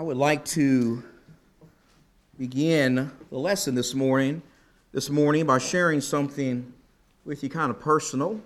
I 0.00 0.02
would 0.02 0.16
like 0.16 0.46
to 0.46 1.02
begin 2.38 3.10
the 3.28 3.36
lesson 3.36 3.74
this 3.74 3.92
morning, 3.94 4.40
this 4.92 5.10
morning 5.10 5.44
by 5.44 5.58
sharing 5.58 6.00
something 6.00 6.72
with 7.26 7.42
you 7.42 7.50
kind 7.50 7.68
of 7.68 7.78
personal. 7.78 8.40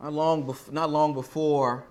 Not 0.00 0.12
long, 0.12 0.46
bef- 0.46 0.70
not 0.70 0.90
long 0.90 1.14
before 1.14 1.82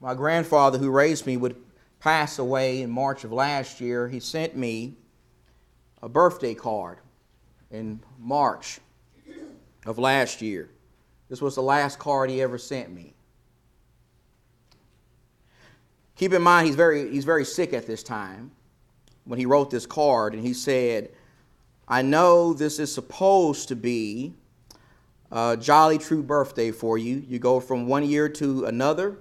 my 0.00 0.14
grandfather, 0.14 0.78
who 0.78 0.90
raised 0.90 1.26
me, 1.26 1.36
would 1.36 1.56
pass 2.00 2.38
away 2.38 2.80
in 2.80 2.90
March 2.90 3.22
of 3.22 3.32
last 3.32 3.82
year, 3.82 4.08
he 4.08 4.18
sent 4.18 4.56
me 4.56 4.94
a 6.02 6.08
birthday 6.08 6.54
card 6.54 7.00
in 7.70 8.00
March 8.18 8.80
of 9.84 9.98
last 9.98 10.40
year. 10.40 10.70
This 11.28 11.42
was 11.42 11.54
the 11.54 11.62
last 11.62 11.98
card 11.98 12.30
he 12.30 12.40
ever 12.40 12.56
sent 12.56 12.90
me. 12.90 13.13
Keep 16.16 16.32
in 16.32 16.42
mind, 16.42 16.66
he's 16.66 16.76
very, 16.76 17.10
he's 17.10 17.24
very 17.24 17.44
sick 17.44 17.72
at 17.72 17.86
this 17.86 18.02
time 18.02 18.52
when 19.24 19.38
he 19.38 19.46
wrote 19.46 19.70
this 19.70 19.86
card, 19.86 20.34
and 20.34 20.42
he 20.42 20.54
said, 20.54 21.10
I 21.88 22.02
know 22.02 22.52
this 22.52 22.78
is 22.78 22.94
supposed 22.94 23.68
to 23.68 23.76
be 23.76 24.34
a 25.32 25.56
jolly 25.56 25.98
true 25.98 26.22
birthday 26.22 26.70
for 26.70 26.96
you. 26.96 27.24
You 27.26 27.38
go 27.38 27.58
from 27.58 27.86
one 27.86 28.04
year 28.04 28.28
to 28.28 28.66
another, 28.66 29.18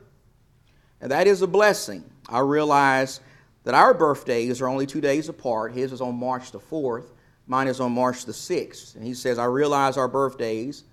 and 1.02 1.12
that 1.12 1.26
is 1.26 1.42
a 1.42 1.48
blessing. 1.48 2.04
I 2.30 2.40
realize 2.40 3.20
that 3.64 3.74
our 3.74 3.94
birthdays 3.94 4.62
are 4.62 4.68
only 4.68 4.86
two 4.86 5.02
days 5.02 5.30
apart. 5.30 5.74
His 5.74 5.92
is 5.92 6.02
on 6.02 6.16
March 6.16 6.52
the 6.52 6.60
4th, 6.60 7.08
mine 7.48 7.68
is 7.68 7.80
on 7.80 7.92
March 7.92 8.26
the 8.26 8.32
6th. 8.32 8.96
And 8.96 9.04
he 9.04 9.14
says, 9.14 9.40
I 9.40 9.46
realize 9.46 9.98
our 9.98 10.08
birthdays 10.08 10.84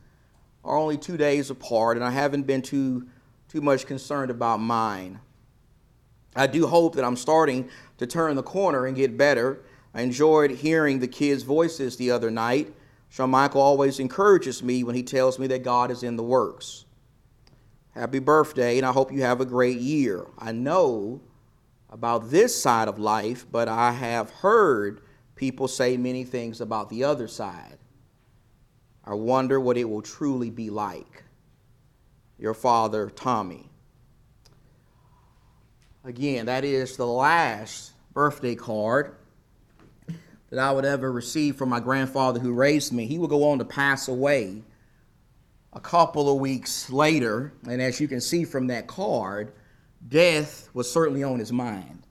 are 0.65 0.77
only 0.77 0.97
two 0.97 1.17
days 1.17 1.51
apart, 1.51 1.97
and 1.97 2.05
I 2.05 2.11
haven't 2.11 2.47
been 2.47 2.63
too, 2.63 3.07
too 3.49 3.61
much 3.61 3.87
concerned 3.87 4.31
about 4.31 4.61
mine. 4.61 5.21
I 6.35 6.47
do 6.47 6.67
hope 6.67 6.95
that 6.95 7.05
I'm 7.05 7.17
starting 7.17 7.69
to 7.99 8.07
turn 8.07 8.37
the 8.37 8.43
corner 8.43 8.87
and 8.87 8.97
get 8.97 9.17
better. 9.17 9.63
I 9.95 10.03
enjoyed 10.03 10.53
hearing 10.53 11.01
the 11.01 11.09
kids' 11.09 11.43
voices 11.43 11.97
the 11.97 12.11
other 12.11 12.31
night. 12.31 12.73
Sean 13.09 13.31
Michael 13.31 13.61
always 13.61 13.99
encourages 13.99 14.63
me 14.63 14.85
when 14.85 14.95
he 14.95 15.03
tells 15.03 15.39
me 15.39 15.49
that 15.49 15.65
God 15.65 15.91
is 15.91 16.03
in 16.03 16.17
the 16.17 16.23
works. 16.23 16.85
Happy 17.91 18.21
birthday, 18.21 18.79
and 18.79 18.87
I 18.87 18.93
hope 18.93 19.13
you 19.13 19.23
have 19.23 19.41
a 19.41 19.45
great 19.45 19.79
year. 19.79 20.27
I 20.39 20.53
know 20.53 21.21
about 21.91 22.31
this 22.31 22.61
side 22.61 22.87
of 22.87 23.01
life, 23.01 23.45
but 23.51 23.67
I 23.67 23.91
have 23.91 24.31
heard 24.31 25.01
people 25.35 25.67
say 25.67 25.97
many 25.97 26.23
things 26.23 26.61
about 26.61 26.89
the 26.89 27.03
other 27.03 27.27
side. 27.27 27.79
I 29.05 29.15
wonder 29.15 29.59
what 29.59 29.77
it 29.77 29.91
will 29.91 30.03
truly 30.03 30.51
be 30.51 30.71
like. 30.71 31.25
Your 32.39 32.55
father, 32.55 33.11
Tommy. 33.11 33.70
Again, 36.03 36.47
that 36.47 36.65
is 36.65 36.97
the 36.97 37.07
last 37.07 37.93
birthday 38.15 38.55
card 38.55 39.15
that 40.49 40.59
I 40.59 40.73
would 40.73 40.87
ever 40.87 41.13
receive 41.13 41.57
from 41.57 41.69
my 41.69 41.81
grandfather 41.81 42.41
who 42.41 42.55
raised 42.55 42.91
me. 42.91 43.07
He 43.07 43.19
would 43.19 43.29
go 43.29 43.51
on 43.51 43.59
to 43.59 43.67
pass 43.67 44.09
away 44.09 44.63
a 45.75 45.81
couple 45.81 46.33
of 46.33 46.41
weeks 46.41 46.91
later, 46.91 47.53
and 47.69 47.83
as 47.83 48.01
you 48.01 48.09
can 48.09 48.23
see 48.23 48.45
from 48.45 48.69
that 48.69 48.87
card, 48.87 49.53
death 50.09 50.71
was 50.73 50.91
certainly 50.91 51.23
on 51.23 51.39
his 51.39 51.53
mind. 51.53 52.03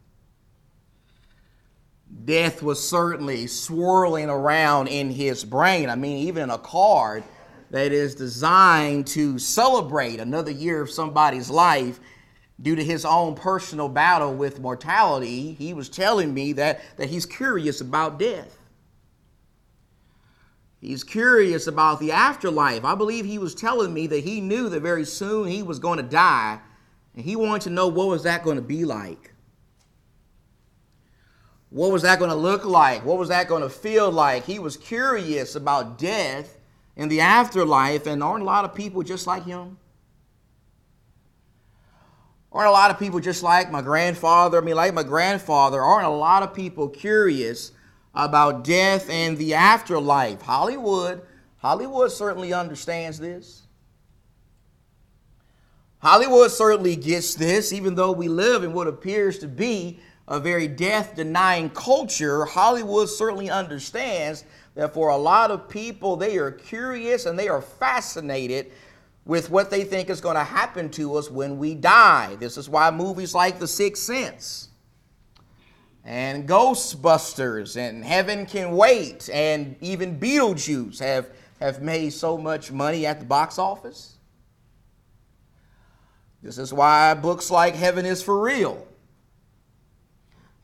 Death 2.25 2.61
was 2.61 2.87
certainly 2.87 3.47
swirling 3.47 4.29
around 4.29 4.87
in 4.87 5.09
his 5.09 5.43
brain. 5.43 5.89
I 5.89 5.95
mean, 5.95 6.27
even 6.27 6.43
in 6.43 6.49
a 6.51 6.59
card 6.59 7.23
that 7.71 7.91
is 7.91 8.13
designed 8.13 9.07
to 9.07 9.39
celebrate 9.39 10.19
another 10.19 10.51
year 10.51 10.81
of 10.81 10.91
somebody's 10.91 11.49
life, 11.49 11.99
due 12.61 12.75
to 12.75 12.83
his 12.83 13.05
own 13.05 13.35
personal 13.35 13.87
battle 13.87 14.33
with 14.33 14.59
mortality, 14.59 15.53
he 15.53 15.73
was 15.73 15.89
telling 15.89 16.33
me 16.33 16.53
that, 16.53 16.81
that 16.97 17.09
he's 17.09 17.25
curious 17.25 17.79
about 17.81 18.19
death. 18.19 18.57
He's 20.81 21.03
curious 21.03 21.67
about 21.67 21.99
the 21.99 22.11
afterlife. 22.11 22.85
I 22.85 22.95
believe 22.95 23.25
he 23.25 23.37
was 23.37 23.53
telling 23.53 23.93
me 23.93 24.07
that 24.07 24.23
he 24.23 24.39
knew 24.39 24.69
that 24.69 24.81
very 24.81 25.05
soon 25.05 25.47
he 25.47 25.61
was 25.61 25.79
going 25.79 25.97
to 25.97 26.03
die, 26.03 26.59
and 27.15 27.25
he 27.25 27.35
wanted 27.35 27.63
to 27.63 27.69
know 27.69 27.87
what 27.87 28.07
was 28.07 28.23
that 28.23 28.43
going 28.43 28.55
to 28.55 28.61
be 28.61 28.85
like. 28.85 29.33
What 31.69 31.91
was 31.91 32.01
that 32.01 32.17
going 32.17 32.31
to 32.31 32.35
look 32.35 32.65
like? 32.65 33.05
What 33.05 33.17
was 33.17 33.29
that 33.29 33.47
going 33.47 33.61
to 33.61 33.69
feel 33.69 34.11
like? 34.11 34.45
He 34.45 34.57
was 34.57 34.75
curious 34.75 35.55
about 35.55 35.97
death 35.97 36.57
and 36.97 37.11
the 37.11 37.21
afterlife, 37.21 38.07
and 38.07 38.23
aren't 38.23 38.41
a 38.41 38.45
lot 38.45 38.65
of 38.65 38.73
people 38.73 39.03
just 39.03 39.27
like 39.27 39.45
him? 39.45 39.77
Aren't 42.51 42.69
a 42.69 42.71
lot 42.71 42.89
of 42.89 42.97
people 42.97 43.19
just 43.19 43.43
like 43.43 43.71
my 43.71 43.81
grandfather? 43.81 44.57
I 44.57 44.61
mean, 44.61 44.75
like 44.75 44.93
my 44.93 45.03
grandfather, 45.03 45.81
aren't 45.81 46.07
a 46.07 46.09
lot 46.09 46.41
of 46.41 46.53
people 46.53 46.89
curious 46.89 47.71
about 48.15 48.63
death 48.63 49.09
and 49.09 49.37
the 49.37 49.53
afterlife? 49.53 50.41
Hollywood, 50.41 51.21
Hollywood 51.57 52.11
certainly 52.11 52.51
understands 52.51 53.19
this. 53.19 53.67
Hollywood 55.99 56.49
certainly 56.49 56.95
gets 56.95 57.35
this, 57.35 57.71
even 57.73 57.93
though 57.93 58.13
we 58.13 58.29
live 58.29 58.63
in 58.63 58.73
what 58.73 58.87
appears 58.87 59.37
to 59.39 59.47
be 59.47 59.99
a 60.27 60.39
very 60.39 60.67
death 60.67 61.15
denying 61.15 61.69
culture. 61.69 62.45
Hollywood 62.45 63.09
certainly 63.09 63.49
understands 63.49 64.45
that 64.75 64.93
for 64.93 65.09
a 65.09 65.17
lot 65.17 65.51
of 65.51 65.67
people, 65.67 66.15
they 66.15 66.37
are 66.37 66.51
curious 66.51 67.25
and 67.25 67.37
they 67.37 67.49
are 67.49 67.61
fascinated 67.61 68.71
with 69.29 69.51
what 69.51 69.69
they 69.69 69.83
think 69.83 70.09
is 70.09 70.21
going 70.21 70.35
to 70.35 70.43
happen 70.43 70.89
to 70.89 71.15
us 71.15 71.29
when 71.29 71.59
we 71.59 71.75
die. 71.75 72.35
This 72.39 72.57
is 72.57 72.67
why 72.67 72.89
movies 72.89 73.35
like 73.35 73.59
The 73.59 73.67
Sixth 73.67 74.01
Sense 74.01 74.69
and 76.03 76.49
Ghostbusters 76.49 77.77
and 77.77 78.03
Heaven 78.03 78.47
Can 78.47 78.71
Wait 78.71 79.29
and 79.31 79.75
even 79.81 80.19
Beetlejuice 80.19 80.97
have, 80.97 81.29
have 81.59 81.79
made 81.79 82.09
so 82.09 82.39
much 82.39 82.71
money 82.71 83.05
at 83.05 83.19
the 83.19 83.25
box 83.27 83.59
office. 83.59 84.17
This 86.41 86.57
is 86.57 86.73
why 86.73 87.13
books 87.13 87.51
like 87.51 87.75
Heaven 87.75 88.07
is 88.07 88.23
for 88.23 88.41
Real 88.41 88.87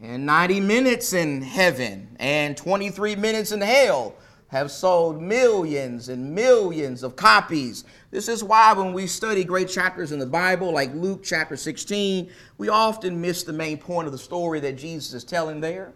and 0.02 0.26
90 0.26 0.60
Minutes 0.62 1.14
in 1.14 1.44
Heaven 1.44 2.18
and 2.20 2.58
23 2.58 3.16
Minutes 3.16 3.52
in 3.52 3.62
Hell 3.62 4.16
have 4.56 4.72
sold 4.72 5.22
millions 5.22 6.08
and 6.08 6.34
millions 6.34 7.04
of 7.04 7.18
copies. 7.18 7.84
This 8.10 8.30
is 8.30 8.42
why 8.42 8.72
when 8.72 8.94
we 8.94 9.06
study 9.06 9.44
great 9.44 9.68
chapters 9.68 10.14
in 10.14 10.20
the 10.20 10.26
Bible, 10.26 10.72
like 10.72 10.94
Luke 10.94 11.24
chapter 11.26 11.58
16, 11.58 12.30
we 12.58 12.70
often 12.70 13.20
miss 13.20 13.44
the 13.44 13.52
main 13.52 13.78
point 13.78 14.06
of 14.06 14.14
the 14.14 14.18
story 14.18 14.62
that 14.62 14.78
Jesus 14.78 15.14
is 15.14 15.26
telling 15.26 15.60
there. 15.60 15.92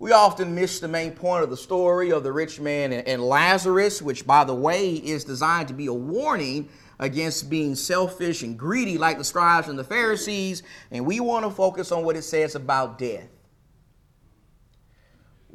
We 0.00 0.10
often 0.10 0.56
miss 0.56 0.80
the 0.80 0.88
main 0.88 1.12
point 1.12 1.44
of 1.44 1.50
the 1.50 1.56
story 1.56 2.10
of 2.10 2.24
the 2.24 2.32
rich 2.32 2.58
man 2.58 2.92
and 2.92 3.22
Lazarus, 3.22 4.02
which, 4.02 4.26
by 4.26 4.42
the 4.42 4.54
way, 4.54 4.94
is 4.94 5.22
designed 5.22 5.68
to 5.68 5.74
be 5.74 5.86
a 5.86 5.94
warning 5.94 6.68
against 6.98 7.48
being 7.48 7.76
selfish 7.76 8.42
and 8.42 8.58
greedy 8.58 8.98
like 8.98 9.16
the 9.16 9.24
scribes 9.24 9.68
and 9.68 9.78
the 9.78 9.84
Pharisees. 9.84 10.64
And 10.90 11.06
we 11.06 11.20
want 11.20 11.44
to 11.44 11.52
focus 11.52 11.92
on 11.92 12.04
what 12.04 12.16
it 12.16 12.22
says 12.22 12.56
about 12.56 12.98
death 12.98 13.28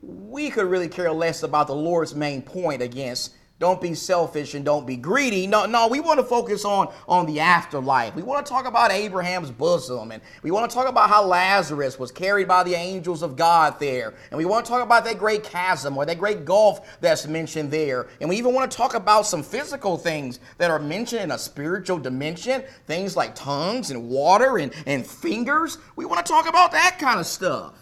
we 0.01 0.50
could 0.50 0.66
really 0.66 0.88
care 0.88 1.12
less 1.12 1.44
about 1.44 1.67
the 1.67 1.75
Lord's 1.75 2.16
main 2.16 2.41
point 2.41 2.81
against 2.81 3.34
don't 3.62 3.79
be 3.79 3.94
selfish 3.94 4.56
and 4.56 4.66
don't 4.66 4.88
be 4.88 4.95
greedy. 4.95 5.45
No, 5.45 5.67
no, 5.67 5.88
we 5.88 6.00
want 6.00 6.19
to 6.19 6.25
focus 6.25 6.66
on, 6.66 6.91
on 7.07 7.28
the 7.28 7.41
afterlife. 7.41 8.16
We 8.16 8.23
want 8.23 8.44
to 8.44 8.51
talk 8.51 8.66
about 8.66 8.91
Abraham's 8.91 9.51
bosom, 9.51 10.11
and 10.11 10.19
we 10.41 10.50
want 10.50 10.67
to 10.67 10.73
talk 10.73 10.90
about 10.90 11.11
how 11.11 11.23
Lazarus 11.23 12.00
was 12.00 12.11
carried 12.11 12.47
by 12.47 12.63
the 12.63 12.73
angels 12.73 13.22
of 13.22 13.35
God 13.35 13.79
there. 13.79 14.16
And 14.31 14.40
we 14.40 14.45
want 14.45 14.66
to 14.66 14.72
talk 14.72 14.81
about 14.81 15.06
that 15.06 15.19
great 15.19 15.44
chasm 15.44 15.95
or 15.95 16.07
that 16.07 16.17
great 16.17 16.44
gulf 16.44 17.00
that's 17.01 17.28
mentioned 17.28 17.69
there. 17.69 18.07
And 18.19 18.28
we 18.28 18.38
even 18.38 18.56
want 18.56 18.72
to 18.72 18.75
talk 18.75 18.95
about 18.95 19.28
some 19.28 19.44
physical 19.44 19.96
things 19.96 20.40
that 20.58 20.72
are 20.72 20.79
mentioned 20.79 21.22
in 21.22 21.29
a 21.29 21.37
spiritual 21.37 21.99
dimension, 21.99 22.64
things 22.87 23.16
like 23.16 23.35
tongues 23.35 23.91
and 23.91 24.09
water 24.09 24.58
and, 24.58 24.73
and 24.87 25.05
fingers. 25.05 25.78
We 25.96 26.05
want 26.05 26.26
to 26.26 26.31
talk 26.31 26.49
about 26.49 26.72
that 26.72 26.97
kind 26.97 27.20
of 27.20 27.28
stuff 27.28 27.76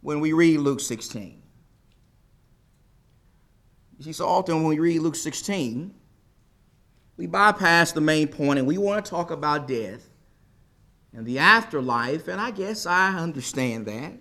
when 0.00 0.20
we 0.20 0.32
read 0.32 0.60
Luke 0.60 0.80
16. 0.80 1.42
You 3.98 4.04
see, 4.04 4.12
so 4.12 4.26
often 4.26 4.56
when 4.56 4.66
we 4.66 4.78
read 4.78 5.00
Luke 5.00 5.16
16, 5.16 5.94
we 7.16 7.26
bypass 7.26 7.92
the 7.92 8.00
main 8.00 8.28
point 8.28 8.58
and 8.58 8.66
we 8.66 8.78
want 8.78 9.04
to 9.04 9.10
talk 9.10 9.30
about 9.30 9.68
death 9.68 10.08
and 11.12 11.26
the 11.26 11.38
afterlife, 11.38 12.28
and 12.28 12.40
I 12.40 12.50
guess 12.50 12.86
I 12.86 13.18
understand 13.18 13.86
that. 13.86 14.14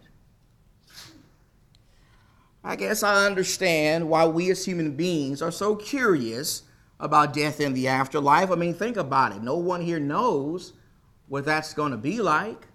I 2.64 2.76
guess 2.76 3.04
I 3.04 3.26
understand 3.26 4.10
why 4.10 4.26
we 4.26 4.50
as 4.52 4.66
human 4.66 4.96
beings 4.96 5.42
are 5.42 5.52
so 5.52 5.76
curious 5.76 6.64
about 7.00 7.34
death 7.34 7.60
and 7.60 7.76
the 7.76 7.88
afterlife. 7.88 8.52
I 8.52 8.56
mean, 8.56 8.74
think 8.74 8.98
about 8.98 9.32
it. 9.32 9.42
No 9.42 9.56
one 9.56 9.82
here 9.82 10.00
knows 10.00 10.74
what 11.28 11.46
that's 11.46 11.74
going 11.74 11.92
to 11.92 11.98
be 11.98 12.22
like. 12.22 12.68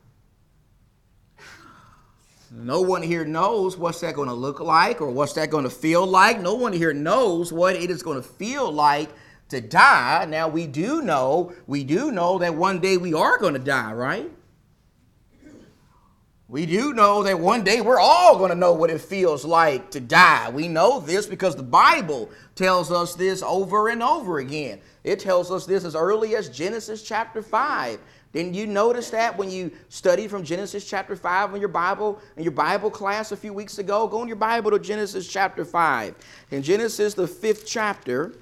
No 2.56 2.80
one 2.82 3.02
here 3.02 3.24
knows 3.24 3.76
what's 3.76 4.00
that 4.00 4.14
going 4.14 4.28
to 4.28 4.34
look 4.34 4.60
like 4.60 5.00
or 5.00 5.10
what's 5.10 5.32
that 5.32 5.50
going 5.50 5.64
to 5.64 5.70
feel 5.70 6.06
like. 6.06 6.40
No 6.40 6.54
one 6.54 6.72
here 6.72 6.94
knows 6.94 7.52
what 7.52 7.74
it 7.74 7.90
is 7.90 8.02
going 8.02 8.16
to 8.16 8.22
feel 8.22 8.70
like 8.70 9.10
to 9.48 9.60
die. 9.60 10.24
Now 10.28 10.46
we 10.46 10.68
do 10.68 11.02
know, 11.02 11.52
we 11.66 11.82
do 11.82 12.12
know 12.12 12.38
that 12.38 12.54
one 12.54 12.78
day 12.78 12.96
we 12.96 13.12
are 13.12 13.38
going 13.38 13.54
to 13.54 13.58
die, 13.58 13.92
right? 13.92 14.30
We 16.46 16.66
do 16.66 16.92
know 16.92 17.24
that 17.24 17.40
one 17.40 17.64
day 17.64 17.80
we're 17.80 17.98
all 17.98 18.38
going 18.38 18.50
to 18.50 18.56
know 18.56 18.74
what 18.74 18.90
it 18.90 19.00
feels 19.00 19.44
like 19.44 19.90
to 19.90 19.98
die. 19.98 20.50
We 20.50 20.68
know 20.68 21.00
this 21.00 21.26
because 21.26 21.56
the 21.56 21.64
Bible 21.64 22.30
tells 22.54 22.92
us 22.92 23.16
this 23.16 23.42
over 23.42 23.88
and 23.88 24.00
over 24.00 24.38
again. 24.38 24.80
It 25.02 25.18
tells 25.18 25.50
us 25.50 25.66
this 25.66 25.84
as 25.84 25.96
early 25.96 26.36
as 26.36 26.48
Genesis 26.48 27.02
chapter 27.02 27.42
5. 27.42 27.98
Didn't 28.34 28.54
you 28.54 28.66
notice 28.66 29.10
that 29.10 29.38
when 29.38 29.48
you 29.48 29.70
studied 29.88 30.28
from 30.28 30.42
Genesis 30.42 30.84
chapter 30.84 31.14
5 31.14 31.54
in 31.54 31.60
your 31.60 31.68
Bible, 31.68 32.20
in 32.36 32.42
your 32.42 32.52
Bible 32.52 32.90
class 32.90 33.30
a 33.30 33.36
few 33.36 33.52
weeks 33.52 33.78
ago? 33.78 34.08
Go 34.08 34.22
in 34.22 34.28
your 34.28 34.36
Bible 34.36 34.72
to 34.72 34.80
Genesis 34.80 35.28
chapter 35.28 35.64
5. 35.64 36.16
In 36.50 36.60
Genesis, 36.60 37.14
the 37.14 37.28
fifth 37.28 37.64
chapter, 37.64 38.32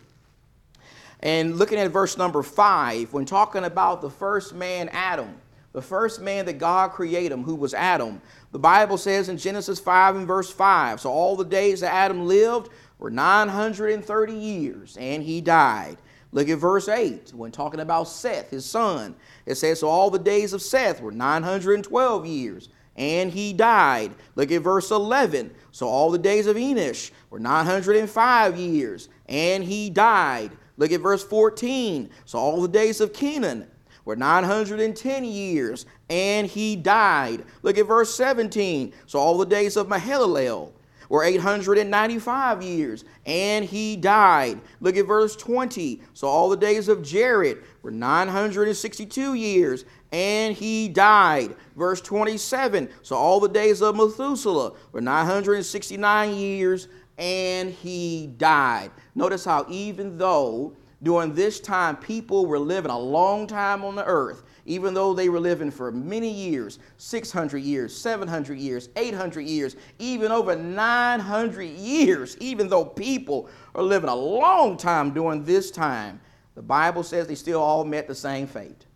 and 1.21 1.57
looking 1.57 1.79
at 1.79 1.91
verse 1.91 2.17
number 2.17 2.43
5, 2.43 3.13
when 3.13 3.27
talking 3.27 3.65
about 3.65 4.01
the 4.01 4.09
first 4.09 4.55
man, 4.55 4.89
Adam, 4.89 5.35
the 5.73 5.83
first 5.83 6.23
man 6.23 6.47
that 6.47 6.55
God 6.55 6.93
created, 6.93 7.39
who 7.41 7.55
was 7.55 7.75
Adam. 7.75 8.23
The 8.51 8.59
Bible 8.59 8.97
says 8.97 9.29
in 9.29 9.37
Genesis 9.37 9.79
5 9.79 10.17
and 10.17 10.27
verse 10.27 10.51
5 10.51 11.01
So 11.01 11.11
all 11.11 11.37
the 11.37 11.45
days 11.45 11.81
that 11.81 11.93
Adam 11.93 12.27
lived 12.27 12.71
were 12.99 13.11
930 13.11 14.33
years, 14.33 14.97
and 14.99 15.23
he 15.23 15.43
died. 15.43 15.99
Look 16.33 16.49
at 16.49 16.59
verse 16.59 16.89
8 16.89 17.33
when 17.35 17.53
talking 17.53 17.81
about 17.81 18.09
Seth, 18.09 18.51
his 18.51 18.65
son. 18.65 19.15
It 19.45 19.57
says, 19.57 19.81
So 19.81 19.89
all 19.89 20.11
the 20.11 20.19
days 20.19 20.55
of 20.55 20.63
Seth 20.63 21.03
were 21.03 21.13
912 21.13 22.27
years, 22.27 22.71
and 22.97 23.31
he 23.31 23.53
died. 23.53 24.13
Look 24.35 24.51
at 24.51 24.63
verse 24.63 24.91
11. 24.91 25.53
So 25.73 25.87
all 25.87 26.11
the 26.11 26.19
days 26.19 26.47
of 26.47 26.57
Enosh 26.57 27.11
were 27.29 27.39
905 27.39 28.57
years, 28.57 29.11
and 29.27 29.63
he 29.63 29.91
died. 29.91 30.53
Look 30.79 30.91
at 30.91 31.01
verse 31.01 31.23
14. 31.23 32.09
So 32.25 32.39
all 32.39 32.63
the 32.63 32.69
days 32.69 33.03
of 33.03 33.13
Kenan 33.13 33.67
were 34.07 34.17
910 34.17 35.25
years, 35.25 35.85
and 36.09 36.47
he 36.47 36.77
died. 36.77 37.45
Look 37.63 37.77
at 37.77 37.87
verse 37.87 38.15
17. 38.15 38.95
So 39.07 39.19
all 39.19 39.37
the 39.37 39.47
days 39.47 39.77
of 39.77 39.87
Mahalalel 39.87 40.73
were 41.13 41.23
895 41.23 42.63
years, 42.63 43.05
and 43.27 43.67
he 43.67 43.97
died. 43.97 44.59
Look 44.81 44.97
at 44.97 45.07
verse 45.07 45.37
20. 45.37 46.01
So 46.15 46.27
all 46.27 46.49
the 46.49 46.57
days 46.57 46.89
of 46.89 47.03
Jared 47.03 47.59
were 47.83 47.91
962 47.91 49.35
years, 49.35 49.85
and 50.11 50.57
he 50.57 50.89
died. 50.89 51.55
Verse 51.77 52.01
27. 52.01 52.89
So 53.03 53.15
all 53.15 53.41
the 53.41 53.51
days 53.51 53.83
of 53.83 53.95
Methuselah 53.95 54.73
were 54.93 55.03
969 55.03 56.35
years, 56.35 56.89
and 57.19 57.69
he 57.69 58.29
died. 58.39 58.91
Notice 59.15 59.45
how 59.45 59.67
even 59.69 60.17
though 60.17 60.75
during 61.03 61.35
this 61.35 61.61
time, 61.61 61.97
people 61.97 62.47
were 62.47 62.59
living 62.59 62.91
a 62.91 62.99
long 62.99 63.47
time 63.47 63.85
on 63.85 63.97
the 63.97 64.05
earth, 64.07 64.45
even 64.65 64.95
though 64.95 65.13
they 65.13 65.29
were 65.29 65.41
living 65.41 65.71
for 65.71 65.91
many 65.91 66.31
years 66.31 66.79
600 66.99 67.59
years, 67.59 67.97
700 67.97 68.59
years, 68.59 68.89
800 68.97 69.41
years, 69.43 69.77
even 69.99 70.31
over 70.31 70.55
900 70.55 71.63
years, 71.65 72.37
even 72.39 72.69
though 72.69 72.85
people 72.85 73.49
are 73.75 73.83
living 73.83 74.09
a 74.09 74.15
long 74.15 74.77
time 74.77 75.13
during 75.13 75.45
this 75.45 75.71
time. 75.71 76.21
The 76.55 76.63
Bible 76.63 77.03
says 77.03 77.27
they 77.27 77.35
still 77.35 77.61
all 77.61 77.85
met 77.85 78.07
the 78.07 78.15
same 78.15 78.47
fate. 78.47 78.87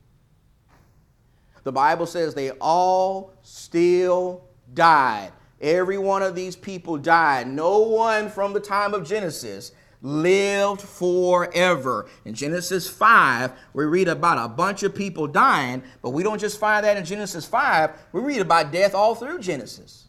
The 1.65 1.73
Bible 1.73 2.07
says 2.07 2.35
they 2.35 2.51
all 2.53 3.33
still 3.43 4.45
died. 4.75 5.33
Every 5.61 5.99
one 5.99 6.23
of 6.23 6.35
these 6.35 6.55
people 6.55 6.99
died. 6.99 7.49
No 7.49 7.79
one 7.79 8.29
from 8.29 8.53
the 8.53 8.61
time 8.61 8.95
of 8.95 9.07
Genesis 9.07 9.73
lived 10.03 10.81
forever. 10.81 12.09
In 12.25 12.35
Genesis 12.35 12.89
5, 12.89 13.53
we 13.73 13.85
read 13.85 14.09
about 14.09 14.45
a 14.45 14.49
bunch 14.49 14.83
of 14.83 14.95
people 14.95 15.27
dying, 15.27 15.83
but 16.03 16.11
we 16.11 16.23
don't 16.23 16.41
just 16.41 16.59
find 16.59 16.85
that 16.85 16.97
in 16.97 17.05
Genesis 17.05 17.45
5, 17.47 17.91
we 18.13 18.21
read 18.21 18.41
about 18.41 18.73
death 18.73 18.95
all 18.95 19.15
through 19.15 19.41
Genesis. 19.41 20.05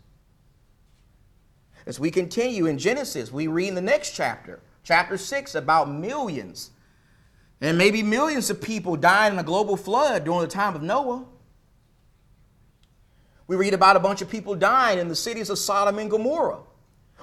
As 1.85 1.99
we 1.99 2.11
continue 2.11 2.65
in 2.65 2.77
Genesis, 2.77 3.31
we 3.31 3.47
read 3.47 3.69
in 3.69 3.75
the 3.75 3.81
next 3.81 4.11
chapter, 4.11 4.59
chapter 4.83 5.17
6, 5.17 5.55
about 5.55 5.89
millions 5.89 6.71
and 7.61 7.77
maybe 7.77 8.03
millions 8.03 8.49
of 8.49 8.61
people 8.61 8.95
dying 8.95 9.33
in 9.33 9.39
a 9.39 9.43
global 9.43 9.77
flood 9.77 10.25
during 10.25 10.41
the 10.41 10.47
time 10.47 10.75
of 10.75 10.83
Noah. 10.83 11.25
We 13.47 13.55
read 13.55 13.73
about 13.73 13.95
a 13.95 13.99
bunch 13.99 14.21
of 14.21 14.29
people 14.29 14.55
dying 14.55 14.99
in 14.99 15.07
the 15.07 15.15
cities 15.15 15.49
of 15.49 15.57
Sodom 15.57 15.97
and 15.97 16.11
Gomorrah 16.11 16.59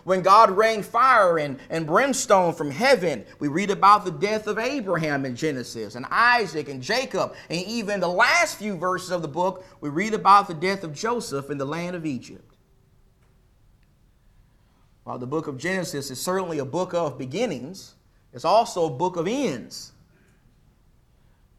when 0.05 0.23
God 0.23 0.51
rained 0.51 0.87
fire 0.87 1.39
and, 1.39 1.59
and 1.71 1.87
brimstone 1.87 2.55
from 2.55 2.71
heaven. 2.71 3.25
We 3.41 3.49
read 3.49 3.71
about 3.71 4.05
the 4.05 4.11
death 4.11 4.47
of 4.47 4.59
Abraham 4.59 5.25
in 5.25 5.35
Genesis 5.35 5.95
and 5.95 6.07
Isaac 6.11 6.69
and 6.69 6.83
Jacob. 6.83 7.35
And 7.51 7.61
even 7.67 8.01
the 8.01 8.09
last 8.09 8.57
few 8.57 8.77
verses 8.77 9.11
of 9.11 9.23
the 9.23 9.29
book, 9.29 9.65
we 9.81 9.89
read 9.89 10.15
about 10.15 10.47
the 10.47 10.55
death 10.55 10.85
of 10.85 10.95
Joseph 10.95 11.51
in 11.51 11.59
the 11.59 11.65
land 11.65 11.97
of 11.97 12.07
Egypt. 12.07 12.55
While 15.05 15.19
the 15.19 15.27
book 15.27 15.49
of 15.49 15.59
Genesis 15.59 16.11
is 16.11 16.21
certainly 16.21 16.59
a 16.59 16.65
book 16.65 16.95
of 16.95 17.19
beginnings, 17.19 17.95
it's 18.33 18.45
also 18.45 18.87
a 18.87 18.91
book 18.91 19.17
of 19.17 19.27
ends. 19.29 19.93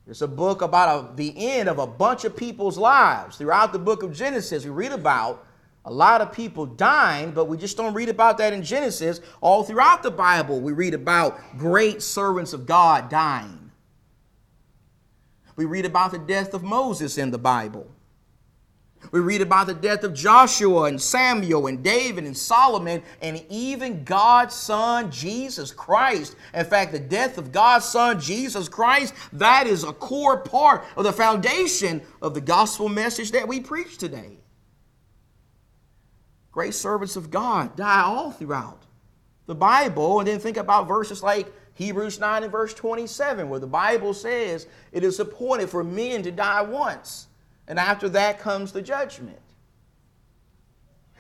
It's 0.08 0.22
a 0.22 0.28
book 0.28 0.62
about 0.62 1.14
a, 1.14 1.16
the 1.16 1.34
end 1.36 1.68
of 1.68 1.80
a 1.80 1.88
bunch 1.88 2.26
of 2.26 2.36
people's 2.36 2.78
lives. 2.78 3.38
Throughout 3.38 3.72
the 3.74 3.80
book 3.80 4.04
of 4.04 4.14
Genesis, 4.14 4.64
we 4.64 4.70
read 4.70 4.92
about 4.92 5.46
a 5.86 5.92
lot 5.92 6.20
of 6.20 6.32
people 6.34 6.66
dying, 6.66 7.32
but 7.32 7.46
we 7.46 7.58
just 7.58 7.78
don't 7.78 7.94
read 7.94 8.10
about 8.10 8.40
that 8.40 8.54
in 8.54 8.64
Genesis. 8.64 9.22
All 9.40 9.64
throughout 9.64 10.02
the 10.02 10.12
Bible, 10.12 10.60
we 10.60 10.74
read 10.74 10.96
about 10.96 11.40
great 11.58 12.02
servants 12.02 12.54
of 12.54 12.66
God 12.66 13.08
dying. 13.08 13.72
We 15.56 15.66
read 15.66 15.86
about 15.86 16.12
the 16.12 16.18
death 16.18 16.54
of 16.54 16.64
Moses 16.64 17.18
in 17.18 17.30
the 17.30 17.38
Bible. 17.38 17.88
We 19.12 19.20
read 19.20 19.42
about 19.42 19.68
the 19.68 19.76
death 19.76 20.04
of 20.04 20.16
Joshua 20.16 20.86
and 20.86 21.00
Samuel 21.00 21.68
and 21.68 21.84
David 21.84 22.24
and 22.24 22.36
Solomon 22.36 23.04
and 23.22 23.46
even 23.50 24.04
God's 24.04 24.56
Son, 24.56 25.12
Jesus 25.12 25.72
Christ. 25.72 26.36
In 26.56 26.66
fact, 26.66 26.92
the 26.92 27.00
death 27.00 27.38
of 27.38 27.52
God's 27.52 27.86
Son, 27.86 28.20
Jesus 28.20 28.68
Christ, 28.68 29.14
that 29.34 29.68
is 29.68 29.84
a 29.84 29.94
core 29.94 30.40
part 30.40 30.84
of 30.98 31.04
the 31.04 31.14
foundation 31.14 32.02
of 32.24 32.34
the 32.34 32.42
gospel 32.42 32.90
message 32.90 33.32
that 33.32 33.48
we 33.48 33.60
preach 33.60 34.00
today. 34.00 34.40
Great 36.56 36.74
servants 36.74 37.18
of 37.18 37.30
God 37.30 37.76
die 37.76 38.02
all 38.02 38.32
throughout 38.32 38.84
the 39.46 39.54
Bible. 39.54 40.20
And 40.20 40.28
then 40.30 40.40
think 40.40 40.56
about 40.56 40.88
verses 40.88 41.22
like 41.22 41.52
Hebrews 41.74 42.18
9 42.18 42.44
and 42.44 42.52
verse 42.52 42.74
27, 42.74 43.50
where 43.50 43.60
the 43.60 43.68
Bible 43.68 44.14
says 44.14 44.66
it 44.94 45.04
is 45.04 45.20
appointed 45.20 45.70
for 45.70 45.84
men 45.84 46.24
to 46.24 46.32
die 46.32 46.62
once, 46.62 47.28
and 47.68 47.78
after 47.78 48.08
that 48.08 48.40
comes 48.40 48.72
the 48.72 48.82
judgment. 48.82 49.38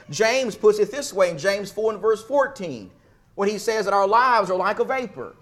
James 0.09 0.55
puts 0.55 0.79
it 0.79 0.89
this 0.89 1.11
way 1.11 1.31
in 1.31 1.37
James 1.37 1.69
4 1.69 1.91
and 1.91 2.01
verse 2.01 2.23
14, 2.23 2.89
when 3.35 3.49
he 3.49 3.57
says 3.57 3.83
that 3.83 3.93
our 3.93 4.07
lives 4.07 4.49
are 4.49 4.57
like 4.57 4.79
a 4.79 4.85
vapor 4.85 5.35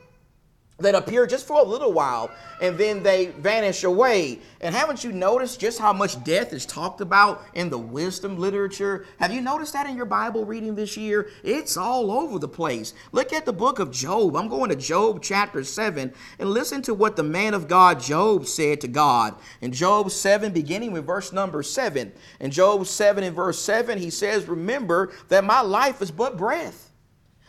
that 0.80 0.96
appear 0.96 1.28
just 1.28 1.46
for 1.46 1.60
a 1.60 1.64
little 1.64 1.94
while 1.94 2.32
and 2.60 2.78
then 2.78 3.04
they 3.04 3.28
vanish 3.28 3.84
away. 3.84 4.40
And 4.60 4.74
haven't 4.74 5.04
you 5.04 5.12
noticed 5.12 5.60
just 5.60 5.80
how 5.80 5.94
much 5.94 6.24
death 6.24 6.52
is 6.52 6.66
talked 6.66 7.00
about 7.00 7.44
in 7.54 7.70
the 7.70 7.78
wisdom 7.78 8.38
literature? 8.40 9.06
Have 9.20 9.32
you 9.32 9.42
noticed 9.42 9.74
that 9.74 9.86
in 9.86 9.96
your 9.96 10.06
Bible 10.06 10.46
reading 10.46 10.74
this 10.74 10.98
year? 10.98 11.30
It's 11.44 11.78
all 11.78 12.10
over 12.12 12.40
the 12.40 12.48
place. 12.48 12.94
Look 13.12 13.34
at 13.34 13.46
the 13.46 13.54
book 13.54 13.80
of 13.80 13.92
Job. 13.92 14.36
I'm 14.36 14.48
going 14.48 14.70
to 14.70 14.76
Job 14.76 15.22
chapter 15.22 15.64
7 15.64 16.14
and 16.40 16.50
listen 16.50 16.82
to 16.84 16.94
what 16.94 17.18
the 17.18 17.24
man 17.24 17.54
of 17.54 17.68
God 17.68 18.00
Job 18.00 18.48
said 18.48 18.82
to 18.82 18.88
God. 18.88 19.36
In 19.62 19.72
Job 19.72 20.10
7, 20.10 20.54
beginning 20.54 20.92
with 20.92 21.06
verse 21.06 21.32
number 21.32 21.62
7. 21.64 22.12
In 22.40 22.52
Job 22.52 22.88
7 22.88 23.24
and 23.24 23.36
verse 23.36 23.60
7, 23.60 24.00
he 24.00 24.10
says, 24.10 24.48
Remember 24.48 25.12
that 25.28 25.44
my 25.44 25.62
life 25.62 26.02
is 26.02 26.12
but 26.12 26.38
breath. 26.38 26.93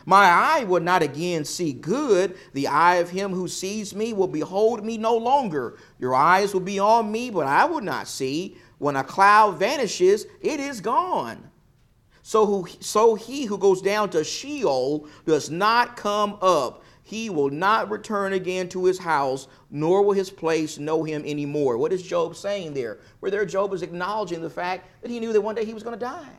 My 0.05 0.25
eye 0.25 0.63
will 0.65 0.81
not 0.81 1.01
again 1.01 1.45
see 1.45 1.73
good. 1.73 2.37
The 2.53 2.67
eye 2.67 2.95
of 2.95 3.09
him 3.09 3.31
who 3.31 3.47
sees 3.47 3.95
me 3.95 4.13
will 4.13 4.27
behold 4.27 4.85
me 4.85 4.97
no 4.97 5.17
longer. 5.17 5.77
Your 5.99 6.13
eyes 6.13 6.53
will 6.53 6.61
be 6.61 6.79
on 6.79 7.11
me, 7.11 7.31
but 7.31 7.47
I 7.47 7.65
will 7.65 7.81
not 7.81 8.07
see. 8.07 8.55
When 8.77 8.95
a 8.95 9.03
cloud 9.03 9.57
vanishes, 9.57 10.27
it 10.41 10.59
is 10.59 10.79
gone. 10.79 11.49
So, 12.21 12.45
who, 12.45 12.67
so 12.79 13.15
he 13.15 13.45
who 13.45 13.57
goes 13.57 13.81
down 13.81 14.09
to 14.11 14.23
Sheol 14.23 15.07
does 15.25 15.49
not 15.49 15.95
come 15.95 16.37
up. 16.41 16.83
He 17.01 17.29
will 17.29 17.51
not 17.51 17.91
return 17.91 18.33
again 18.33 18.67
to 18.69 18.85
his 18.85 18.97
house, 18.97 19.47
nor 19.69 20.01
will 20.01 20.13
his 20.13 20.31
place 20.31 20.79
know 20.79 21.03
him 21.03 21.23
anymore. 21.23 21.77
What 21.77 21.93
is 21.93 22.01
Job 22.01 22.35
saying 22.35 22.73
there? 22.73 22.99
Where 23.19 23.29
there, 23.29 23.45
Job 23.45 23.73
is 23.73 23.83
acknowledging 23.83 24.41
the 24.41 24.49
fact 24.49 24.87
that 25.01 25.11
he 25.11 25.19
knew 25.19 25.33
that 25.33 25.41
one 25.41 25.53
day 25.53 25.65
he 25.65 25.73
was 25.75 25.83
going 25.83 25.97
to 25.97 26.03
die. 26.03 26.31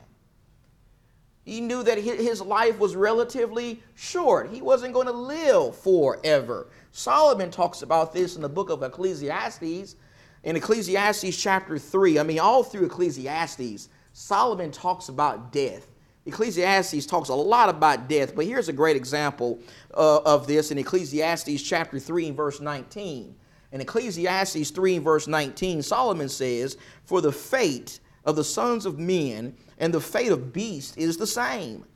He 1.47 1.61
knew 1.61 1.85
that 1.85 1.97
his 1.97 2.43
life 2.43 2.77
was 2.81 2.97
relatively 2.97 3.81
short. 3.95 4.51
He 4.51 4.61
wasn't 4.61 4.93
going 4.93 5.07
to 5.07 5.13
live 5.13 5.77
forever. 5.77 6.67
Solomon 6.91 7.53
talks 7.53 7.83
about 7.83 8.13
this 8.13 8.35
in 8.35 8.43
the 8.43 8.49
book 8.49 8.69
of 8.69 8.83
Ecclesiastes. 8.83 9.95
In 10.43 10.57
Ecclesiastes 10.57 11.41
chapter 11.41 11.79
3, 11.79 12.19
I 12.19 12.25
mean, 12.25 12.41
all 12.41 12.65
through 12.65 12.87
Ecclesiastes, 12.87 13.89
Solomon 14.13 14.73
talks 14.73 15.09
about 15.09 15.53
death. 15.53 15.87
Ecclesiastes 16.27 17.07
talks 17.07 17.29
a 17.29 17.35
lot 17.35 17.69
about 17.69 18.09
death, 18.09 18.35
but 18.35 18.45
here's 18.45 18.69
a 18.69 18.73
great 18.73 18.97
example 18.97 19.61
uh, 19.95 20.19
of 20.23 20.49
this 20.49 20.73
in 20.73 20.79
Ecclesiastes 20.79 21.63
chapter 21.63 22.01
3 22.01 22.27
and 22.27 22.37
verse 22.37 22.61
19. 22.61 23.37
In 23.71 23.81
Ecclesiastes 23.81 24.71
3 24.71 24.97
and 24.97 25.05
verse 25.05 25.29
19, 25.29 25.81
Solomon 25.83 26.29
says, 26.29 26.77
For 27.05 27.21
the 27.21 27.31
fate 27.31 28.01
of 28.27 28.37
the 28.37 28.45
sons 28.45 28.85
of 28.85 28.99
men 28.99 29.57
and 29.79 29.95
the 29.95 30.01
fate 30.01 30.33
of 30.33 30.53
beasts 30.53 30.97
is 30.97 31.17
the 31.17 31.27
same. 31.27 31.87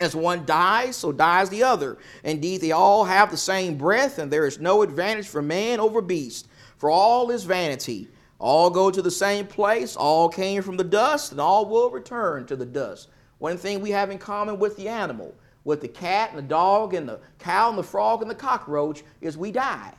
As 0.00 0.14
one 0.16 0.44
dies, 0.44 0.96
so 0.96 1.12
dies 1.12 1.48
the 1.48 1.62
other. 1.62 1.96
Indeed, 2.24 2.60
they 2.60 2.72
all 2.72 3.04
have 3.04 3.30
the 3.30 3.36
same 3.36 3.78
breath, 3.78 4.18
and 4.18 4.30
there 4.30 4.44
is 4.44 4.58
no 4.58 4.82
advantage 4.82 5.28
for 5.28 5.40
man 5.40 5.78
over 5.78 6.02
beast. 6.02 6.48
For 6.76 6.90
all 6.90 7.30
is 7.30 7.44
vanity. 7.44 8.08
All 8.40 8.68
go 8.68 8.90
to 8.90 9.00
the 9.00 9.10
same 9.10 9.46
place, 9.46 9.94
all 9.94 10.28
came 10.28 10.62
from 10.62 10.76
the 10.76 10.84
dust, 10.84 11.30
and 11.30 11.40
all 11.40 11.66
will 11.66 11.90
return 11.90 12.44
to 12.46 12.56
the 12.56 12.66
dust. 12.66 13.08
One 13.38 13.56
thing 13.56 13.80
we 13.80 13.90
have 13.92 14.10
in 14.10 14.18
common 14.18 14.58
with 14.58 14.76
the 14.76 14.88
animal, 14.88 15.32
with 15.62 15.80
the 15.80 15.88
cat 15.88 16.30
and 16.30 16.38
the 16.38 16.42
dog 16.42 16.92
and 16.92 17.08
the 17.08 17.20
cow 17.38 17.68
and 17.68 17.78
the 17.78 17.82
frog 17.82 18.20
and 18.20 18.30
the 18.30 18.34
cockroach, 18.34 19.04
is 19.20 19.38
we 19.38 19.52
die. 19.52 19.92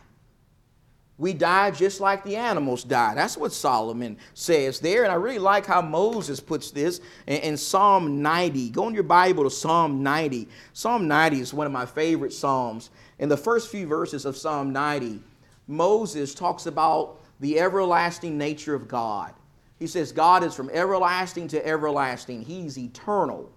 We 1.18 1.34
die 1.34 1.72
just 1.72 2.02
like 2.02 2.26
the 2.26 2.36
animals 2.36 2.84
die. 2.84 3.16
That's 3.16 3.38
what 3.38 3.54
Solomon 3.54 4.18
says 4.34 4.82
there. 4.82 5.04
And 5.04 5.12
I 5.12 5.16
really 5.16 5.40
like 5.40 5.66
how 5.66 5.82
Moses 5.82 6.42
puts 6.42 6.72
this 6.72 7.00
in, 7.26 7.38
in, 7.38 7.58
Psalm 7.58 8.22
90. 8.22 8.70
Go 8.72 8.90
in 8.90 8.94
your 8.94 9.04
Bible 9.04 9.46
to 9.46 9.50
Psalm 9.50 10.04
90. 10.04 10.50
Psalm 10.74 11.08
90 11.08 11.40
is 11.40 11.54
one 11.54 11.68
of 11.68 11.72
my 11.72 11.86
favorite 11.86 12.34
Psalms. 12.34 12.90
In 13.20 13.30
the 13.30 13.38
first 13.38 13.72
few 13.72 13.88
verses 13.88 14.26
of 14.26 14.36
Psalm 14.36 14.74
90, 14.74 15.22
Moses 15.68 16.36
talks 16.36 16.66
about 16.66 17.22
the 17.40 17.60
everlasting 17.60 18.38
nature 18.38 18.76
of 18.76 18.90
God. 18.90 19.34
He 19.80 19.88
says, 19.88 20.12
God 20.12 20.44
is 20.44 20.54
from 20.54 20.70
everlasting 20.70 21.48
to 21.50 21.66
everlasting. 21.66 22.42
He's 22.42 22.78
eternal. 22.78 23.52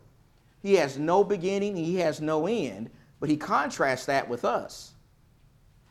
He 0.62 0.74
has 0.74 0.96
no 0.96 1.24
beginning, 1.24 1.76
he 1.76 1.96
has 1.96 2.20
no 2.20 2.46
end, 2.46 2.90
but 3.20 3.30
he 3.30 3.36
contrasts 3.36 4.06
that 4.06 4.28
with 4.28 4.44
us. 4.44 4.94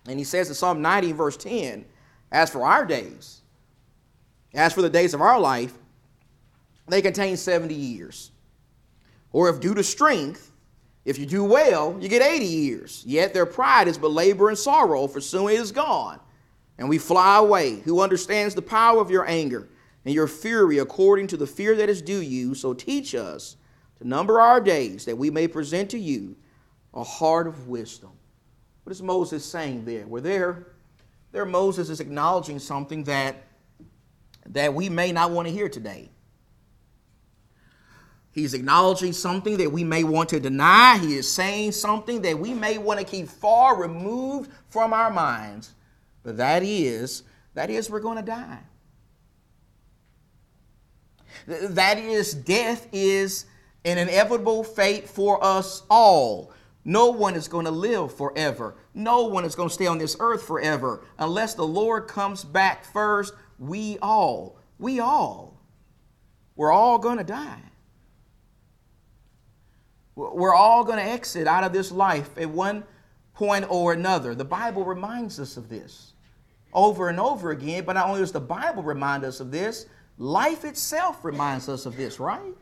And 0.08 0.18
he 0.18 0.24
says 0.24 0.48
in 0.50 0.56
Psalm 0.56 0.82
90, 0.82 1.12
verse 1.12 1.38
10, 1.38 1.86
As 2.32 2.50
for 2.50 2.64
our 2.64 2.86
days, 2.86 3.42
as 4.54 4.74
for 4.74 4.82
the 4.82 4.90
days 4.90 5.14
of 5.14 5.22
our 5.22 5.40
life, 5.40 5.74
they 6.88 7.02
contain 7.02 7.38
70 7.38 7.74
years. 7.74 8.32
Or 9.32 9.50
if 9.50 9.60
due 9.60 9.74
to 9.74 9.84
strength, 9.84 10.52
if 11.04 11.20
you 11.20 11.26
do 11.26 11.44
well, 11.44 11.98
you 12.00 12.08
get 12.08 12.22
80 12.22 12.46
years. 12.46 13.04
Yet 13.06 13.34
their 13.34 13.46
pride 13.46 13.88
is 13.88 13.98
but 13.98 14.12
labor 14.12 14.50
and 14.50 14.58
sorrow, 14.58 15.08
for 15.08 15.22
soon 15.22 15.50
it 15.50 15.60
is 15.60 15.72
gone. 15.72 16.20
And 16.78 16.88
we 16.88 16.98
fly 16.98 17.38
away. 17.38 17.80
Who 17.82 18.02
understands 18.02 18.56
the 18.56 18.62
power 18.62 19.02
of 19.02 19.12
your 19.12 19.28
anger? 19.28 19.68
and 20.08 20.16
your 20.16 20.28
fury 20.28 20.78
according 20.78 21.28
to 21.28 21.36
the 21.36 21.46
fear 21.46 21.76
that 21.76 21.90
is 21.90 22.02
due 22.02 22.22
you. 22.22 22.56
So 22.56 22.74
teach 22.74 23.14
us 23.14 23.58
to 23.98 24.08
number 24.08 24.40
our 24.40 24.62
days 24.62 25.04
that 25.04 25.18
we 25.18 25.30
may 25.30 25.50
present 25.50 25.90
to 25.90 26.00
you 26.00 26.38
a 26.94 27.04
heart 27.04 27.46
of 27.46 27.68
wisdom. 27.68 28.12
What 28.88 28.94
is 28.94 29.02
Moses 29.02 29.44
saying 29.44 29.84
there? 29.84 30.08
Well, 30.08 30.22
there, 30.22 30.68
there 31.34 31.46
Moses 31.46 31.90
is 31.90 32.00
acknowledging 32.00 32.58
something 32.58 33.04
that, 33.04 33.36
that 34.46 34.74
we 34.74 34.88
may 34.88 35.12
not 35.12 35.32
want 35.32 35.50
to 35.50 35.54
hear 35.54 35.68
today. 35.68 36.08
He's 38.32 38.54
acknowledging 38.54 39.12
something 39.12 39.58
that 39.58 39.74
we 39.74 39.84
may 39.84 40.06
want 40.06 40.30
to 40.30 40.40
deny. 40.40 41.00
He 41.00 41.16
is 41.16 41.30
saying 41.30 41.74
something 41.74 42.22
that 42.22 42.40
we 42.40 42.54
may 42.54 42.78
want 42.78 43.02
to 43.02 43.06
keep 43.06 43.28
far 43.28 43.78
removed 43.78 44.52
from 44.70 44.94
our 44.94 45.12
minds. 45.12 45.74
But 46.24 46.38
that 46.38 46.64
is, 46.64 47.24
that 47.56 47.70
is, 47.70 47.90
we're 47.90 48.00
going 48.00 48.20
to 48.20 48.24
die. 48.24 48.60
That 51.46 51.98
is, 51.98 52.34
death 52.34 52.88
is 52.94 53.48
an 53.84 53.98
inevitable 53.98 54.64
fate 54.64 55.10
for 55.10 55.44
us 55.44 55.84
all. 55.90 56.54
No 56.88 57.10
one 57.10 57.36
is 57.36 57.48
going 57.48 57.66
to 57.66 57.72
live 57.72 58.16
forever. 58.16 58.76
No 58.94 59.26
one 59.26 59.46
is 59.46 59.54
going 59.54 59.68
to 59.68 59.74
stay 59.74 59.86
on 59.88 59.98
this 59.98 60.16
earth 60.20 60.42
forever. 60.42 61.06
Unless 61.20 61.54
the 61.54 61.68
Lord 61.68 62.08
comes 62.08 62.44
back 62.44 62.84
first, 62.86 63.34
we 63.60 64.00
all, 64.02 64.58
we 64.80 65.00
all, 65.00 65.62
we're 66.56 66.72
all 66.72 66.98
going 66.98 67.18
to 67.18 67.24
die. 67.24 67.62
We're 70.16 70.56
all 70.56 70.84
going 70.84 70.98
to 70.98 71.04
exit 71.04 71.46
out 71.46 71.64
of 71.64 71.74
this 71.74 71.92
life 71.92 72.36
at 72.38 72.50
one 72.50 72.86
point 73.36 73.66
or 73.70 73.94
another. 73.94 74.34
The 74.34 74.46
Bible 74.46 74.84
reminds 74.84 75.40
us 75.40 75.58
of 75.58 75.70
this 75.70 76.14
over 76.74 77.10
and 77.10 77.20
over 77.20 77.52
again, 77.52 77.84
but 77.84 77.94
not 77.94 78.08
only 78.08 78.22
does 78.22 78.32
the 78.32 78.40
Bible 78.40 78.82
remind 78.82 79.24
us 79.24 79.40
of 79.40 79.52
this, 79.52 79.86
Life 80.18 80.66
itself 80.66 81.24
reminds 81.24 81.70
us 81.70 81.86
of 81.86 81.96
this, 81.96 82.20
right? 82.20 82.56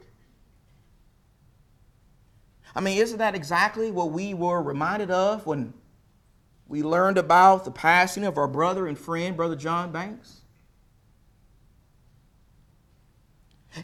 I 2.76 2.82
mean, 2.82 2.98
isn't 2.98 3.20
that 3.20 3.36
exactly 3.36 3.90
what 3.90 4.12
we 4.12 4.34
were 4.34 4.62
reminded 4.62 5.10
of 5.10 5.46
when 5.46 5.74
we 6.68 6.84
learned 6.84 7.18
about 7.18 7.64
the 7.64 7.72
passing 7.72 8.26
of 8.26 8.38
our 8.38 8.48
brother 8.48 8.86
and 8.88 8.98
friend, 8.98 9.38
Brother 9.38 9.56
John 9.56 9.92
Banks? 9.92 10.42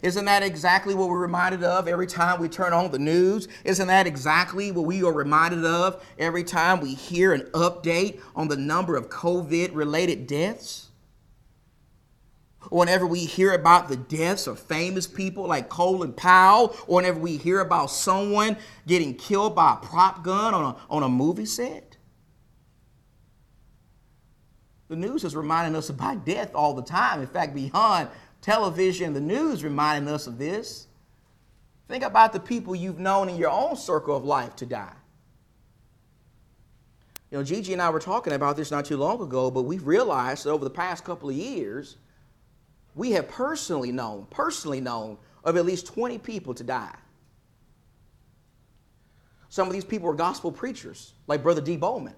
Isn't 0.02 0.24
that 0.24 0.42
exactly 0.42 0.94
what 0.94 1.08
we're 1.08 1.18
reminded 1.18 1.64
of 1.64 1.86
every 1.86 2.06
time 2.06 2.40
we 2.40 2.48
turn 2.48 2.72
on 2.72 2.90
the 2.90 2.98
news? 2.98 3.48
Isn't 3.64 3.88
that 3.88 4.06
exactly 4.06 4.72
what 4.72 4.86
we 4.86 5.02
are 5.02 5.12
reminded 5.12 5.64
of 5.64 6.02
every 6.18 6.44
time 6.44 6.80
we 6.80 6.94
hear 6.94 7.34
an 7.34 7.42
update 7.52 8.20
on 8.34 8.48
the 8.48 8.56
number 8.56 8.96
of 8.96 9.10
COVID 9.10 9.74
related 9.74 10.26
deaths? 10.26 10.91
Whenever 12.70 13.06
we 13.06 13.20
hear 13.20 13.52
about 13.52 13.88
the 13.88 13.96
deaths 13.96 14.46
of 14.46 14.58
famous 14.58 15.06
people 15.06 15.46
like 15.46 15.68
Colin 15.68 16.12
Powell, 16.12 16.76
or 16.86 16.96
whenever 16.96 17.18
we 17.18 17.36
hear 17.36 17.60
about 17.60 17.90
someone 17.90 18.56
getting 18.86 19.14
killed 19.14 19.54
by 19.54 19.74
a 19.74 19.76
prop 19.76 20.22
gun 20.22 20.54
on 20.54 20.64
a, 20.64 20.76
on 20.90 21.02
a 21.02 21.08
movie 21.08 21.46
set. 21.46 21.96
The 24.88 24.96
news 24.96 25.24
is 25.24 25.34
reminding 25.34 25.74
us 25.74 25.88
about 25.88 26.26
death 26.26 26.50
all 26.54 26.74
the 26.74 26.82
time. 26.82 27.22
In 27.22 27.26
fact, 27.26 27.54
beyond 27.54 28.10
television, 28.42 29.14
the 29.14 29.20
news 29.20 29.64
reminding 29.64 30.12
us 30.12 30.26
of 30.26 30.36
this. 30.36 30.86
Think 31.88 32.04
about 32.04 32.32
the 32.32 32.40
people 32.40 32.74
you've 32.74 32.98
known 32.98 33.28
in 33.28 33.36
your 33.36 33.50
own 33.50 33.76
circle 33.76 34.16
of 34.16 34.24
life 34.24 34.54
to 34.56 34.66
die. 34.66 34.92
You 37.30 37.38
know, 37.38 37.44
Gigi 37.44 37.72
and 37.72 37.80
I 37.80 37.88
were 37.88 38.00
talking 38.00 38.34
about 38.34 38.58
this 38.58 38.70
not 38.70 38.84
too 38.84 38.98
long 38.98 39.22
ago, 39.22 39.50
but 39.50 39.62
we've 39.62 39.86
realized 39.86 40.44
that 40.44 40.50
over 40.50 40.64
the 40.64 40.70
past 40.70 41.04
couple 41.04 41.30
of 41.30 41.34
years, 41.34 41.96
we 42.94 43.12
have 43.12 43.28
personally 43.28 43.92
known, 43.92 44.26
personally 44.30 44.80
known 44.80 45.18
of 45.44 45.56
at 45.56 45.64
least 45.64 45.86
20 45.86 46.18
people 46.18 46.54
to 46.54 46.64
die. 46.64 46.94
Some 49.48 49.66
of 49.66 49.74
these 49.74 49.84
people 49.84 50.08
were 50.08 50.14
gospel 50.14 50.50
preachers, 50.50 51.14
like 51.26 51.42
Brother 51.42 51.60
D. 51.60 51.76
Bowman. 51.76 52.14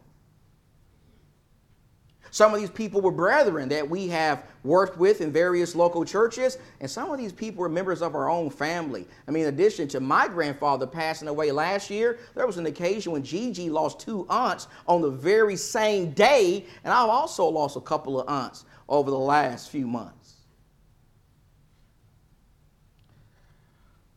Some 2.31 2.53
of 2.53 2.59
these 2.59 2.71
people 2.71 3.01
were 3.01 3.13
brethren 3.13 3.69
that 3.69 3.89
we 3.89 4.09
have 4.09 4.45
worked 4.65 4.99
with 4.99 5.21
in 5.21 5.33
various 5.33 5.77
local 5.77 6.05
churches, 6.05 6.59
and 6.81 6.91
some 6.91 7.13
of 7.13 7.17
these 7.17 7.33
people 7.33 7.61
were 7.61 7.69
members 7.69 8.03
of 8.03 8.17
our 8.17 8.29
own 8.29 8.51
family. 8.51 9.07
I 9.29 9.31
mean, 9.31 9.45
in 9.45 9.51
addition 9.51 9.87
to 9.89 10.01
my 10.01 10.27
grandfather 10.27 10.85
passing 10.85 11.29
away 11.29 11.53
last 11.53 11.91
year, 11.91 12.19
there 12.35 12.45
was 12.45 12.59
an 12.59 12.67
occasion 12.67 13.13
when 13.13 13.23
Gigi 13.23 13.71
lost 13.71 14.01
two 14.01 14.27
aunts 14.29 14.67
on 14.89 15.01
the 15.01 15.11
very 15.11 15.55
same 15.55 16.11
day, 16.11 16.67
and 16.83 16.93
I've 16.93 17.09
also 17.09 17.47
lost 17.47 17.77
a 17.77 17.81
couple 17.81 18.21
of 18.21 18.29
aunts 18.29 18.65
over 18.89 19.13
the 19.13 19.19
last 19.19 19.71
few 19.71 19.87
months. 19.87 20.24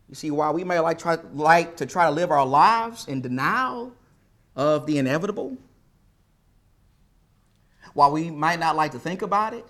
You 0.08 0.14
see, 0.14 0.30
while 0.30 0.54
we 0.54 0.64
may 0.64 0.80
like, 0.80 0.98
try, 0.98 1.18
like 1.34 1.76
to 1.76 1.86
try 1.86 2.06
to 2.06 2.10
live 2.10 2.30
our 2.30 2.46
lives 2.46 3.06
in 3.06 3.20
denial 3.20 3.92
of 4.56 4.86
the 4.86 4.98
inevitable, 4.98 5.56
while 7.94 8.10
we 8.10 8.30
might 8.30 8.58
not 8.58 8.74
like 8.74 8.92
to 8.92 8.98
think 8.98 9.22
about 9.22 9.54
it 9.54 9.66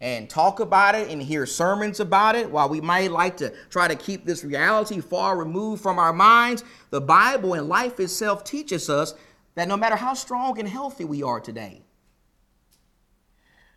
and 0.00 0.28
talk 0.28 0.60
about 0.60 0.94
it 0.94 1.08
and 1.10 1.22
hear 1.22 1.46
sermons 1.46 2.00
about 2.00 2.34
it, 2.34 2.50
while 2.50 2.68
we 2.68 2.80
might 2.80 3.10
like 3.10 3.36
to 3.38 3.52
try 3.70 3.88
to 3.88 3.94
keep 3.94 4.24
this 4.24 4.42
reality 4.42 5.00
far 5.00 5.36
removed 5.36 5.82
from 5.82 5.98
our 5.98 6.12
minds, 6.12 6.64
the 6.90 7.00
Bible 7.00 7.54
and 7.54 7.68
life 7.68 8.00
itself 8.00 8.42
teaches 8.42 8.90
us 8.90 9.14
that 9.54 9.68
no 9.68 9.76
matter 9.76 9.96
how 9.96 10.14
strong 10.14 10.58
and 10.58 10.68
healthy 10.68 11.04
we 11.04 11.22
are 11.22 11.40
today, 11.40 11.83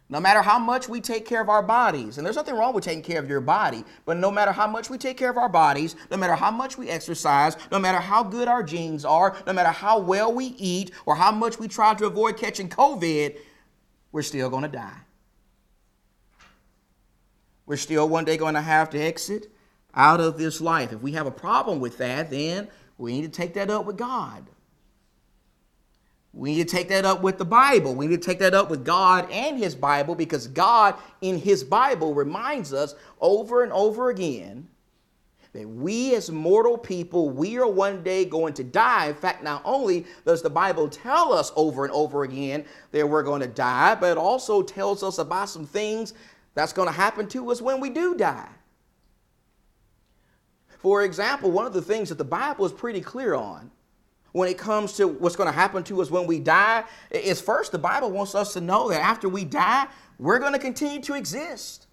no 0.09 0.19
matter 0.21 0.41
how 0.41 0.57
much 0.57 0.87
we 0.87 1.01
take 1.01 1.25
care 1.25 1.41
of 1.41 1.49
our 1.49 1.61
bodies, 1.61 2.17
and 2.17 2.25
there's 2.25 2.37
nothing 2.37 2.55
wrong 2.55 2.73
with 2.73 2.83
taking 2.83 3.03
care 3.03 3.19
of 3.19 3.29
your 3.29 3.41
body, 3.41 3.83
but 4.05 4.15
no 4.15 4.31
matter 4.31 4.53
how 4.53 4.65
much 4.65 4.89
we 4.89 4.97
take 4.97 5.17
care 5.17 5.29
of 5.29 5.37
our 5.37 5.49
bodies, 5.49 5.95
no 6.09 6.15
matter 6.15 6.35
how 6.35 6.49
much 6.49 6.77
we 6.77 6.89
exercise, 6.89 7.57
no 7.71 7.79
matter 7.79 7.99
how 7.99 8.23
good 8.23 8.47
our 8.47 8.63
genes 8.63 9.03
are, 9.03 9.35
no 9.45 9.51
matter 9.51 9.69
how 9.69 9.99
well 9.99 10.33
we 10.33 10.45
eat, 10.57 10.91
or 11.05 11.15
how 11.15 11.31
much 11.31 11.59
we 11.59 11.67
try 11.67 11.93
to 11.93 12.05
avoid 12.05 12.37
catching 12.37 12.69
COVID, 12.69 13.37
we're 14.13 14.21
still 14.21 14.49
going 14.49 14.63
to 14.63 14.69
die. 14.69 15.01
We're 17.65 17.75
still 17.75 18.07
one 18.07 18.23
day 18.23 18.37
going 18.37 18.55
to 18.55 18.61
have 18.61 18.89
to 18.91 18.99
exit 18.99 19.51
out 19.93 20.21
of 20.21 20.37
this 20.37 20.61
life. 20.61 20.93
If 20.93 21.01
we 21.01 21.11
have 21.13 21.27
a 21.27 21.31
problem 21.31 21.81
with 21.81 21.97
that, 21.97 22.29
then 22.29 22.69
we 22.97 23.11
need 23.11 23.23
to 23.23 23.37
take 23.37 23.55
that 23.55 23.69
up 23.69 23.85
with 23.85 23.97
God. 23.97 24.45
We 26.37 26.53
need 26.53 26.67
to 26.67 26.75
take 26.75 26.89
that 26.89 27.03
up 27.03 27.23
with 27.23 27.39
the 27.39 27.45
Bible. 27.45 27.95
We 27.95 28.05
need 28.05 28.21
to 28.21 28.25
take 28.25 28.37
that 28.39 28.53
up 28.53 28.69
with 28.69 28.85
God 28.85 29.27
and 29.31 29.57
His 29.57 29.73
Bible 29.73 30.13
because 30.13 30.45
God 30.45 30.93
in 31.21 31.39
His 31.39 31.63
Bible 31.63 32.13
reminds 32.13 32.73
us 32.73 32.93
over 33.19 33.63
and 33.63 33.73
over 33.73 34.11
again 34.11 34.67
that 35.53 35.67
we 35.67 36.13
as 36.13 36.29
mortal 36.29 36.77
people, 36.77 37.31
we 37.31 37.57
are 37.57 37.67
one 37.67 38.03
day 38.03 38.23
going 38.23 38.53
to 38.53 38.63
die. 38.63 39.07
In 39.07 39.15
fact, 39.15 39.41
not 39.41 39.63
only 39.65 40.05
does 40.27 40.43
the 40.43 40.49
Bible 40.49 40.87
tell 40.87 41.33
us 41.33 41.51
over 41.55 41.85
and 41.85 41.93
over 41.93 42.21
again 42.21 42.65
that 42.91 43.09
we're 43.09 43.23
going 43.23 43.41
to 43.41 43.47
die, 43.47 43.95
but 43.95 44.11
it 44.11 44.17
also 44.17 44.61
tells 44.61 45.01
us 45.01 45.17
about 45.17 45.49
some 45.49 45.65
things 45.65 46.13
that's 46.53 46.73
going 46.73 46.87
to 46.87 46.93
happen 46.93 47.27
to 47.29 47.49
us 47.49 47.63
when 47.63 47.79
we 47.79 47.89
do 47.89 48.13
die. 48.13 48.49
For 50.77 51.03
example, 51.03 51.49
one 51.49 51.65
of 51.65 51.73
the 51.73 51.81
things 51.81 52.09
that 52.09 52.19
the 52.19 52.23
Bible 52.23 52.63
is 52.67 52.71
pretty 52.71 53.01
clear 53.01 53.33
on 53.33 53.71
when 54.31 54.49
it 54.49 54.57
comes 54.57 54.93
to 54.93 55.07
what's 55.07 55.35
going 55.35 55.47
to 55.47 55.55
happen 55.55 55.83
to 55.85 56.01
us 56.01 56.11
when 56.11 56.27
we 56.27 56.39
die 56.39 56.83
is 57.11 57.41
first, 57.41 57.71
the 57.71 57.79
Bible 57.79 58.11
wants 58.11 58.35
us 58.35 58.53
to 58.53 58.61
know 58.61 58.89
that 58.89 59.01
after 59.01 59.29
we 59.29 59.45
die, 59.45 59.87
we're 60.19 60.39
going 60.39 60.53
to 60.53 60.59
continue 60.59 61.01
to 61.01 61.13
exist. 61.13 61.87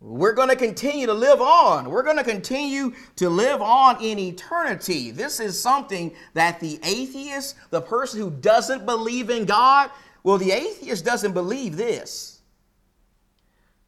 We're 0.00 0.32
going 0.32 0.48
to 0.48 0.56
continue 0.56 1.06
to 1.06 1.12
live 1.12 1.42
on. 1.42 1.90
We're 1.90 2.02
going 2.02 2.16
to 2.16 2.24
continue 2.24 2.94
to 3.16 3.28
live 3.28 3.60
on 3.60 4.02
in 4.02 4.18
eternity. 4.18 5.10
This 5.10 5.40
is 5.40 5.60
something 5.60 6.14
that 6.32 6.58
the 6.58 6.80
atheist, 6.82 7.56
the 7.68 7.82
person 7.82 8.18
who 8.20 8.30
doesn't 8.30 8.86
believe 8.86 9.28
in 9.28 9.44
God, 9.44 9.90
well, 10.22 10.38
the 10.38 10.52
atheist 10.52 11.04
doesn't 11.04 11.32
believe 11.32 11.76
this. 11.76 12.29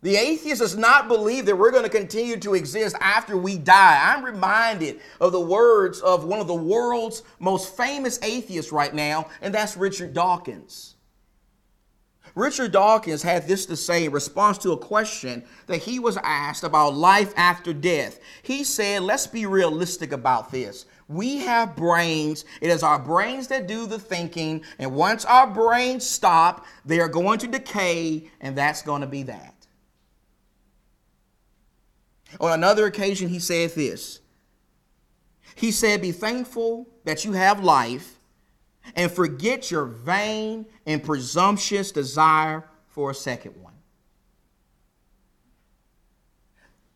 The 0.02 0.16
atheist 0.16 0.60
does 0.60 0.76
not 0.76 1.06
believe 1.06 1.46
that 1.46 1.56
we're 1.56 1.70
going 1.70 1.84
to 1.84 1.88
continue 1.88 2.36
to 2.38 2.54
exist 2.54 2.96
after 3.00 3.36
we 3.36 3.56
die. 3.56 4.00
I'm 4.02 4.24
reminded 4.24 5.00
of 5.20 5.30
the 5.30 5.40
words 5.40 6.00
of 6.00 6.24
one 6.24 6.40
of 6.40 6.48
the 6.48 6.54
world's 6.54 7.22
most 7.38 7.76
famous 7.76 8.18
atheists 8.20 8.72
right 8.72 8.92
now, 8.92 9.28
and 9.40 9.54
that's 9.54 9.76
Richard 9.76 10.12
Dawkins. 10.12 10.96
Richard 12.34 12.72
Dawkins 12.72 13.22
had 13.22 13.46
this 13.46 13.66
to 13.66 13.76
say 13.76 14.06
in 14.06 14.12
response 14.12 14.58
to 14.58 14.72
a 14.72 14.76
question 14.76 15.44
that 15.66 15.82
he 15.82 15.98
was 15.98 16.16
asked 16.16 16.64
about 16.64 16.94
life 16.94 17.32
after 17.36 17.72
death. 17.72 18.18
He 18.42 18.64
said, 18.64 19.02
Let's 19.02 19.26
be 19.26 19.46
realistic 19.46 20.12
about 20.12 20.50
this. 20.50 20.86
We 21.08 21.38
have 21.38 21.76
brains. 21.76 22.44
It 22.60 22.70
is 22.70 22.82
our 22.82 22.98
brains 22.98 23.48
that 23.48 23.68
do 23.68 23.86
the 23.86 23.98
thinking. 23.98 24.62
And 24.78 24.94
once 24.94 25.24
our 25.26 25.46
brains 25.46 26.06
stop, 26.06 26.64
they 26.86 27.00
are 27.00 27.08
going 27.08 27.38
to 27.40 27.46
decay, 27.46 28.30
and 28.40 28.56
that's 28.56 28.82
going 28.82 29.02
to 29.02 29.06
be 29.06 29.24
that. 29.24 29.51
On 32.40 32.52
another 32.52 32.86
occasion, 32.86 33.28
he 33.28 33.38
said 33.38 33.70
this 33.70 34.20
He 35.54 35.70
said, 35.70 36.02
Be 36.02 36.12
thankful 36.12 36.88
that 37.04 37.24
you 37.24 37.32
have 37.32 37.62
life 37.62 38.18
and 38.96 39.10
forget 39.10 39.70
your 39.70 39.84
vain 39.84 40.66
and 40.86 41.02
presumptuous 41.02 41.92
desire 41.92 42.64
for 42.88 43.10
a 43.10 43.14
second 43.14 43.54
one. 43.62 43.72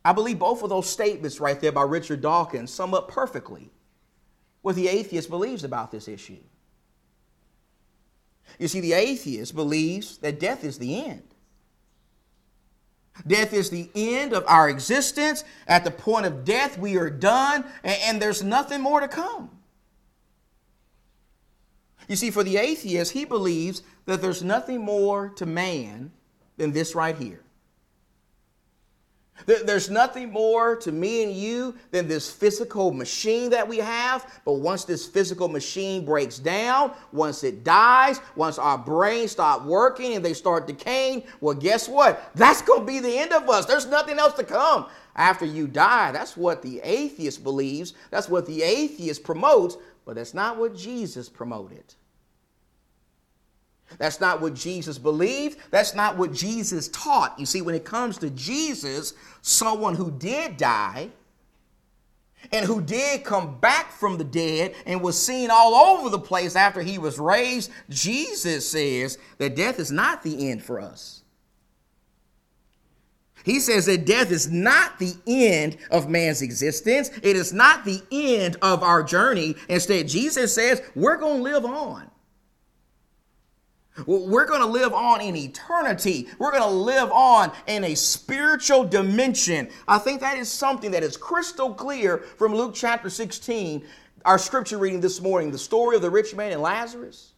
I 0.04 0.12
believe 0.12 0.38
both 0.38 0.62
of 0.62 0.70
those 0.70 0.88
statements 0.88 1.40
right 1.40 1.60
there 1.60 1.72
by 1.72 1.82
Richard 1.82 2.20
Dawkins 2.20 2.72
sum 2.72 2.94
up 2.94 3.08
perfectly 3.08 3.70
what 4.62 4.76
the 4.76 4.88
atheist 4.88 5.30
believes 5.30 5.64
about 5.64 5.90
this 5.90 6.08
issue. 6.08 6.38
You 8.58 8.68
see, 8.68 8.80
the 8.80 8.92
atheist 8.92 9.54
believes 9.54 10.18
that 10.18 10.40
death 10.40 10.64
is 10.64 10.78
the 10.78 11.04
end. 11.04 11.35
Death 13.26 13.52
is 13.52 13.70
the 13.70 13.90
end 13.94 14.32
of 14.32 14.44
our 14.46 14.68
existence. 14.68 15.44
At 15.66 15.85
the 15.85 15.90
point 15.90 16.26
of 16.26 16.44
death, 16.44 16.78
we 16.78 16.96
are 16.96 17.11
done, 17.11 17.64
and, 17.85 17.99
and 18.02 18.23
there's 18.23 18.42
nothing 18.42 18.80
more 18.80 19.00
to 19.00 19.08
come. 19.08 19.50
You 22.08 22.16
see, 22.16 22.30
for 22.30 22.44
the 22.44 22.56
atheist, 22.56 23.12
he 23.12 23.25
believes 23.25 23.82
that 24.04 24.23
there's 24.23 24.42
nothing 24.42 24.80
more 24.80 25.30
to 25.30 25.46
man 25.46 26.12
than 26.56 26.73
this 26.73 26.94
right 26.94 27.16
here. 27.16 27.40
There's 29.44 29.90
nothing 29.90 30.30
more 30.30 30.76
to 30.76 30.90
me 30.90 31.22
and 31.22 31.32
you 31.32 31.74
than 31.90 32.08
this 32.08 32.30
physical 32.30 32.92
machine 32.92 33.50
that 33.50 33.68
we 33.68 33.78
have. 33.78 34.40
But 34.44 34.54
once 34.54 34.84
this 34.84 35.06
physical 35.06 35.48
machine 35.48 36.04
breaks 36.04 36.38
down, 36.38 36.92
once 37.12 37.44
it 37.44 37.62
dies, 37.62 38.20
once 38.34 38.58
our 38.58 38.78
brains 38.78 39.32
stop 39.32 39.64
working 39.64 40.14
and 40.14 40.24
they 40.24 40.32
start 40.32 40.66
decaying, 40.66 41.25
well, 41.40 41.54
guess 41.54 41.88
what? 41.88 42.30
That's 42.34 42.62
going 42.62 42.80
to 42.80 42.86
be 42.86 42.99
the 42.99 43.18
end 43.18 43.32
of 43.32 43.49
us. 43.49 43.66
There's 43.66 43.86
nothing 43.86 44.18
else 44.18 44.34
to 44.34 44.44
come 44.44 44.86
after 45.14 45.44
you 45.44 45.66
die. 45.66 46.12
That's 46.12 46.36
what 46.36 46.62
the 46.62 46.80
atheist 46.82 47.44
believes. 47.44 47.94
That's 48.10 48.28
what 48.28 48.46
the 48.46 48.62
atheist 48.62 49.22
promotes. 49.22 49.76
But 50.04 50.16
that's 50.16 50.34
not 50.34 50.56
what 50.56 50.75
Jesus 50.75 51.28
promoted. 51.28 51.94
That's 53.99 54.20
not 54.20 54.40
what 54.40 54.54
Jesus 54.54 54.99
believed. 54.99 55.58
That's 55.70 55.94
not 55.94 56.16
what 56.16 56.32
Jesus 56.32 56.88
taught. 56.88 57.38
You 57.38 57.46
see, 57.46 57.62
when 57.62 57.75
it 57.75 57.84
comes 57.84 58.18
to 58.18 58.30
Jesus, 58.30 59.14
someone 59.42 59.94
who 59.94 60.10
did 60.10 60.56
die 60.56 61.10
and 62.52 62.66
who 62.66 62.82
did 62.82 63.25
come 63.25 63.58
back 63.58 63.92
from 63.92 64.18
the 64.18 64.25
dead 64.25 64.75
and 64.86 65.00
was 65.00 65.20
seen 65.20 65.50
all 65.50 65.75
over 65.75 66.10
the 66.10 66.18
place 66.18 66.56
after 66.56 66.82
he 66.82 66.99
was 66.99 67.18
raised, 67.18 67.70
Jesus 67.88 68.68
says 68.68 69.18
that 69.38 69.56
death 69.56 69.78
is 69.78 69.90
not 69.90 70.22
the 70.22 70.50
end 70.50 70.62
for 70.62 70.80
us. 70.80 71.22
He 73.44 73.60
says 73.60 73.86
that 73.86 74.06
death 74.06 74.32
is 74.32 74.50
not 74.50 74.99
the 74.99 75.14
end 75.25 75.76
of 75.92 76.08
man's 76.08 76.42
existence. 76.42 77.10
It 77.22 77.36
is 77.36 77.52
not 77.52 77.84
the 77.84 78.02
end 78.10 78.56
of 78.60 78.82
our 78.82 79.04
journey. 79.04 79.54
Instead, 79.68 80.08
Jesus 80.08 80.52
says 80.52 80.82
we're 80.96 81.16
going 81.16 81.36
to 81.36 81.42
live 81.44 81.64
on. 81.64 82.10
We're 84.04 84.47
going 84.47 84.61
to 84.61 84.67
live 84.67 84.93
on 84.93 85.21
in 85.21 85.37
eternity. 85.37 86.28
We're 86.39 86.50
going 86.50 86.63
to 86.63 86.69
live 86.69 87.11
on 87.11 87.52
in 87.67 87.85
a 87.85 87.95
spiritual 87.95 88.85
dimension. 88.85 89.69
I 89.89 89.99
think 89.99 90.21
that 90.21 90.37
is 90.37 90.50
something 90.50 90.91
that 90.91 91.02
is 91.02 91.17
crystal 91.17 91.73
clear 91.73 92.19
from 92.19 92.54
Luke 92.54 92.73
chapter 92.75 93.09
16, 93.09 93.85
our 94.25 94.39
scripture 94.39 94.78
reading 94.78 95.00
this 95.00 95.21
morning, 95.21 95.50
the 95.50 95.59
story 95.59 95.97
of 95.97 96.02
the 96.02 96.11
rich 96.11 96.35
man 96.35 96.52
and 96.52 96.61
Lazarus. 96.61 97.32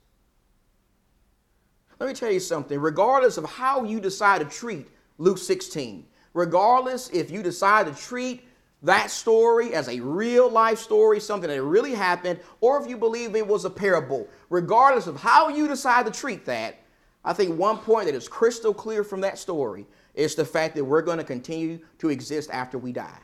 Let 2.00 2.08
me 2.08 2.14
tell 2.14 2.30
you 2.30 2.40
something. 2.40 2.80
Regardless 2.80 3.36
of 3.36 3.44
how 3.44 3.84
you 3.84 4.00
decide 4.00 4.38
to 4.40 4.44
treat 4.44 4.88
Luke 5.18 5.38
16. 5.38 6.06
Regardless 6.32 7.08
if 7.10 7.30
you 7.30 7.42
decide 7.42 7.86
to 7.86 7.94
treat 8.00 8.47
that 8.82 9.10
story 9.10 9.74
as 9.74 9.88
a 9.88 10.00
real 10.00 10.48
life 10.48 10.78
story, 10.78 11.20
something 11.20 11.50
that 11.50 11.62
really 11.62 11.94
happened, 11.94 12.38
or 12.60 12.80
if 12.80 12.88
you 12.88 12.96
believe 12.96 13.34
it 13.34 13.46
was 13.46 13.64
a 13.64 13.70
parable, 13.70 14.28
regardless 14.50 15.06
of 15.06 15.20
how 15.20 15.48
you 15.48 15.66
decide 15.66 16.06
to 16.06 16.12
treat 16.12 16.44
that, 16.44 16.78
I 17.24 17.32
think 17.32 17.58
one 17.58 17.78
point 17.78 18.06
that 18.06 18.14
is 18.14 18.28
crystal 18.28 18.72
clear 18.72 19.02
from 19.02 19.20
that 19.22 19.38
story 19.38 19.86
is 20.14 20.34
the 20.34 20.44
fact 20.44 20.74
that 20.76 20.84
we're 20.84 21.02
going 21.02 21.18
to 21.18 21.24
continue 21.24 21.80
to 21.98 22.08
exist 22.08 22.50
after 22.52 22.78
we 22.78 22.92
die. 22.92 23.20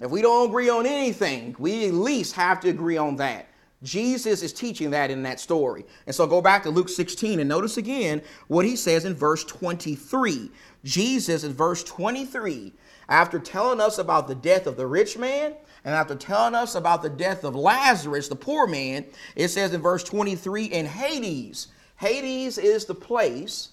If 0.00 0.10
we 0.10 0.22
don't 0.22 0.48
agree 0.48 0.68
on 0.68 0.86
anything, 0.86 1.54
we 1.58 1.86
at 1.86 1.94
least 1.94 2.34
have 2.34 2.60
to 2.60 2.68
agree 2.68 2.96
on 2.96 3.16
that. 3.16 3.48
Jesus 3.82 4.42
is 4.42 4.52
teaching 4.52 4.90
that 4.90 5.10
in 5.10 5.22
that 5.24 5.38
story. 5.38 5.84
And 6.06 6.14
so 6.14 6.26
go 6.26 6.40
back 6.40 6.62
to 6.62 6.70
Luke 6.70 6.88
16 6.88 7.38
and 7.38 7.48
notice 7.48 7.76
again 7.76 8.22
what 8.48 8.64
he 8.64 8.76
says 8.76 9.04
in 9.04 9.14
verse 9.14 9.44
23. 9.44 10.50
Jesus 10.84 11.44
in 11.44 11.52
verse 11.52 11.84
23, 11.84 12.72
after 13.08 13.38
telling 13.38 13.80
us 13.80 13.98
about 13.98 14.28
the 14.28 14.34
death 14.34 14.66
of 14.66 14.76
the 14.76 14.86
rich 14.86 15.18
man 15.18 15.54
and 15.84 15.94
after 15.94 16.14
telling 16.14 16.54
us 16.54 16.74
about 16.74 17.02
the 17.02 17.10
death 17.10 17.44
of 17.44 17.54
Lazarus, 17.54 18.28
the 18.28 18.36
poor 18.36 18.66
man, 18.66 19.04
it 19.36 19.48
says 19.48 19.72
in 19.74 19.82
verse 19.82 20.02
23 20.04 20.66
in 20.66 20.86
Hades. 20.86 21.68
Hades 21.96 22.58
is 22.58 22.86
the 22.86 22.94
place 22.94 23.70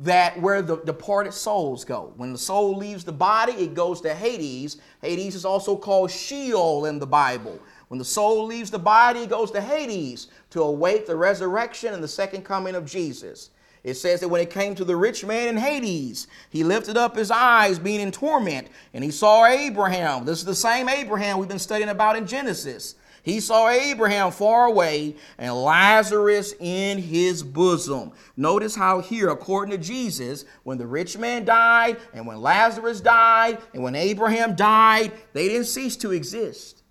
that 0.00 0.40
where 0.40 0.62
the 0.62 0.76
departed 0.76 1.34
souls 1.34 1.84
go. 1.84 2.12
When 2.16 2.32
the 2.32 2.38
soul 2.38 2.76
leaves 2.76 3.04
the 3.04 3.12
body, 3.12 3.52
it 3.52 3.74
goes 3.74 4.00
to 4.02 4.14
Hades. 4.14 4.76
Hades 5.02 5.34
is 5.34 5.44
also 5.44 5.76
called 5.76 6.10
Sheol 6.10 6.84
in 6.84 6.98
the 6.98 7.06
Bible. 7.06 7.58
When 7.88 7.98
the 7.98 8.04
soul 8.04 8.46
leaves 8.46 8.70
the 8.70 8.78
body, 8.78 9.20
it 9.20 9.30
goes 9.30 9.50
to 9.52 9.60
Hades 9.60 10.28
to 10.50 10.62
await 10.62 11.06
the 11.06 11.16
resurrection 11.16 11.94
and 11.94 12.04
the 12.04 12.08
second 12.08 12.44
coming 12.44 12.74
of 12.74 12.84
Jesus. 12.86 13.50
It 13.88 13.96
says 13.96 14.20
that 14.20 14.28
when 14.28 14.42
it 14.42 14.50
came 14.50 14.74
to 14.74 14.84
the 14.84 14.96
rich 14.96 15.24
man 15.24 15.48
in 15.48 15.56
Hades, 15.56 16.26
he 16.50 16.62
lifted 16.62 16.98
up 16.98 17.16
his 17.16 17.30
eyes, 17.30 17.78
being 17.78 18.00
in 18.00 18.12
torment, 18.12 18.68
and 18.92 19.02
he 19.02 19.10
saw 19.10 19.46
Abraham. 19.46 20.26
This 20.26 20.40
is 20.40 20.44
the 20.44 20.54
same 20.54 20.88
Abraham 20.88 21.38
we've 21.38 21.48
been 21.48 21.58
studying 21.58 21.88
about 21.88 22.16
in 22.16 22.26
Genesis. 22.26 22.96
He 23.22 23.40
saw 23.40 23.68
Abraham 23.68 24.30
far 24.30 24.66
away 24.66 25.16
and 25.38 25.54
Lazarus 25.54 26.54
in 26.60 26.98
his 26.98 27.42
bosom. 27.42 28.12
Notice 28.36 28.74
how, 28.74 29.00
here, 29.00 29.30
according 29.30 29.78
to 29.78 29.82
Jesus, 29.82 30.44
when 30.64 30.78
the 30.78 30.86
rich 30.86 31.16
man 31.16 31.44
died, 31.44 31.96
and 32.12 32.26
when 32.26 32.40
Lazarus 32.40 33.00
died, 33.00 33.58
and 33.72 33.82
when 33.82 33.94
Abraham 33.94 34.54
died, 34.54 35.12
they 35.32 35.48
didn't 35.48 35.66
cease 35.66 35.96
to 35.96 36.12
exist. 36.12 36.82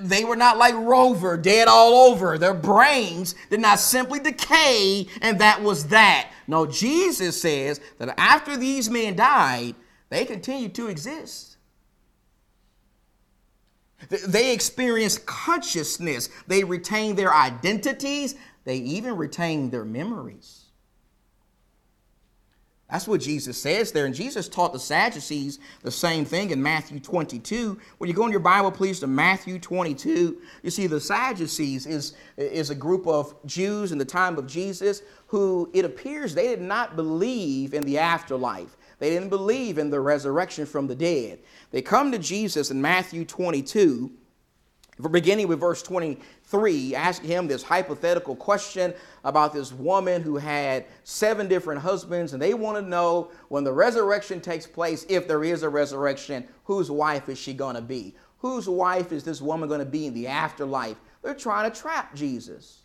They 0.00 0.24
were 0.24 0.36
not 0.36 0.58
like 0.58 0.74
Rover, 0.74 1.36
dead 1.36 1.68
all 1.68 2.10
over. 2.10 2.38
Their 2.38 2.54
brains 2.54 3.34
did 3.50 3.60
not 3.60 3.78
simply 3.78 4.18
decay, 4.18 5.06
and 5.20 5.38
that 5.40 5.62
was 5.62 5.88
that. 5.88 6.30
No, 6.46 6.66
Jesus 6.66 7.40
says 7.40 7.80
that 7.98 8.18
after 8.18 8.56
these 8.56 8.90
men 8.90 9.16
died, 9.16 9.74
they 10.08 10.24
continued 10.24 10.74
to 10.74 10.88
exist. 10.88 11.56
They 14.08 14.52
experienced 14.52 15.26
consciousness, 15.26 16.30
they 16.46 16.64
retained 16.64 17.18
their 17.18 17.34
identities, 17.34 18.34
they 18.64 18.76
even 18.76 19.16
retained 19.16 19.72
their 19.72 19.84
memories. 19.84 20.59
That's 22.90 23.06
what 23.06 23.20
Jesus 23.20 23.60
says 23.60 23.92
there. 23.92 24.06
And 24.06 24.14
Jesus 24.14 24.48
taught 24.48 24.72
the 24.72 24.80
Sadducees 24.80 25.60
the 25.82 25.90
same 25.90 26.24
thing 26.24 26.50
in 26.50 26.62
Matthew 26.62 26.98
22. 26.98 27.78
When 27.98 28.08
you 28.08 28.14
go 28.14 28.24
in 28.24 28.32
your 28.32 28.40
Bible, 28.40 28.72
please, 28.72 29.00
to 29.00 29.06
Matthew 29.06 29.58
22, 29.58 30.40
you 30.62 30.70
see 30.70 30.86
the 30.86 31.00
Sadducees 31.00 31.86
is, 31.86 32.14
is 32.36 32.70
a 32.70 32.74
group 32.74 33.06
of 33.06 33.34
Jews 33.46 33.92
in 33.92 33.98
the 33.98 34.04
time 34.04 34.36
of 34.38 34.46
Jesus 34.46 35.02
who 35.28 35.70
it 35.72 35.84
appears 35.84 36.34
they 36.34 36.48
did 36.48 36.60
not 36.60 36.96
believe 36.96 37.74
in 37.74 37.84
the 37.84 37.98
afterlife. 37.98 38.76
They 38.98 39.10
didn't 39.10 39.30
believe 39.30 39.78
in 39.78 39.90
the 39.90 40.00
resurrection 40.00 40.66
from 40.66 40.86
the 40.86 40.94
dead. 40.94 41.38
They 41.70 41.82
come 41.82 42.10
to 42.12 42.18
Jesus 42.18 42.70
in 42.70 42.82
Matthew 42.82 43.24
22, 43.24 44.10
beginning 45.08 45.48
with 45.48 45.60
verse 45.60 45.82
23, 45.82 46.94
ask 46.94 47.22
him 47.22 47.46
this 47.46 47.62
hypothetical 47.62 48.36
question 48.36 48.92
about 49.24 49.52
this 49.52 49.72
woman 49.72 50.22
who 50.22 50.36
had 50.36 50.86
seven 51.04 51.48
different 51.48 51.80
husbands, 51.80 52.32
and 52.32 52.42
they 52.42 52.54
want 52.54 52.76
to 52.76 52.82
know 52.82 53.30
when 53.48 53.64
the 53.64 53.72
resurrection 53.72 54.40
takes 54.40 54.66
place, 54.66 55.06
if 55.08 55.26
there 55.26 55.44
is 55.44 55.62
a 55.62 55.68
resurrection, 55.68 56.46
whose 56.64 56.90
wife 56.90 57.28
is 57.28 57.38
she 57.38 57.54
going 57.54 57.76
to 57.76 57.82
be? 57.82 58.14
Whose 58.38 58.68
wife 58.68 59.12
is 59.12 59.22
this 59.24 59.40
woman 59.40 59.68
going 59.68 59.80
to 59.80 59.86
be 59.86 60.06
in 60.06 60.14
the 60.14 60.26
afterlife? 60.26 60.96
They're 61.22 61.34
trying 61.34 61.70
to 61.70 61.78
trap 61.78 62.14
Jesus. 62.14 62.80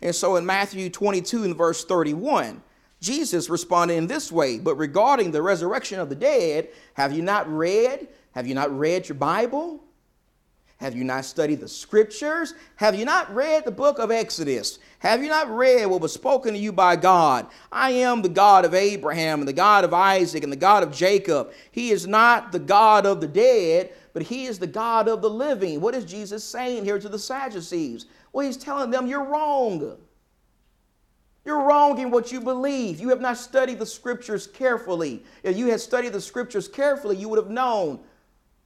And 0.00 0.14
so 0.14 0.36
in 0.36 0.46
Matthew 0.46 0.88
22 0.88 1.44
and 1.44 1.56
verse 1.56 1.84
31, 1.84 2.62
Jesus 3.00 3.48
responded 3.48 3.94
in 3.94 4.06
this 4.06 4.30
way 4.30 4.58
But 4.58 4.76
regarding 4.76 5.30
the 5.30 5.42
resurrection 5.42 5.98
of 5.98 6.08
the 6.08 6.14
dead, 6.14 6.68
have 6.94 7.12
you 7.12 7.22
not 7.22 7.50
read? 7.52 8.08
Have 8.32 8.46
you 8.46 8.54
not 8.54 8.76
read 8.76 9.08
your 9.08 9.16
Bible? 9.16 9.82
Have 10.80 10.96
you 10.96 11.04
not 11.04 11.26
studied 11.26 11.60
the 11.60 11.68
scriptures? 11.68 12.54
Have 12.76 12.94
you 12.94 13.04
not 13.04 13.34
read 13.34 13.66
the 13.66 13.70
book 13.70 13.98
of 13.98 14.10
Exodus? 14.10 14.78
Have 15.00 15.22
you 15.22 15.28
not 15.28 15.54
read 15.54 15.84
what 15.84 16.00
was 16.00 16.14
spoken 16.14 16.54
to 16.54 16.58
you 16.58 16.72
by 16.72 16.96
God? 16.96 17.48
I 17.70 17.90
am 17.90 18.22
the 18.22 18.30
God 18.30 18.64
of 18.64 18.72
Abraham 18.72 19.40
and 19.40 19.48
the 19.48 19.52
God 19.52 19.84
of 19.84 19.92
Isaac 19.92 20.42
and 20.42 20.50
the 20.50 20.56
God 20.56 20.82
of 20.82 20.90
Jacob. 20.90 21.52
He 21.70 21.90
is 21.90 22.06
not 22.06 22.50
the 22.50 22.58
God 22.58 23.04
of 23.04 23.20
the 23.20 23.28
dead, 23.28 23.92
but 24.14 24.22
he 24.22 24.46
is 24.46 24.58
the 24.58 24.66
God 24.66 25.06
of 25.06 25.20
the 25.20 25.28
living. 25.28 25.82
What 25.82 25.94
is 25.94 26.06
Jesus 26.06 26.42
saying 26.42 26.86
here 26.86 26.98
to 26.98 27.10
the 27.10 27.18
Sadducees? 27.18 28.06
Well, 28.32 28.46
he's 28.46 28.56
telling 28.56 28.90
them 28.90 29.06
you're 29.06 29.24
wrong. 29.24 29.98
You're 31.44 31.62
wrong 31.62 31.98
in 31.98 32.10
what 32.10 32.32
you 32.32 32.40
believe. 32.40 33.00
You 33.00 33.10
have 33.10 33.20
not 33.20 33.36
studied 33.36 33.80
the 33.80 33.86
scriptures 33.86 34.46
carefully. 34.46 35.24
If 35.42 35.58
you 35.58 35.66
had 35.66 35.80
studied 35.80 36.14
the 36.14 36.22
scriptures 36.22 36.68
carefully, 36.68 37.18
you 37.18 37.28
would 37.28 37.38
have 37.38 37.50
known 37.50 38.00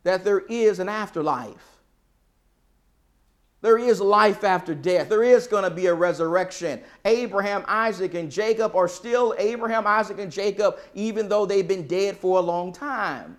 that 0.04 0.22
there 0.22 0.40
is 0.48 0.78
an 0.78 0.88
afterlife. 0.88 1.73
There 3.64 3.78
is 3.78 3.98
life 3.98 4.44
after 4.44 4.74
death. 4.74 5.08
There 5.08 5.22
is 5.22 5.46
going 5.46 5.64
to 5.64 5.70
be 5.70 5.86
a 5.86 5.94
resurrection. 5.94 6.82
Abraham, 7.06 7.64
Isaac, 7.66 8.12
and 8.12 8.30
Jacob 8.30 8.76
are 8.76 8.88
still 8.88 9.34
Abraham, 9.38 9.86
Isaac, 9.86 10.18
and 10.18 10.30
Jacob, 10.30 10.76
even 10.92 11.30
though 11.30 11.46
they've 11.46 11.66
been 11.66 11.86
dead 11.86 12.18
for 12.18 12.38
a 12.38 12.42
long 12.42 12.74
time. 12.74 13.38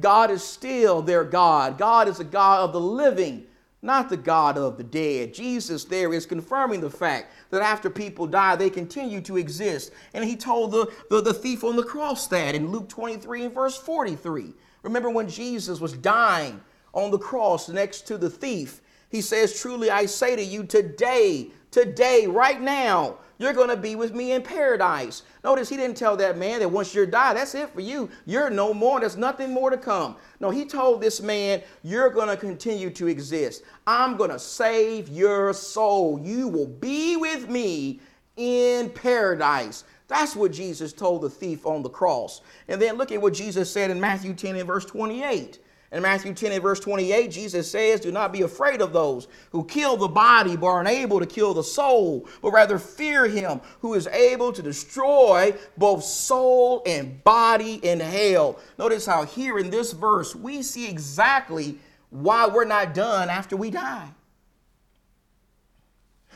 God 0.00 0.30
is 0.30 0.42
still 0.42 1.02
their 1.02 1.24
God. 1.24 1.76
God 1.76 2.08
is 2.08 2.20
a 2.20 2.24
God 2.24 2.60
of 2.60 2.72
the 2.72 2.80
living, 2.80 3.44
not 3.82 4.08
the 4.08 4.16
God 4.16 4.56
of 4.56 4.78
the 4.78 4.82
dead. 4.82 5.34
Jesus 5.34 5.84
there 5.84 6.14
is 6.14 6.24
confirming 6.24 6.80
the 6.80 6.88
fact 6.88 7.32
that 7.50 7.60
after 7.60 7.90
people 7.90 8.26
die, 8.26 8.56
they 8.56 8.70
continue 8.70 9.20
to 9.20 9.36
exist. 9.36 9.92
And 10.14 10.24
he 10.24 10.36
told 10.36 10.70
the, 10.70 10.90
the, 11.10 11.20
the 11.20 11.34
thief 11.34 11.64
on 11.64 11.76
the 11.76 11.82
cross 11.82 12.28
that 12.28 12.54
in 12.54 12.70
Luke 12.70 12.88
23 12.88 13.44
and 13.44 13.54
verse 13.54 13.76
43. 13.76 14.54
Remember 14.82 15.10
when 15.10 15.28
Jesus 15.28 15.80
was 15.80 15.92
dying 15.92 16.62
on 16.94 17.10
the 17.10 17.18
cross 17.18 17.68
next 17.68 18.06
to 18.06 18.16
the 18.16 18.30
thief. 18.30 18.80
He 19.10 19.20
says, 19.20 19.60
Truly 19.60 19.90
I 19.90 20.06
say 20.06 20.34
to 20.34 20.42
you, 20.42 20.64
today, 20.64 21.48
today, 21.70 22.26
right 22.26 22.60
now, 22.60 23.18
you're 23.38 23.52
going 23.52 23.68
to 23.68 23.76
be 23.76 23.96
with 23.96 24.14
me 24.14 24.32
in 24.32 24.42
paradise. 24.42 25.22
Notice 25.42 25.68
he 25.68 25.76
didn't 25.76 25.96
tell 25.96 26.16
that 26.16 26.38
man 26.38 26.60
that 26.60 26.68
once 26.68 26.94
you're 26.94 27.04
died, 27.04 27.36
that's 27.36 27.54
it 27.54 27.68
for 27.70 27.80
you. 27.80 28.08
You're 28.26 28.48
no 28.48 28.72
more. 28.72 29.00
There's 29.00 29.16
nothing 29.16 29.52
more 29.52 29.70
to 29.70 29.76
come. 29.76 30.16
No, 30.40 30.50
he 30.50 30.64
told 30.64 31.00
this 31.00 31.20
man, 31.20 31.62
You're 31.82 32.10
going 32.10 32.28
to 32.28 32.36
continue 32.36 32.90
to 32.90 33.08
exist. 33.08 33.62
I'm 33.86 34.16
going 34.16 34.30
to 34.30 34.38
save 34.38 35.08
your 35.08 35.52
soul. 35.52 36.20
You 36.22 36.48
will 36.48 36.68
be 36.68 37.16
with 37.16 37.48
me 37.48 38.00
in 38.36 38.90
paradise. 38.90 39.84
That's 40.06 40.36
what 40.36 40.52
Jesus 40.52 40.92
told 40.92 41.22
the 41.22 41.30
thief 41.30 41.66
on 41.66 41.82
the 41.82 41.88
cross. 41.88 42.40
And 42.68 42.80
then 42.80 42.96
look 42.96 43.10
at 43.10 43.20
what 43.20 43.34
Jesus 43.34 43.70
said 43.70 43.90
in 43.90 44.00
Matthew 44.00 44.34
10 44.34 44.56
and 44.56 44.66
verse 44.66 44.84
28. 44.84 45.58
In 45.94 46.02
Matthew 46.02 46.34
10 46.34 46.50
and 46.50 46.60
verse 46.60 46.80
28, 46.80 47.30
Jesus 47.30 47.70
says, 47.70 48.00
Do 48.00 48.10
not 48.10 48.32
be 48.32 48.42
afraid 48.42 48.82
of 48.82 48.92
those 48.92 49.28
who 49.52 49.64
kill 49.64 49.96
the 49.96 50.08
body 50.08 50.56
but 50.56 50.66
are 50.66 50.80
unable 50.80 51.20
to 51.20 51.26
kill 51.26 51.54
the 51.54 51.62
soul, 51.62 52.26
but 52.42 52.50
rather 52.50 52.80
fear 52.80 53.28
him 53.28 53.60
who 53.80 53.94
is 53.94 54.08
able 54.08 54.52
to 54.52 54.60
destroy 54.60 55.54
both 55.76 56.02
soul 56.02 56.82
and 56.84 57.22
body 57.22 57.74
in 57.74 58.00
hell. 58.00 58.58
Notice 58.76 59.06
how 59.06 59.24
here 59.24 59.56
in 59.56 59.70
this 59.70 59.92
verse 59.92 60.34
we 60.34 60.62
see 60.62 60.90
exactly 60.90 61.78
why 62.10 62.48
we're 62.48 62.64
not 62.64 62.92
done 62.92 63.30
after 63.30 63.56
we 63.56 63.70
die. 63.70 64.08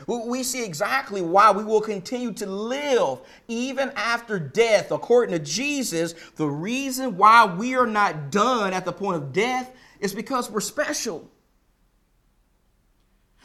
We 0.07 0.43
see 0.43 0.63
exactly 0.63 1.21
why 1.21 1.51
we 1.51 1.63
will 1.63 1.81
continue 1.81 2.31
to 2.33 2.45
live 2.45 3.19
even 3.47 3.91
after 3.95 4.39
death. 4.39 4.91
According 4.91 5.37
to 5.37 5.43
Jesus, 5.43 6.13
the 6.35 6.47
reason 6.47 7.17
why 7.17 7.45
we 7.45 7.75
are 7.75 7.87
not 7.87 8.31
done 8.31 8.73
at 8.73 8.85
the 8.85 8.93
point 8.93 9.17
of 9.17 9.33
death 9.33 9.71
is 9.99 10.13
because 10.13 10.49
we're 10.49 10.61
special. 10.61 11.29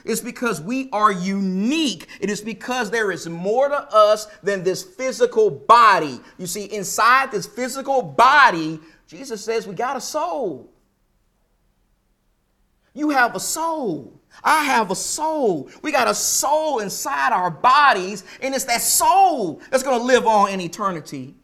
It's 0.04 0.20
because 0.20 0.60
we 0.60 0.90
are 0.92 1.10
unique. 1.10 2.08
It 2.20 2.28
is 2.28 2.40
because 2.42 2.90
there 2.90 3.10
is 3.10 3.26
more 3.26 3.68
to 3.68 3.76
us 3.94 4.26
than 4.42 4.62
this 4.62 4.82
physical 4.82 5.50
body. 5.50 6.20
You 6.38 6.46
see, 6.46 6.64
inside 6.64 7.32
this 7.32 7.46
physical 7.46 8.02
body, 8.02 8.80
Jesus 9.06 9.42
says 9.42 9.66
we 9.66 9.74
got 9.74 9.96
a 9.96 10.00
soul. 10.00 10.70
You 12.92 13.10
have 13.10 13.34
a 13.34 13.40
soul. 13.40 14.20
I 14.42 14.64
have 14.64 14.90
a 14.90 14.96
soul. 14.96 15.70
We 15.82 15.92
got 15.92 16.08
a 16.08 16.14
soul 16.14 16.80
inside 16.80 17.32
our 17.32 17.50
bodies, 17.50 18.24
and 18.42 18.54
it's 18.54 18.64
that 18.64 18.80
soul 18.80 19.60
that's 19.70 19.82
going 19.82 19.98
to 19.98 20.04
live 20.04 20.26
on 20.26 20.50
in 20.50 20.60
eternity. 20.60 21.34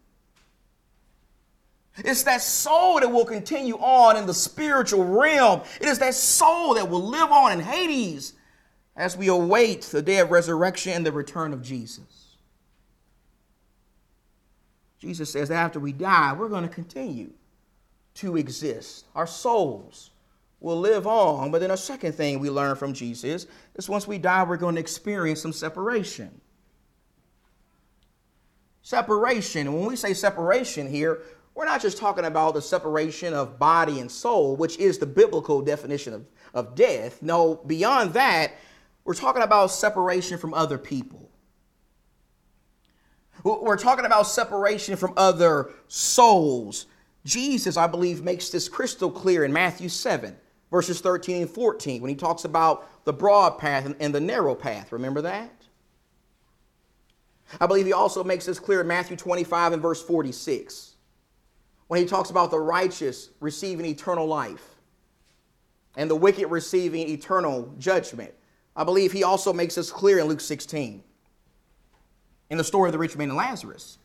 It's 1.98 2.22
that 2.24 2.40
soul 2.40 3.00
that 3.00 3.10
will 3.10 3.24
continue 3.24 3.76
on 3.76 4.16
in 4.16 4.26
the 4.26 4.34
spiritual 4.34 5.04
realm. 5.04 5.62
It 5.80 5.86
is 5.86 5.98
that 5.98 6.14
soul 6.14 6.74
that 6.74 6.88
will 6.88 7.02
live 7.02 7.30
on 7.30 7.52
in 7.52 7.60
Hades 7.60 8.34
as 8.96 9.16
we 9.16 9.28
await 9.28 9.82
the 9.82 10.02
day 10.02 10.18
of 10.18 10.30
resurrection 10.30 10.92
and 10.92 11.06
the 11.06 11.12
return 11.12 11.52
of 11.52 11.62
Jesus. 11.62 12.36
Jesus 14.98 15.30
says 15.30 15.48
that 15.48 15.56
after 15.56 15.80
we 15.80 15.92
die, 15.92 16.34
we're 16.34 16.48
going 16.48 16.68
to 16.68 16.74
continue 16.74 17.32
to 18.14 18.36
exist. 18.36 19.06
Our 19.14 19.26
souls 19.26 20.10
will 20.60 20.78
live 20.78 21.06
on. 21.06 21.50
But 21.50 21.60
then 21.60 21.70
a 21.70 21.76
second 21.76 22.12
thing 22.12 22.38
we 22.38 22.50
learn 22.50 22.76
from 22.76 22.92
Jesus 22.92 23.46
is 23.74 23.88
once 23.88 24.06
we 24.06 24.18
die, 24.18 24.44
we're 24.44 24.56
going 24.56 24.74
to 24.74 24.80
experience 24.80 25.40
some 25.40 25.52
separation. 25.52 26.40
Separation. 28.82 29.66
And 29.66 29.78
when 29.78 29.88
we 29.88 29.96
say 29.96 30.14
separation 30.14 30.88
here, 30.88 31.22
we're 31.54 31.64
not 31.64 31.82
just 31.82 31.98
talking 31.98 32.24
about 32.24 32.54
the 32.54 32.62
separation 32.62 33.34
of 33.34 33.58
body 33.58 34.00
and 34.00 34.10
soul, 34.10 34.56
which 34.56 34.78
is 34.78 34.98
the 34.98 35.06
biblical 35.06 35.60
definition 35.62 36.14
of, 36.14 36.26
of 36.54 36.74
death. 36.74 37.22
No, 37.22 37.56
beyond 37.66 38.14
that, 38.14 38.52
we're 39.04 39.14
talking 39.14 39.42
about 39.42 39.70
separation 39.70 40.38
from 40.38 40.54
other 40.54 40.78
people. 40.78 41.30
We're 43.42 43.78
talking 43.78 44.04
about 44.04 44.26
separation 44.26 44.96
from 44.96 45.14
other 45.16 45.70
souls. 45.88 46.86
Jesus, 47.24 47.76
I 47.76 47.86
believe, 47.86 48.22
makes 48.22 48.50
this 48.50 48.68
crystal 48.68 49.10
clear 49.10 49.44
in 49.44 49.52
Matthew 49.52 49.88
7 49.88 50.36
verses 50.70 51.00
13 51.00 51.42
and 51.42 51.50
14 51.50 52.00
when 52.00 52.08
he 52.08 52.14
talks 52.14 52.44
about 52.44 53.04
the 53.04 53.12
broad 53.12 53.58
path 53.58 53.92
and 53.98 54.14
the 54.14 54.20
narrow 54.20 54.54
path. 54.54 54.92
Remember 54.92 55.22
that? 55.22 55.52
I 57.60 57.66
believe 57.66 57.86
he 57.86 57.92
also 57.92 58.22
makes 58.22 58.46
this 58.46 58.60
clear 58.60 58.82
in 58.82 58.86
Matthew 58.86 59.16
25 59.16 59.72
and 59.72 59.82
verse 59.82 60.02
46 60.02 60.94
when 61.88 62.00
he 62.00 62.06
talks 62.06 62.30
about 62.30 62.52
the 62.52 62.60
righteous 62.60 63.30
receiving 63.40 63.86
eternal 63.86 64.26
life 64.26 64.76
and 65.96 66.08
the 66.08 66.14
wicked 66.14 66.46
receiving 66.46 67.08
eternal 67.08 67.74
judgment. 67.78 68.32
I 68.76 68.84
believe 68.84 69.10
he 69.10 69.24
also 69.24 69.52
makes 69.52 69.74
this 69.74 69.90
clear 69.90 70.20
in 70.20 70.26
Luke 70.26 70.40
16 70.40 71.02
in 72.50 72.58
the 72.58 72.62
story 72.62 72.88
of 72.88 72.92
the 72.92 72.98
rich 72.98 73.16
man 73.16 73.30
and 73.30 73.36
Lazarus. 73.36 73.98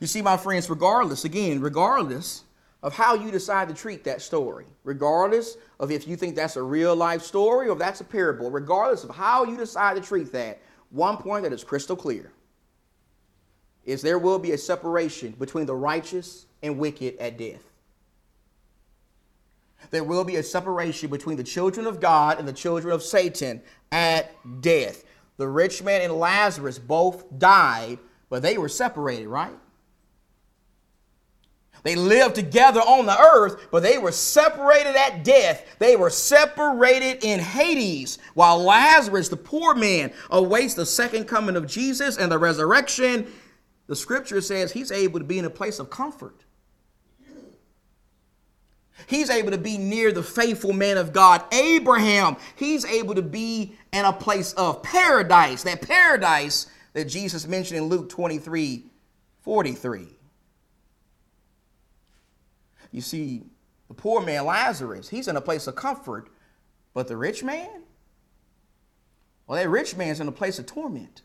You 0.00 0.06
see, 0.06 0.22
my 0.22 0.38
friends, 0.38 0.70
regardless, 0.70 1.26
again, 1.26 1.60
regardless 1.60 2.44
of 2.86 2.94
how 2.94 3.16
you 3.16 3.32
decide 3.32 3.66
to 3.66 3.74
treat 3.74 4.04
that 4.04 4.22
story, 4.22 4.64
regardless 4.84 5.56
of 5.80 5.90
if 5.90 6.06
you 6.06 6.14
think 6.14 6.36
that's 6.36 6.54
a 6.54 6.62
real 6.62 6.94
life 6.94 7.20
story 7.20 7.66
or 7.66 7.72
if 7.72 7.80
that's 7.80 8.00
a 8.00 8.04
parable, 8.04 8.48
regardless 8.48 9.02
of 9.02 9.10
how 9.10 9.42
you 9.42 9.56
decide 9.56 9.96
to 9.96 10.00
treat 10.00 10.30
that, 10.30 10.60
one 10.90 11.16
point 11.16 11.42
that 11.42 11.52
is 11.52 11.64
crystal 11.64 11.96
clear 11.96 12.30
is 13.84 14.02
there 14.02 14.20
will 14.20 14.38
be 14.38 14.52
a 14.52 14.58
separation 14.58 15.32
between 15.32 15.66
the 15.66 15.74
righteous 15.74 16.46
and 16.62 16.78
wicked 16.78 17.16
at 17.18 17.36
death. 17.36 17.72
There 19.90 20.04
will 20.04 20.22
be 20.22 20.36
a 20.36 20.42
separation 20.44 21.10
between 21.10 21.38
the 21.38 21.42
children 21.42 21.88
of 21.88 21.98
God 21.98 22.38
and 22.38 22.46
the 22.46 22.52
children 22.52 22.94
of 22.94 23.02
Satan 23.02 23.62
at 23.90 24.30
death. 24.60 25.02
The 25.38 25.48
rich 25.48 25.82
man 25.82 26.02
and 26.02 26.12
Lazarus 26.12 26.78
both 26.78 27.36
died, 27.36 27.98
but 28.28 28.42
they 28.42 28.58
were 28.58 28.68
separated, 28.68 29.26
right? 29.26 29.58
They 31.86 31.94
lived 31.94 32.34
together 32.34 32.80
on 32.80 33.06
the 33.06 33.16
earth, 33.16 33.68
but 33.70 33.84
they 33.84 33.96
were 33.96 34.10
separated 34.10 34.96
at 34.96 35.22
death. 35.22 35.64
They 35.78 35.94
were 35.94 36.10
separated 36.10 37.22
in 37.22 37.38
Hades, 37.38 38.18
while 38.34 38.60
Lazarus, 38.60 39.28
the 39.28 39.36
poor 39.36 39.72
man, 39.72 40.12
awaits 40.28 40.74
the 40.74 40.84
second 40.84 41.26
coming 41.26 41.54
of 41.54 41.68
Jesus 41.68 42.16
and 42.16 42.32
the 42.32 42.40
resurrection. 42.40 43.32
The 43.86 43.94
scripture 43.94 44.40
says 44.40 44.72
he's 44.72 44.90
able 44.90 45.20
to 45.20 45.24
be 45.24 45.38
in 45.38 45.44
a 45.44 45.50
place 45.50 45.78
of 45.78 45.88
comfort. 45.88 46.42
He's 49.06 49.30
able 49.30 49.52
to 49.52 49.58
be 49.58 49.78
near 49.78 50.10
the 50.10 50.24
faithful 50.24 50.72
man 50.72 50.98
of 50.98 51.12
God, 51.12 51.44
Abraham. 51.54 52.36
He's 52.56 52.84
able 52.84 53.14
to 53.14 53.22
be 53.22 53.76
in 53.92 54.04
a 54.04 54.12
place 54.12 54.54
of 54.54 54.82
paradise, 54.82 55.62
that 55.62 55.82
paradise 55.82 56.66
that 56.94 57.04
Jesus 57.04 57.46
mentioned 57.46 57.78
in 57.78 57.84
Luke 57.84 58.08
23 58.08 58.86
43. 59.42 60.15
You 62.96 63.02
see, 63.02 63.42
the 63.88 63.94
poor 63.94 64.22
man 64.22 64.46
Lazarus, 64.46 65.10
he's 65.10 65.28
in 65.28 65.36
a 65.36 65.40
place 65.42 65.66
of 65.66 65.76
comfort, 65.76 66.30
but 66.94 67.08
the 67.08 67.16
rich 67.18 67.44
man, 67.44 67.82
well, 69.46 69.62
that 69.62 69.68
rich 69.68 69.94
man's 69.94 70.18
in 70.18 70.28
a 70.28 70.32
place 70.32 70.58
of 70.58 70.64
torment. 70.64 71.20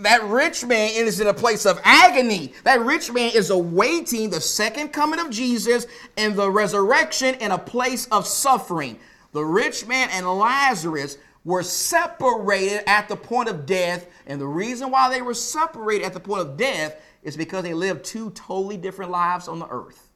That 0.00 0.24
rich 0.24 0.64
man 0.64 0.90
is 0.94 1.20
in 1.20 1.28
a 1.28 1.34
place 1.34 1.64
of 1.64 1.80
agony. 1.84 2.54
That 2.64 2.80
rich 2.80 3.12
man 3.12 3.30
is 3.36 3.50
awaiting 3.50 4.30
the 4.30 4.40
second 4.40 4.88
coming 4.88 5.20
of 5.20 5.30
Jesus 5.30 5.86
and 6.16 6.34
the 6.34 6.50
resurrection 6.50 7.36
in 7.36 7.52
a 7.52 7.58
place 7.58 8.06
of 8.06 8.26
suffering. 8.26 8.98
The 9.30 9.44
rich 9.44 9.86
man 9.86 10.08
and 10.10 10.26
Lazarus 10.26 11.18
were 11.44 11.62
separated 11.62 12.82
at 12.88 13.08
the 13.08 13.16
point 13.16 13.48
of 13.48 13.64
death. 13.64 14.08
And 14.26 14.40
the 14.40 14.48
reason 14.48 14.90
why 14.90 15.08
they 15.08 15.22
were 15.22 15.34
separated 15.34 16.04
at 16.04 16.14
the 16.14 16.20
point 16.20 16.40
of 16.40 16.56
death 16.56 17.00
is 17.28 17.36
because 17.36 17.62
they 17.62 17.74
lived 17.74 18.04
two 18.04 18.30
totally 18.30 18.78
different 18.78 19.10
lives 19.10 19.48
on 19.48 19.58
the 19.58 19.68
earth. 19.68 20.10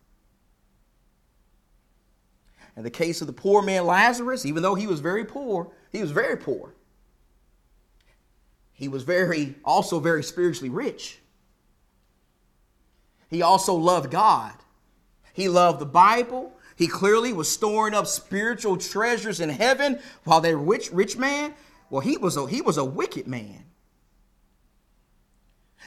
In 2.75 2.85
the 2.85 2.91
case 2.91 3.21
of 3.21 3.27
the 3.27 3.35
poor 3.35 3.61
man 3.61 3.85
Lazarus, 3.85 4.47
even 4.47 4.63
though 4.63 4.75
he 4.75 4.87
was 4.87 5.01
very 5.01 5.25
poor, 5.27 5.71
he 5.91 6.01
was 6.01 6.11
very 6.11 6.39
poor. 6.39 6.75
He 8.73 8.89
was 8.89 9.03
very 9.03 9.57
also 9.63 10.01
very 10.01 10.23
spiritually 10.23 10.71
rich. 10.71 11.19
He 13.29 13.43
also 13.43 13.75
loved 13.75 14.11
God. 14.11 14.55
He 15.35 15.51
loved 15.51 15.81
the 15.81 15.87
Bible. 15.87 16.55
He 16.77 16.87
clearly 16.87 17.35
was 17.35 17.51
storing 17.51 17.93
up 17.93 18.07
spiritual 18.07 18.79
treasures 18.79 19.39
in 19.39 19.51
heaven 19.51 20.01
while 20.25 20.41
that 20.41 20.57
rich 20.57 20.91
rich 20.91 21.19
man, 21.19 21.53
well, 21.91 22.01
he 22.01 22.17
was 22.17 22.39
a 22.39 22.47
he 22.47 22.63
was 22.63 22.79
a 22.79 22.85
wicked 22.85 23.27
man. 23.27 23.67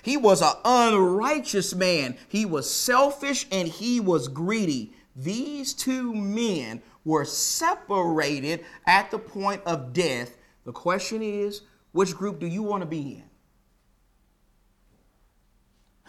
He 0.01 0.17
was 0.17 0.41
an 0.41 0.53
unrighteous 0.63 1.73
man. 1.73 2.17
He 2.27 2.45
was 2.45 2.69
selfish 2.69 3.47
and 3.51 3.67
he 3.67 3.99
was 3.99 4.27
greedy. 4.27 4.93
These 5.15 5.73
two 5.73 6.13
men 6.13 6.81
were 7.03 7.25
separated 7.25 8.65
at 8.86 9.12
the 9.12 9.19
point 9.19 9.62
of 9.65 9.93
death. 9.93 10.38
The 10.65 10.71
question 10.71 11.21
is, 11.21 11.62
which 11.91 12.15
group 12.15 12.39
do 12.39 12.47
you 12.47 12.63
want 12.63 12.81
to 12.81 12.88
be 12.88 13.01
in? 13.13 13.23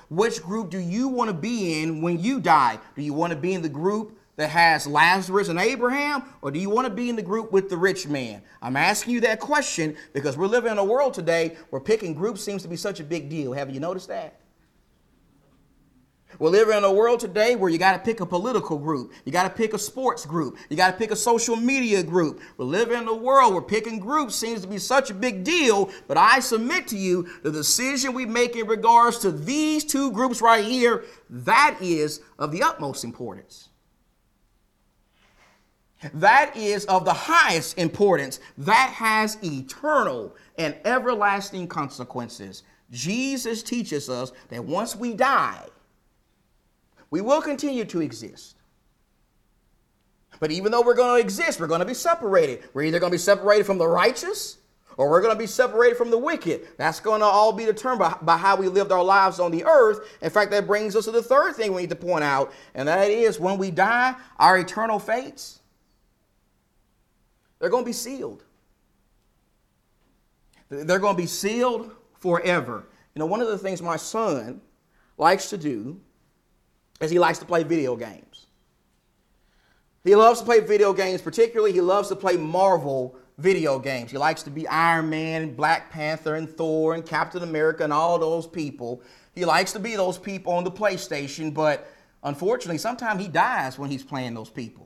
Which 0.09 0.42
group 0.42 0.70
do 0.70 0.79
you 0.79 1.09
want 1.09 1.31
to 1.31 1.35
be 1.35 1.83
in 1.83 2.01
when 2.01 2.18
you 2.18 2.40
die? 2.40 2.79
Do 2.94 3.03
you 3.03 3.12
want 3.12 3.33
to 3.33 3.38
be 3.38 3.55
in 3.55 3.62
the 3.62 3.68
group 3.68 4.18
that 4.37 4.51
has 4.51 4.87
Lazarus 4.87 5.49
and 5.49 5.59
Abraham, 5.59 6.25
or 6.42 6.51
do 6.51 6.59
you 6.59 6.70
want 6.70 6.87
to 6.87 6.92
be 6.92 7.09
in 7.09 7.16
the 7.16 7.22
group 7.22 7.53
with 7.53 7.68
the 7.68 7.77
rich 7.77 8.07
man? 8.07 8.42
I'm 8.61 8.77
asking 8.77 9.14
you 9.14 9.20
that 9.22 9.40
question 9.40 9.96
because 10.12 10.37
we're 10.37 10.46
living 10.46 10.72
in 10.72 10.79
a 10.79 10.85
world 10.85 11.14
today 11.14 11.57
where 11.70 11.81
picking 11.81 12.14
groups 12.14 12.42
seems 12.42 12.62
to 12.62 12.68
be 12.68 12.77
such 12.77 13.01
a 13.01 13.05
big 13.05 13.29
deal. 13.29 13.53
Have 13.53 13.70
you 13.70 13.81
noticed 13.81 14.09
that? 14.09 14.40
We're 16.38 16.51
living 16.51 16.77
in 16.77 16.85
a 16.85 16.92
world 16.92 17.20
today 17.20 17.57
where 17.57 17.70
you 17.70 17.79
got 17.79 17.92
to 17.92 17.99
pick 17.99 18.20
a 18.20 18.27
political 18.27 18.79
group, 18.79 19.14
you 19.25 19.33
got 19.33 19.44
to 19.44 19.51
pick 19.51 19.72
a 19.72 19.79
sports 19.79 20.27
group, 20.27 20.59
you 20.68 20.77
got 20.77 20.90
to 20.90 20.99
pick 20.99 21.11
a 21.11 21.16
social 21.16 21.57
media 21.57 22.03
group. 22.03 22.40
We're 22.59 22.66
living 22.66 23.01
in 23.01 23.09
a 23.09 23.14
world 23.14 23.55
where 23.55 23.62
picking 23.62 23.99
groups 23.99 24.35
seems 24.35 24.61
to 24.61 24.68
be 24.68 24.79
such 24.79 25.11
a 25.11 25.14
big 25.14 25.44
deal, 25.44 25.90
but 26.09 26.18
I 26.18 26.40
submit 26.40 26.88
to 26.88 26.99
you 26.99 27.27
the 27.42 27.51
decision 27.51 28.12
we 28.12 28.27
make 28.27 28.55
in 28.55 28.66
regards 28.66 29.18
to 29.20 29.33
these 29.33 29.83
two 29.83 30.12
groups 30.12 30.42
right 30.42 30.64
here, 30.64 31.05
that 31.31 31.79
is 31.81 32.20
of 32.38 32.53
the 32.53 32.62
utmost 32.62 33.03
importance. 33.03 33.65
That 36.14 36.56
is 36.56 36.85
of 36.87 37.04
the 37.04 37.12
highest 37.12 37.78
importance. 37.78 38.40
That 38.59 38.90
has 38.94 39.38
eternal 39.42 40.35
and 40.59 40.76
everlasting 40.85 41.68
consequences. 41.68 42.62
Jesus 42.90 43.62
teaches 43.62 44.09
us 44.09 44.32
that 44.48 44.64
once 44.64 44.94
we 44.94 45.14
die, 45.14 45.64
we 47.11 47.20
will 47.20 47.40
continue 47.40 47.85
to 47.87 48.00
exist. 48.00 48.56
But 50.38 50.50
even 50.50 50.70
though 50.70 50.82
we're 50.82 50.94
going 50.94 51.18
to 51.18 51.24
exist, 51.24 51.61
we're 51.61 51.66
going 51.66 51.80
to 51.80 51.87
be 51.87 51.94
separated. 51.94 52.64
We're 52.74 52.82
either 52.82 52.98
going 52.98 53.11
to 53.11 53.14
be 53.14 53.18
separated 53.18 53.64
from 53.64 53.78
the 53.78 53.88
righteous 53.88 54.59
or 54.98 55.11
we're 55.11 55.22
going 55.22 55.35
to 55.35 55.38
be 55.38 55.46
separated 55.46 55.96
from 55.96 56.11
the 56.11 56.18
wicked. 56.18 56.68
That's 56.76 57.00
going 57.00 57.20
to 57.20 57.26
all 57.26 57.52
be 57.52 57.64
determined 57.64 58.00
by, 58.00 58.18
by, 58.22 58.37
how 58.37 58.56
we 58.56 58.68
lived 58.68 58.92
our 58.92 59.04
lives 59.04 59.40
on 59.40 59.50
the 59.50 59.64
earth. 59.64 60.00
In 60.20 60.30
fact, 60.30 60.50
that 60.50 60.66
brings 60.66 60.94
us 60.94 61.06
to 61.06 61.11
the 61.11 61.22
third 61.22 61.54
thing 61.54 61.72
we 61.72 61.82
need 61.82 61.90
to 61.90 61.96
point 61.96 62.24
out, 62.24 62.52
and 62.74 62.88
that 62.88 63.11
is 63.11 63.40
when 63.40 63.59
we 63.59 63.70
die, 63.70 64.14
our 64.38 64.59
eternal 64.59 64.98
fates 64.98 65.61
they're 67.59 67.71
going 67.71 67.85
to 67.85 67.88
be 67.88 67.92
sealed. 67.92 68.45
They're 70.69 70.99
going 70.99 71.16
to 71.16 71.23
be 71.23 71.27
sealed 71.27 71.92
forever. 72.19 72.87
You 73.14 73.21
know, 73.21 73.27
one 73.27 73.40
of 73.40 73.49
the 73.49 73.59
things 73.59 73.81
my 73.81 73.97
son 73.97 74.61
likes 75.16 75.51
to 75.51 75.59
do 75.59 76.01
is 77.01 77.11
he 77.11 77.19
likes 77.19 77.38
to 77.38 77.45
play 77.45 77.62
video 77.62 77.97
games. 77.97 78.47
He 80.05 80.14
loves 80.14 80.40
to 80.40 80.45
play 80.45 80.61
video 80.61 80.92
games, 80.92 81.21
particularly, 81.21 81.73
he 81.73 81.81
loves 81.81 82.09
to 82.09 82.16
play 82.16 82.37
Marvel 82.37 83.16
video 83.38 83.79
games. 83.79 84.11
He 84.11 84.19
likes 84.19 84.42
to 84.45 84.51
be 84.51 84.66
Iron 84.69 85.11
Man, 85.11 85.42
and 85.42 85.57
Black 85.57 85.90
Panther, 85.90 86.37
and 86.37 86.49
Thor, 86.49 86.95
and 86.95 87.05
Captain 87.05 87.42
America, 87.42 87.85
and 87.85 87.92
all 87.92 88.19
those 88.19 88.47
people. 88.47 89.03
He 89.35 89.45
likes 89.45 89.73
to 89.73 89.79
be 89.81 89.97
those 89.97 90.16
people 90.16 90.53
on 90.53 90.64
the 90.64 90.71
PlayStation, 90.71 91.53
but 91.53 91.92
unfortunately, 92.23 92.79
sometimes 92.79 93.21
he 93.21 93.29
dies 93.29 93.79
when 93.79 93.90
he's 93.90 94.05
playing 94.05 94.35
those 94.35 94.49
people. 94.49 94.86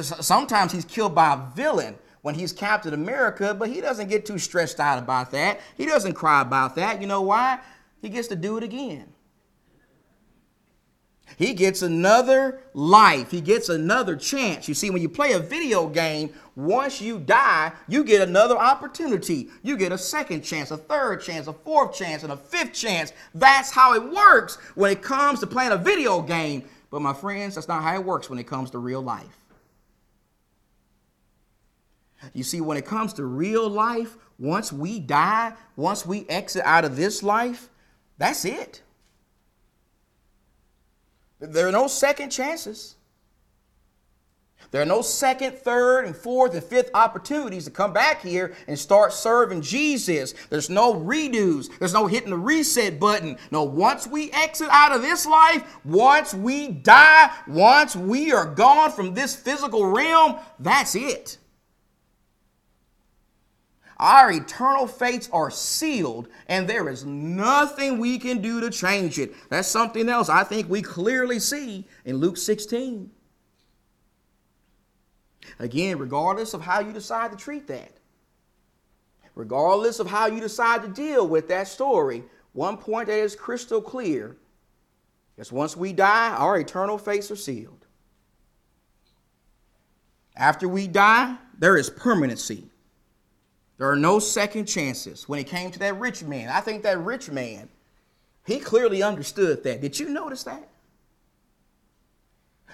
Sometimes 0.00 0.72
he's 0.72 0.84
killed 0.84 1.14
by 1.14 1.34
a 1.34 1.54
villain 1.54 1.96
when 2.22 2.34
he's 2.34 2.52
Captain 2.52 2.94
America, 2.94 3.54
but 3.54 3.68
he 3.68 3.80
doesn't 3.80 4.08
get 4.08 4.24
too 4.24 4.38
stressed 4.38 4.80
out 4.80 4.98
about 4.98 5.30
that. 5.32 5.60
He 5.76 5.86
doesn't 5.86 6.14
cry 6.14 6.40
about 6.40 6.76
that. 6.76 7.00
You 7.00 7.06
know 7.06 7.22
why? 7.22 7.58
He 8.00 8.08
gets 8.08 8.28
to 8.28 8.36
do 8.36 8.56
it 8.56 8.64
again. 8.64 9.12
He 11.36 11.54
gets 11.54 11.82
another 11.82 12.60
life. 12.74 13.30
He 13.30 13.40
gets 13.40 13.68
another 13.68 14.16
chance. 14.16 14.68
You 14.68 14.74
see, 14.74 14.90
when 14.90 15.02
you 15.02 15.08
play 15.08 15.32
a 15.32 15.38
video 15.38 15.88
game, 15.88 16.30
once 16.56 17.00
you 17.00 17.18
die, 17.18 17.72
you 17.88 18.04
get 18.04 18.20
another 18.20 18.56
opportunity. 18.56 19.48
You 19.62 19.76
get 19.76 19.92
a 19.92 19.98
second 19.98 20.42
chance, 20.42 20.70
a 20.70 20.76
third 20.76 21.22
chance, 21.22 21.46
a 21.46 21.52
fourth 21.52 21.94
chance, 21.94 22.22
and 22.22 22.32
a 22.32 22.36
fifth 22.36 22.74
chance. 22.74 23.12
That's 23.34 23.70
how 23.70 23.94
it 23.94 24.12
works 24.12 24.56
when 24.74 24.92
it 24.92 25.02
comes 25.02 25.40
to 25.40 25.46
playing 25.46 25.72
a 25.72 25.78
video 25.78 26.20
game. 26.20 26.64
But 26.90 27.00
my 27.00 27.14
friends, 27.14 27.54
that's 27.54 27.68
not 27.68 27.82
how 27.82 27.94
it 27.94 28.04
works 28.04 28.28
when 28.28 28.38
it 28.38 28.46
comes 28.46 28.70
to 28.72 28.78
real 28.78 29.02
life. 29.02 29.38
You 32.32 32.44
see, 32.44 32.60
when 32.60 32.76
it 32.76 32.86
comes 32.86 33.12
to 33.14 33.24
real 33.24 33.68
life, 33.68 34.16
once 34.38 34.72
we 34.72 34.98
die, 34.98 35.54
once 35.76 36.06
we 36.06 36.26
exit 36.28 36.62
out 36.64 36.84
of 36.84 36.96
this 36.96 37.22
life, 37.22 37.68
that's 38.18 38.44
it. 38.44 38.82
There 41.38 41.66
are 41.66 41.72
no 41.72 41.88
second 41.88 42.30
chances. 42.30 42.96
There 44.70 44.80
are 44.80 44.86
no 44.86 45.02
second, 45.02 45.58
third, 45.58 46.06
and 46.06 46.16
fourth, 46.16 46.54
and 46.54 46.64
fifth 46.64 46.90
opportunities 46.94 47.66
to 47.66 47.70
come 47.70 47.92
back 47.92 48.22
here 48.22 48.54
and 48.66 48.78
start 48.78 49.12
serving 49.12 49.60
Jesus. 49.60 50.34
There's 50.48 50.70
no 50.70 50.94
redos. 50.94 51.68
There's 51.78 51.92
no 51.92 52.06
hitting 52.06 52.30
the 52.30 52.38
reset 52.38 52.98
button. 52.98 53.36
No, 53.50 53.64
once 53.64 54.06
we 54.06 54.30
exit 54.32 54.68
out 54.70 54.92
of 54.92 55.02
this 55.02 55.26
life, 55.26 55.62
once 55.84 56.32
we 56.32 56.68
die, 56.68 57.30
once 57.46 57.94
we 57.94 58.32
are 58.32 58.46
gone 58.46 58.90
from 58.92 59.12
this 59.12 59.36
physical 59.36 59.84
realm, 59.84 60.36
that's 60.58 60.94
it. 60.94 61.36
Our 64.02 64.32
eternal 64.32 64.88
fates 64.88 65.30
are 65.32 65.48
sealed, 65.48 66.26
and 66.48 66.66
there 66.66 66.88
is 66.88 67.04
nothing 67.04 67.98
we 67.98 68.18
can 68.18 68.42
do 68.42 68.60
to 68.60 68.68
change 68.68 69.16
it. 69.20 69.32
That's 69.48 69.68
something 69.68 70.08
else 70.08 70.28
I 70.28 70.42
think 70.42 70.68
we 70.68 70.82
clearly 70.82 71.38
see 71.38 71.86
in 72.04 72.16
Luke 72.16 72.36
16. 72.36 73.12
Again, 75.60 75.98
regardless 75.98 76.52
of 76.52 76.62
how 76.62 76.80
you 76.80 76.92
decide 76.92 77.30
to 77.30 77.36
treat 77.36 77.68
that, 77.68 77.92
regardless 79.36 80.00
of 80.00 80.08
how 80.08 80.26
you 80.26 80.40
decide 80.40 80.82
to 80.82 80.88
deal 80.88 81.28
with 81.28 81.46
that 81.46 81.68
story, 81.68 82.24
one 82.54 82.78
point 82.78 83.06
that 83.06 83.20
is 83.20 83.36
crystal 83.36 83.80
clear 83.80 84.36
is 85.38 85.52
once 85.52 85.76
we 85.76 85.92
die, 85.92 86.34
our 86.34 86.58
eternal 86.58 86.98
fates 86.98 87.30
are 87.30 87.36
sealed. 87.36 87.86
After 90.34 90.66
we 90.66 90.88
die, 90.88 91.36
there 91.56 91.76
is 91.76 91.88
permanency. 91.88 92.71
There 93.82 93.90
are 93.90 93.96
no 93.96 94.20
second 94.20 94.66
chances. 94.66 95.28
When 95.28 95.40
it 95.40 95.48
came 95.48 95.72
to 95.72 95.78
that 95.80 95.98
rich 95.98 96.22
man, 96.22 96.48
I 96.50 96.60
think 96.60 96.84
that 96.84 97.00
rich 97.00 97.28
man, 97.28 97.68
he 98.46 98.60
clearly 98.60 99.02
understood 99.02 99.64
that. 99.64 99.80
Did 99.80 99.98
you 99.98 100.08
notice 100.08 100.44
that? 100.44 100.68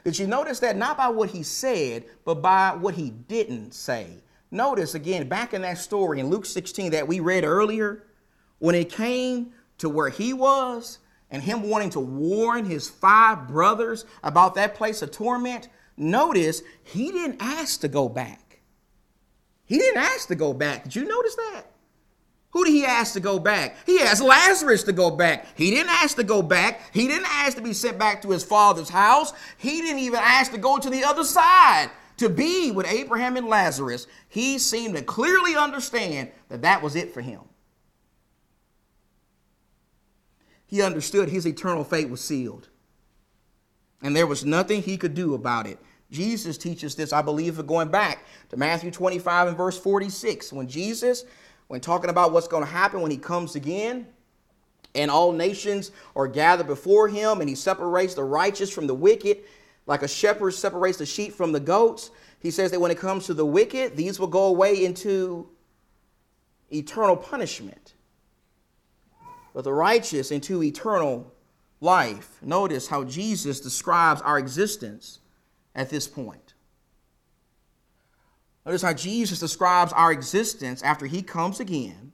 Did 0.05 0.19
you 0.19 0.27
notice 0.27 0.61
that 0.61 0.77
not 0.77 0.99
by 0.99 1.09
what 1.09 1.31
he 1.31 1.43
said, 1.43 2.05
but 2.27 2.43
by 2.43 2.77
what 2.79 2.93
he 2.93 3.09
didn't 3.09 3.73
say? 3.73 4.19
Notice 4.51 4.95
again, 4.95 5.31
back 5.31 5.55
in 5.55 5.63
that 5.63 5.79
story 5.79 6.21
in 6.21 6.29
Luke 6.29 6.45
16 6.45 6.91
that 6.91 7.09
we 7.09 7.21
read 7.21 7.43
earlier, 7.43 8.05
when 8.59 8.75
it 8.75 8.93
came 8.93 9.55
to 9.79 9.89
where 9.89 10.11
he 10.11 10.35
was 10.35 10.99
and 11.31 11.43
him 11.43 11.71
wanting 11.71 11.89
to 11.89 12.01
warn 12.01 12.67
his 12.67 12.91
five 12.91 13.49
brothers 13.49 14.05
about 14.23 14.57
that 14.57 14.75
place 14.75 15.01
of 15.01 15.11
torment, 15.11 15.71
notice 15.97 16.63
he 16.85 17.11
didn't 17.11 17.41
ask 17.41 17.81
to 17.81 17.89
go 17.89 18.11
back. 18.11 18.48
He 19.69 19.77
didn't 19.77 20.03
ask 20.03 20.29
to 20.29 20.35
go 20.35 20.55
back. 20.55 20.85
Did 20.85 20.97
you 20.97 21.05
notice 21.05 21.37
that? 21.37 21.65
Who 22.53 22.65
did 22.65 22.73
he 22.73 22.87
ask 22.87 23.13
to 23.13 23.21
go 23.21 23.39
back? 23.39 23.77
He 23.85 24.01
asked 24.01 24.23
Lazarus 24.23 24.83
to 24.85 24.93
go 24.93 25.11
back. 25.11 25.47
He 25.55 25.71
didn't 25.71 25.91
ask 25.91 26.17
to 26.17 26.25
go 26.25 26.41
back. 26.41 26.81
He 26.95 27.07
didn't 27.07 27.29
ask 27.29 27.57
to 27.59 27.63
be 27.63 27.75
sent 27.75 27.99
back 27.99 28.23
to 28.23 28.31
his 28.31 28.43
father's 28.43 28.89
house. 28.89 29.35
He 29.59 29.83
didn't 29.83 30.01
even 30.01 30.21
ask 30.23 30.53
to 30.53 30.59
go 30.59 30.79
to 30.79 30.89
the 30.89 31.05
other 31.05 31.23
side 31.23 31.91
to 32.17 32.31
be 32.31 32.71
with 32.71 32.87
Abraham 32.87 33.37
and 33.37 33.47
Lazarus. 33.47 34.07
He 34.29 34.59
seemed 34.59 34.97
to 34.97 35.03
clearly 35.03 35.55
understand 35.55 36.31
that 36.49 36.63
that 36.63 36.83
was 36.83 36.97
it 36.97 37.13
for 37.13 37.21
him. 37.21 37.43
He 40.67 40.81
understood 40.81 41.29
his 41.29 41.47
eternal 41.47 41.85
fate 41.85 42.09
was 42.09 42.23
sealed. 42.23 42.69
And 44.01 44.17
there 44.17 44.27
was 44.27 44.47
nothing 44.47 44.83
he 44.83 44.97
could 44.97 45.15
do 45.15 45.35
about 45.35 45.67
it. 45.67 45.79
Jesus 46.11 46.57
teaches 46.57 46.95
this, 46.95 47.13
I 47.13 47.23
believe, 47.23 47.65
going 47.67 47.89
back 47.89 48.25
to 48.49 48.57
Matthew 48.57 48.91
25 48.91 49.49
and 49.49 49.57
verse 49.57 49.79
46. 49.79 50.53
When 50.53 50.67
Jesus 50.67 51.25
when 51.69 51.81
talking 51.83 52.11
about 52.11 52.33
what's 52.33 52.49
going 52.49 52.65
to 52.65 52.71
happen 52.71 53.03
when 53.03 53.11
he 53.11 53.19
comes 53.19 53.55
again, 53.55 54.07
and 54.95 55.11
all 55.11 55.33
nations 55.33 55.93
are 56.17 56.27
gathered 56.27 56.67
before 56.67 57.09
him, 57.09 57.41
and 57.41 57.49
he 57.49 57.55
separates 57.55 58.15
the 58.15 58.25
righteous 58.25 58.71
from 58.71 58.87
the 58.87 58.95
wicked, 58.95 59.39
like 59.87 60.03
a 60.03 60.09
shepherd 60.09 60.53
separates 60.53 60.99
the 60.99 61.07
sheep 61.07 61.35
from 61.35 61.53
the 61.53 61.61
goats. 61.61 62.11
He 62.41 62.51
says 62.51 62.71
that 62.71 62.81
when 62.81 62.91
it 62.91 62.99
comes 62.99 63.27
to 63.27 63.35
the 63.35 63.45
wicked, 63.45 63.97
these 63.97 64.19
will 64.19 64.27
go 64.27 64.47
away 64.47 64.85
into 64.85 65.49
eternal 66.73 67.17
punishment, 67.17 67.95
but 69.55 69.65
the 69.65 69.73
righteous 69.73 70.31
into 70.31 70.63
eternal 70.63 71.33
life. 71.81 72.39
Notice 72.43 72.89
how 72.89 73.05
Jesus 73.05 73.61
describes 73.61 74.21
our 74.23 74.39
existence 74.39 75.21
at 75.79 75.89
this 75.89 76.09
point. 76.09 76.55
Notice 78.67 78.83
how 78.83 78.93
Jesus 78.93 79.39
describes 79.39 79.93
our 79.95 80.13
existence 80.13 80.83
after 80.83 81.07
he 81.07 81.23
comes 81.23 81.61
again 81.61 82.13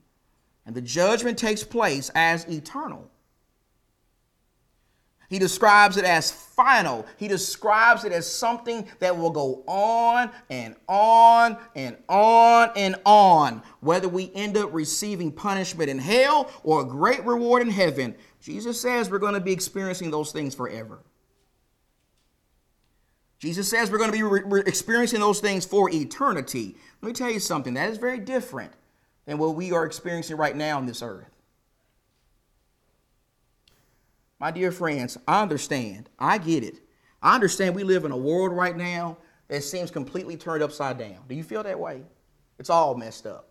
and 0.67 0.75
the 0.77 0.83
judgment 0.83 1.39
takes 1.39 1.65
place 1.65 2.11
as 2.15 2.45
eternal. 2.45 3.11
He 5.31 5.39
describes 5.39 5.97
it 5.97 6.05
as 6.05 6.31
final. 6.31 7.07
He 7.17 7.27
describes 7.27 8.05
it 8.05 8.13
as 8.13 8.31
something 8.31 8.87
that 9.01 9.17
will 9.17 9.31
go 9.31 9.65
on 9.67 10.31
and 10.51 10.77
on 10.87 11.57
and 11.75 11.97
on 12.09 12.71
and 12.77 12.97
on. 13.05 13.63
Whether 13.81 14.09
we 14.09 14.31
end 14.35 14.59
up 14.59 14.73
receiving 14.73 15.33
punishment 15.33 15.89
in 15.89 15.99
hell 15.99 16.53
or 16.63 16.83
a 16.83 16.85
great 16.85 17.25
reward 17.25 17.63
in 17.63 17.71
heaven, 17.71 18.15
Jesus 18.41 18.81
says 18.81 19.11
we're 19.11 19.19
going 19.19 19.35
to 19.35 19.41
be 19.41 19.53
experiencing 19.53 20.11
those 20.11 20.31
things 20.31 20.55
forever. 20.55 21.01
Jesus 23.45 23.69
says 23.69 23.91
we're 23.91 23.99
going 23.99 24.11
to 24.11 24.17
be 24.17 24.23
re- 24.23 24.63
experiencing 24.65 25.21
those 25.21 25.39
things 25.39 25.67
for 25.67 25.91
eternity. 25.91 26.77
Let 27.03 27.09
me 27.09 27.13
tell 27.13 27.31
you 27.31 27.39
something 27.39 27.75
that 27.75 27.91
is 27.91 27.99
very 27.99 28.19
different 28.19 28.73
than 29.27 29.37
what 29.37 29.55
we 29.55 29.71
are 29.71 29.85
experiencing 29.85 30.39
right 30.39 30.57
now 30.57 30.79
on 30.79 30.87
this 30.87 31.03
earth. 31.03 31.29
My 34.41 34.51
dear 34.51 34.73
friends, 34.73 35.19
I 35.29 35.43
understand. 35.43 36.09
I 36.19 36.39
get 36.39 36.65
it. 36.65 36.81
I 37.21 37.35
understand 37.35 37.75
we 37.75 37.85
live 37.85 38.07
in 38.07 38.13
a 38.13 38.17
world 38.17 38.51
right 38.51 38.75
now 38.75 39.19
that 39.49 39.63
seems 39.63 39.91
completely 39.91 40.39
turned 40.39 40.63
upside 40.63 40.97
down. 40.97 41.19
Do 41.29 41.35
you 41.35 41.45
feel 41.45 41.63
that 41.65 41.79
way? 41.79 42.01
It's 42.59 42.71
all 42.71 42.95
messed 42.95 43.27
up. 43.27 43.51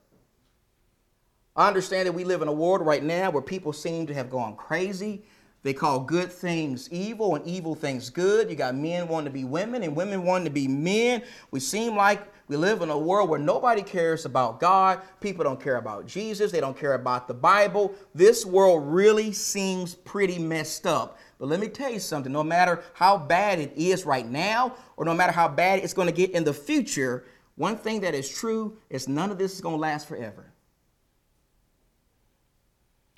I 1.56 1.67
understand 1.67 2.08
that 2.08 2.13
we 2.13 2.23
live 2.23 2.41
in 2.41 2.47
a 2.47 2.51
world 2.53 2.82
right 2.82 3.03
now 3.03 3.29
where 3.29 3.43
people 3.43 3.73
seem 3.73 4.08
to 4.08 4.13
have 4.15 4.32
gone 4.32 4.56
crazy. 4.56 5.21
They 5.63 5.73
call 5.73 6.02
good 6.02 6.32
things 6.32 6.91
evil 6.91 7.36
and 7.36 7.47
evil 7.47 7.73
things 7.73 8.10
good. 8.10 8.49
You 8.49 8.56
got 8.56 8.76
men 8.76 9.08
wanting 9.08 9.32
to 9.32 9.32
be 9.32 9.45
women 9.45 9.82
and 9.84 9.95
women 9.95 10.23
wanting 10.23 10.45
to 10.45 10.52
be 10.52 10.67
men. 10.67 11.23
We 11.52 11.62
seem 11.62 11.95
like 11.95 12.21
we 12.49 12.58
live 12.58 12.82
in 12.82 12.89
a 12.89 12.97
world 12.97 13.30
where 13.30 13.39
nobody 13.39 13.82
cares 13.82 14.26
about 14.26 14.60
God. 14.60 15.02
People 15.21 15.45
don't 15.45 15.62
care 15.62 15.78
about 15.78 16.06
Jesus. 16.06 16.52
They 16.52 16.60
don't 16.60 16.78
care 16.78 16.95
about 16.95 17.30
the 17.30 17.34
Bible. 17.34 17.95
This 18.13 18.45
world 18.45 18.84
really 18.86 19.32
seems 19.32 19.95
pretty 19.95 20.38
messed 20.38 20.86
up. 20.86 21.17
But 21.39 21.47
let 21.47 21.62
me 21.62 21.69
tell 21.69 21.91
you 21.91 21.99
something 21.99 22.32
no 22.32 22.43
matter 22.43 22.84
how 22.93 23.17
bad 23.17 23.60
it 23.60 23.71
is 23.78 24.06
right 24.06 24.28
now, 24.28 24.76
or 24.97 25.06
no 25.06 25.13
matter 25.13 25.32
how 25.32 25.47
bad 25.47 25.80
it's 25.80 25.93
going 25.93 26.08
to 26.08 26.13
get 26.13 26.32
in 26.32 26.43
the 26.43 26.54
future, 26.54 27.23
one 27.56 27.78
thing 27.78 28.02
that 28.02 28.13
is 28.13 28.30
true 28.30 28.78
is 28.89 29.08
none 29.08 29.32
of 29.32 29.38
this 29.38 29.54
is 29.54 29.62
going 29.62 29.76
to 29.76 29.82
last 29.82 30.10
forever. 30.10 30.53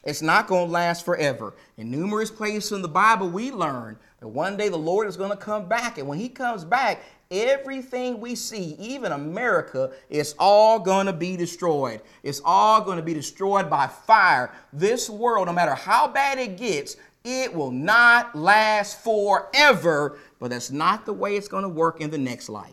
It's 0.06 0.22
not 0.22 0.46
going 0.46 0.68
to 0.68 0.72
last 0.72 1.04
forever. 1.04 1.56
In 1.78 1.90
numerous 1.90 2.30
places 2.30 2.72
in 2.72 2.84
the 2.84 2.88
Bible, 2.88 3.28
we 3.28 3.52
learn 3.52 3.98
that 4.20 4.28
one 4.28 4.56
day 4.56 4.70
the 4.70 4.78
Lord 4.78 5.08
is 5.08 5.18
going 5.18 5.32
to 5.32 5.38
come 5.38 5.68
back. 5.68 5.98
And 5.98 6.08
when 6.08 6.20
he 6.20 6.30
comes 6.30 6.64
back, 6.64 7.02
everything 7.32 8.22
we 8.22 8.36
see, 8.36 8.76
even 8.80 9.12
America, 9.12 9.92
is 10.10 10.36
all 10.38 10.78
going 10.80 11.08
to 11.08 11.14
be 11.14 11.36
destroyed. 11.36 12.02
It's 12.22 12.40
all 12.46 12.82
going 12.82 12.98
to 12.98 13.04
be 13.04 13.16
destroyed 13.16 13.68
by 13.68 13.88
fire. 13.88 14.54
This 14.72 15.10
world, 15.10 15.48
no 15.48 15.54
matter 15.54 15.74
how 15.74 16.08
bad 16.08 16.38
it 16.38 16.56
gets, 16.56 16.98
it 17.24 17.52
will 17.52 17.72
not 17.72 18.36
last 18.36 19.04
forever. 19.04 20.20
But 20.40 20.52
that's 20.52 20.70
not 20.70 21.08
the 21.08 21.14
way 21.14 21.36
it's 21.36 21.48
going 21.48 21.64
to 21.64 21.70
work 21.70 22.00
in 22.00 22.12
the 22.12 22.20
next 22.20 22.48
life. 22.48 22.70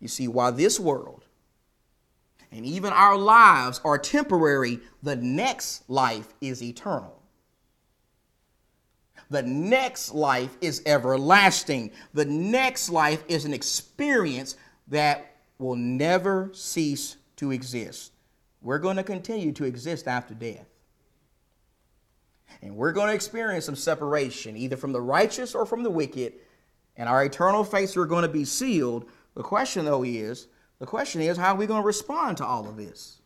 You 0.00 0.08
see, 0.08 0.28
while 0.28 0.52
this 0.52 0.78
world 0.78 1.24
and 2.52 2.66
even 2.66 2.92
our 2.92 3.16
lives 3.16 3.80
are 3.84 3.98
temporary, 3.98 4.80
the 5.02 5.16
next 5.16 5.88
life 5.88 6.34
is 6.40 6.62
eternal. 6.62 7.16
The 9.30 9.42
next 9.42 10.12
life 10.12 10.56
is 10.60 10.82
everlasting. 10.86 11.92
The 12.12 12.24
next 12.24 12.90
life 12.90 13.22
is 13.28 13.44
an 13.44 13.54
experience 13.54 14.56
that 14.88 15.36
will 15.58 15.76
never 15.76 16.50
cease 16.52 17.16
to 17.36 17.52
exist. 17.52 18.12
We're 18.60 18.80
going 18.80 18.96
to 18.96 19.04
continue 19.04 19.52
to 19.52 19.64
exist 19.64 20.08
after 20.08 20.34
death. 20.34 20.66
And 22.62 22.76
we're 22.76 22.92
going 22.92 23.08
to 23.08 23.14
experience 23.14 23.64
some 23.66 23.76
separation, 23.76 24.56
either 24.56 24.76
from 24.76 24.92
the 24.92 25.00
righteous 25.00 25.54
or 25.54 25.64
from 25.64 25.84
the 25.84 25.90
wicked, 25.90 26.34
and 26.96 27.08
our 27.08 27.24
eternal 27.24 27.62
fates 27.62 27.96
are 27.96 28.06
going 28.06 28.22
to 28.22 28.28
be 28.28 28.44
sealed. 28.44 29.06
The 29.34 29.42
question, 29.42 29.84
though, 29.84 30.02
is 30.02 30.48
the 30.80 30.86
question 30.86 31.20
is, 31.20 31.36
how 31.36 31.52
are 31.52 31.58
we 31.58 31.66
going 31.66 31.82
to 31.82 31.86
respond 31.86 32.38
to 32.38 32.44
all 32.44 32.66
of 32.66 32.76
this? 32.76 33.18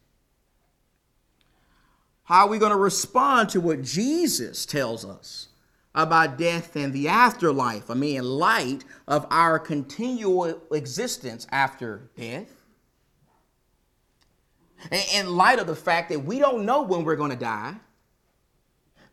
How 2.25 2.47
are 2.47 2.49
we 2.49 2.59
going 2.59 2.73
to 2.73 2.77
respond 2.77 3.49
to 3.51 3.61
what 3.61 3.83
Jesus 3.83 4.67
tells 4.67 5.05
us 5.05 5.49
about 5.95 6.37
death 6.37 6.75
and 6.75 6.93
the 6.93 7.09
afterlife? 7.09 7.91
I 7.91 7.95
mean, 7.95 8.17
in 8.17 8.25
light 8.25 8.85
of 9.07 9.27
our 9.31 9.59
continual 9.59 10.61
existence 10.73 11.47
after 11.53 12.11
death, 12.17 12.63
in 15.15 15.37
light 15.37 15.61
of 15.61 15.67
the 15.67 15.77
fact 15.77 16.11
that 16.11 16.25
we 16.25 16.39
don't 16.39 16.67
know 16.67 16.83
when 16.83 17.05
we're 17.05 17.17
going 17.17 17.31
to 17.31 17.37
die. 17.37 17.75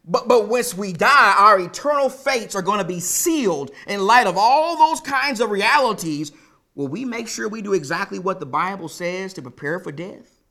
But, 0.03 0.27
but 0.27 0.47
once 0.47 0.75
we 0.75 0.93
die, 0.93 1.35
our 1.37 1.59
eternal 1.59 2.09
fates 2.09 2.55
are 2.55 2.63
going 2.63 2.79
to 2.79 2.85
be 2.85 2.99
sealed 2.99 3.71
in 3.87 4.01
light 4.01 4.25
of 4.25 4.35
all 4.35 4.75
those 4.77 4.99
kinds 4.99 5.39
of 5.39 5.51
realities 5.51 6.31
Will 6.75 6.87
we 6.87 7.05
make 7.05 7.27
sure 7.27 7.49
we 7.49 7.61
do 7.61 7.73
exactly 7.73 8.19
what 8.19 8.39
the 8.39 8.45
Bible 8.45 8.87
says 8.87 9.33
to 9.33 9.41
prepare 9.41 9.79
for 9.79 9.91
death? 9.91 10.41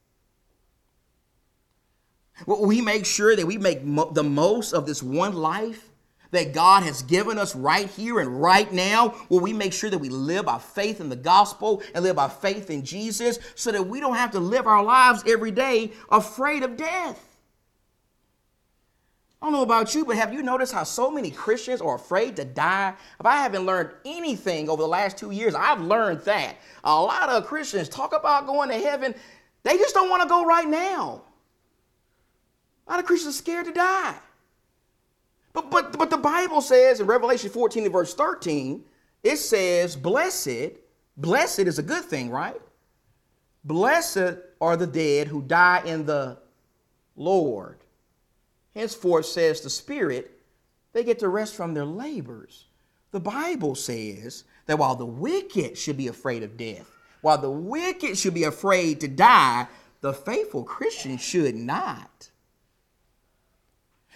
Will 2.46 2.66
we 2.66 2.80
make 2.80 3.06
sure 3.06 3.36
that 3.36 3.46
we 3.46 3.58
make 3.58 3.84
mo- 3.84 4.10
the 4.10 4.22
most 4.22 4.72
of 4.72 4.86
this 4.86 5.02
one 5.02 5.34
life 5.34 5.90
that 6.30 6.52
God 6.52 6.82
has 6.84 7.02
given 7.02 7.38
us 7.38 7.56
right 7.56 7.88
here 7.88 8.20
and 8.20 8.40
right 8.40 8.70
now? 8.72 9.14
Will 9.28 9.40
we 9.40 9.52
make 9.52 9.72
sure 9.72 9.90
that 9.90 9.98
we 9.98 10.08
live 10.08 10.46
by 10.46 10.58
faith 10.58 11.00
in 11.00 11.08
the 11.08 11.16
gospel 11.16 11.82
and 11.94 12.04
live 12.04 12.16
by 12.16 12.28
faith 12.28 12.70
in 12.70 12.84
Jesus 12.84 13.38
so 13.54 13.72
that 13.72 13.86
we 13.86 14.00
don't 14.00 14.16
have 14.16 14.30
to 14.32 14.40
live 14.40 14.66
our 14.66 14.82
lives 14.82 15.24
every 15.26 15.50
day 15.50 15.92
afraid 16.10 16.62
of 16.62 16.76
death? 16.76 17.29
I 19.41 19.47
don't 19.47 19.53
know 19.53 19.62
about 19.62 19.95
you, 19.95 20.05
but 20.05 20.16
have 20.16 20.34
you 20.34 20.43
noticed 20.43 20.72
how 20.72 20.84
so 20.84 21.11
many 21.11 21.30
Christians 21.30 21.80
are 21.80 21.95
afraid 21.95 22.36
to 22.36 22.45
die? 22.45 22.95
If 23.18 23.24
I 23.24 23.36
haven't 23.36 23.64
learned 23.64 23.91
anything 24.05 24.68
over 24.68 24.82
the 24.82 24.88
last 24.88 25.16
two 25.16 25.30
years, 25.30 25.55
I've 25.55 25.80
learned 25.80 26.20
that. 26.22 26.57
A 26.84 27.01
lot 27.01 27.30
of 27.30 27.47
Christians 27.47 27.88
talk 27.88 28.14
about 28.14 28.47
going 28.47 28.68
to 28.68 28.78
heaven, 28.78 29.14
they 29.62 29.78
just 29.78 29.95
don't 29.95 30.11
want 30.11 30.22
to 30.22 30.28
go 30.28 30.45
right 30.45 30.68
now. 30.68 31.22
A 32.86 32.91
lot 32.91 33.01
of 33.01 33.07
Christians 33.07 33.34
are 33.34 33.38
scared 33.38 33.66
to 33.66 33.72
die. 33.72 34.14
But, 35.53 35.70
but, 35.70 35.99
but 35.99 36.11
the 36.11 36.18
Bible 36.18 36.61
says 36.61 37.01
in 37.01 37.07
Revelation 37.07 37.51
14 37.51 37.84
and 37.84 37.93
verse 37.93 38.14
13, 38.14 38.84
it 39.22 39.36
says, 39.36 39.97
Blessed 39.97 40.78
Blessed 41.20 41.61
is 41.61 41.78
a 41.78 41.82
good 41.82 42.05
thing, 42.05 42.30
right? 42.30 42.61
Blessed 43.64 44.38
are 44.61 44.76
the 44.76 44.86
dead 44.86 45.28
who 45.28 45.43
die 45.43 45.82
in 45.84 46.07
the 46.07 46.38
Lord. 47.14 47.79
Henceforth, 48.80 49.26
says 49.26 49.60
the 49.60 49.68
Spirit, 49.68 50.40
they 50.94 51.04
get 51.04 51.18
to 51.18 51.28
rest 51.28 51.54
from 51.54 51.74
their 51.74 51.84
labors. 51.84 52.64
The 53.10 53.20
Bible 53.20 53.74
says 53.74 54.44
that 54.64 54.78
while 54.78 54.96
the 54.96 55.04
wicked 55.04 55.76
should 55.76 55.98
be 55.98 56.08
afraid 56.08 56.42
of 56.42 56.56
death, 56.56 56.90
while 57.20 57.36
the 57.36 57.50
wicked 57.50 58.16
should 58.16 58.32
be 58.32 58.44
afraid 58.44 59.00
to 59.00 59.08
die, 59.08 59.66
the 60.00 60.14
faithful 60.14 60.64
Christian 60.64 61.18
should 61.18 61.54
not. 61.54 62.30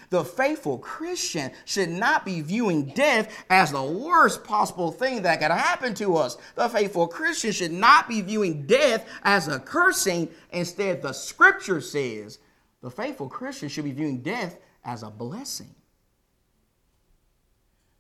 The 0.09 0.25
faithful 0.25 0.79
Christian 0.79 1.51
should 1.67 1.91
not 1.91 2.25
be 2.25 2.41
viewing 2.41 2.87
death 2.87 3.45
as 3.51 3.73
the 3.73 3.83
worst 3.83 4.45
possible 4.45 4.93
thing 4.93 5.23
that 5.23 5.41
could 5.41 5.51
happen 5.51 5.93
to 5.95 6.17
us. 6.17 6.39
The 6.55 6.71
faithful 6.71 7.09
Christian 7.09 7.53
should 7.53 7.73
not 7.73 8.09
be 8.09 8.23
viewing 8.23 8.67
death 8.67 9.07
as 9.25 9.47
a 9.47 9.59
cursing. 9.59 10.31
Instead, 10.53 11.03
the 11.03 11.13
scripture 11.13 11.83
says 11.83 12.39
the 12.85 12.91
faithful 12.91 13.31
Christian 13.31 13.71
should 13.71 13.85
be 13.85 13.93
viewing 13.93 14.21
death 14.21 14.59
as 14.85 15.03
a 15.03 15.11
blessing. 15.11 15.75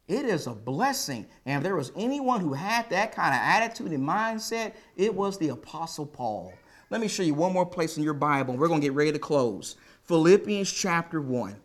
It 0.06 0.26
is 0.26 0.46
a 0.46 0.52
blessing. 0.52 1.24
And 1.46 1.56
if 1.56 1.62
there 1.62 1.74
was 1.74 1.90
anyone 1.96 2.42
who 2.42 2.52
had 2.52 2.90
that 2.90 3.12
kind 3.12 3.32
of 3.32 3.40
attitude 3.40 3.92
and 3.92 4.06
mindset, 4.06 4.74
it 4.94 5.14
was 5.14 5.38
the 5.38 5.48
Apostle 5.48 6.04
Paul. 6.04 6.52
Let 6.90 7.00
me 7.00 7.08
show 7.08 7.22
you 7.22 7.32
one 7.32 7.54
more 7.54 7.64
place 7.64 7.96
in 7.96 8.02
your 8.02 8.12
Bible. 8.12 8.58
We're 8.58 8.68
going 8.68 8.82
to 8.82 8.86
get 8.86 8.92
ready 8.92 9.10
to 9.10 9.18
close. 9.18 9.76
Philippians 10.02 10.70
chapter 10.70 11.18
1. 11.18 11.56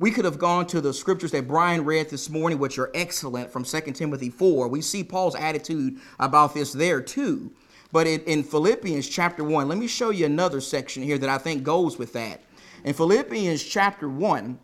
We 0.00 0.10
could 0.10 0.24
have 0.24 0.40
gone 0.40 0.66
to 0.68 0.80
the 0.80 0.92
scriptures 0.92 1.30
that 1.30 1.46
Brian 1.46 1.84
read 1.84 2.10
this 2.10 2.28
morning, 2.28 2.58
which 2.58 2.80
are 2.80 2.90
excellent 2.94 3.52
from 3.52 3.62
2 3.62 3.80
Timothy 3.92 4.30
4. 4.30 4.66
We 4.66 4.82
see 4.82 5.04
Paul's 5.04 5.36
attitude 5.36 6.00
about 6.18 6.54
this 6.54 6.72
there 6.72 7.00
too. 7.00 7.52
But 7.92 8.06
in, 8.06 8.44
Philippians 8.44 9.08
chapter 9.08 9.42
1, 9.42 9.68
let 9.68 9.78
me 9.78 9.86
show 9.86 10.10
you 10.10 10.26
another 10.26 10.60
section 10.60 11.02
here 11.02 11.18
that 11.18 11.28
I 11.28 11.38
think 11.38 11.64
goes 11.64 11.98
with 11.98 12.12
that. 12.12 12.40
In 12.84 12.94
Philippians 12.94 13.62
chapter 13.62 14.08
1, 14.08 14.58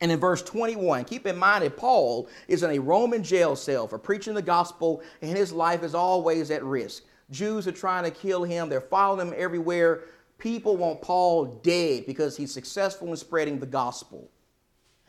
and 0.00 0.12
in 0.12 0.20
verse 0.20 0.42
21, 0.42 1.04
keep 1.04 1.26
in 1.26 1.36
mind 1.36 1.64
that 1.64 1.76
Paul 1.76 2.28
is 2.46 2.62
in 2.62 2.70
a 2.70 2.78
Roman 2.78 3.22
jail 3.22 3.56
cell 3.56 3.88
for 3.88 3.98
preaching 3.98 4.34
the 4.34 4.42
gospel, 4.42 5.02
and 5.22 5.36
his 5.36 5.52
life 5.52 5.82
is 5.82 5.94
always 5.94 6.50
at 6.50 6.62
risk. 6.62 7.04
Jews 7.30 7.66
are 7.66 7.72
trying 7.72 8.04
to 8.04 8.10
kill 8.10 8.44
him, 8.44 8.68
they're 8.68 8.80
following 8.80 9.28
him 9.28 9.34
everywhere. 9.36 10.04
People 10.38 10.76
want 10.76 11.02
Paul 11.02 11.46
dead 11.64 12.06
because 12.06 12.36
he's 12.36 12.52
successful 12.52 13.08
in 13.08 13.16
spreading 13.16 13.58
the 13.58 13.66
gospel. 13.66 14.30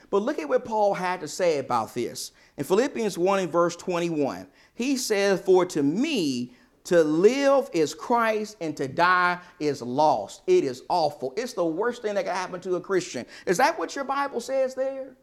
But 0.10 0.24
look 0.24 0.40
at 0.40 0.50
what 0.50 0.66
Paul 0.66 0.96
had 0.96 1.22
to 1.22 1.28
say 1.28 1.60
about 1.60 1.94
this. 1.94 2.32
In 2.58 2.64
Philippians 2.64 3.16
1 3.16 3.40
and 3.40 3.52
verse 3.52 3.76
21, 3.76 4.48
he 4.74 4.98
says, 4.98 5.40
For 5.40 5.66
to 5.68 5.84
me, 5.84 6.54
to 6.90 7.04
live 7.04 7.70
is 7.72 7.94
Christ 7.94 8.58
and 8.62 8.76
to 8.78 8.88
die 8.88 9.38
is 9.60 9.84
lost. 9.84 10.42
It 10.48 10.64
is 10.64 10.82
awful. 10.90 11.36
It's 11.38 11.54
the 11.54 11.64
worst 11.64 12.02
thing 12.02 12.16
that 12.16 12.26
can 12.26 12.34
happen 12.34 12.60
to 12.62 12.78
a 12.78 12.82
Christian. 12.82 13.28
Is 13.46 13.58
that 13.58 13.78
what 13.78 13.96
your 13.96 14.06
Bible 14.06 14.42
says 14.42 14.74
there? 14.74 15.16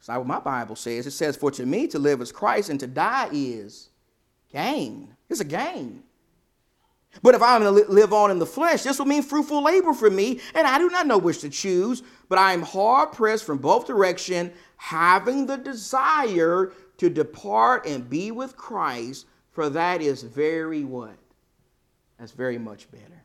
It's 0.00 0.08
not 0.08 0.18
what 0.18 0.26
my 0.26 0.40
Bible 0.40 0.74
says. 0.74 1.06
It 1.06 1.12
says, 1.12 1.36
For 1.36 1.52
to 1.52 1.64
me 1.64 1.86
to 1.86 2.00
live 2.00 2.20
is 2.20 2.32
Christ 2.32 2.70
and 2.70 2.80
to 2.80 2.88
die 2.88 3.28
is 3.32 3.90
gain. 4.52 5.14
It's 5.28 5.40
a 5.40 5.44
gain. 5.44 6.02
But 7.22 7.36
if 7.36 7.42
I'm 7.42 7.62
to 7.62 7.70
live 7.70 8.12
on 8.12 8.32
in 8.32 8.40
the 8.40 8.46
flesh, 8.46 8.82
this 8.82 8.98
will 8.98 9.06
mean 9.06 9.22
fruitful 9.22 9.62
labor 9.62 9.92
for 9.92 10.10
me, 10.10 10.40
and 10.54 10.66
I 10.66 10.78
do 10.78 10.90
not 10.90 11.06
know 11.06 11.18
which 11.18 11.40
to 11.40 11.48
choose. 11.48 12.02
But 12.28 12.38
I 12.38 12.52
am 12.52 12.62
hard 12.62 13.12
pressed 13.12 13.44
from 13.44 13.58
both 13.58 13.86
direction, 13.86 14.52
having 14.76 15.46
the 15.46 15.56
desire 15.56 16.72
to 16.98 17.08
depart 17.08 17.86
and 17.86 18.08
be 18.08 18.30
with 18.30 18.56
Christ, 18.56 19.26
for 19.50 19.68
that 19.70 20.02
is 20.02 20.22
very 20.22 20.84
what? 20.84 21.16
That's 22.18 22.32
very 22.32 22.58
much 22.58 22.90
better. 22.90 23.24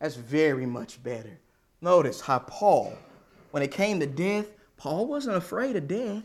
That's 0.00 0.16
very 0.16 0.66
much 0.66 1.02
better. 1.02 1.38
Notice 1.80 2.20
how 2.20 2.40
Paul, 2.40 2.96
when 3.52 3.62
it 3.62 3.70
came 3.70 4.00
to 4.00 4.06
death, 4.06 4.46
Paul 4.76 5.06
wasn't 5.06 5.36
afraid 5.36 5.76
of 5.76 5.88
death. 5.88 6.22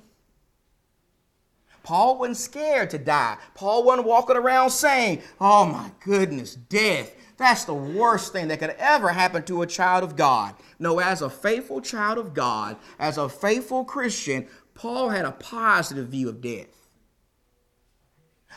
Paul 1.83 2.17
wasn't 2.17 2.37
scared 2.37 2.89
to 2.91 2.97
die. 2.97 3.37
Paul 3.55 3.83
wasn't 3.83 4.07
walking 4.07 4.37
around 4.37 4.69
saying, 4.69 5.21
Oh 5.39 5.65
my 5.65 5.91
goodness, 6.03 6.55
death. 6.55 7.13
That's 7.35 7.65
the 7.65 7.73
worst 7.73 8.31
thing 8.31 8.47
that 8.47 8.59
could 8.59 8.75
ever 8.77 9.09
happen 9.09 9.43
to 9.43 9.63
a 9.63 9.67
child 9.67 10.03
of 10.03 10.15
God. 10.15 10.55
No, 10.79 10.99
as 10.99 11.21
a 11.21 11.29
faithful 11.29 11.81
child 11.81 12.17
of 12.17 12.33
God, 12.33 12.77
as 12.99 13.17
a 13.17 13.27
faithful 13.27 13.83
Christian, 13.83 14.47
Paul 14.75 15.09
had 15.09 15.25
a 15.25 15.31
positive 15.31 16.07
view 16.07 16.29
of 16.29 16.41
death. 16.41 16.67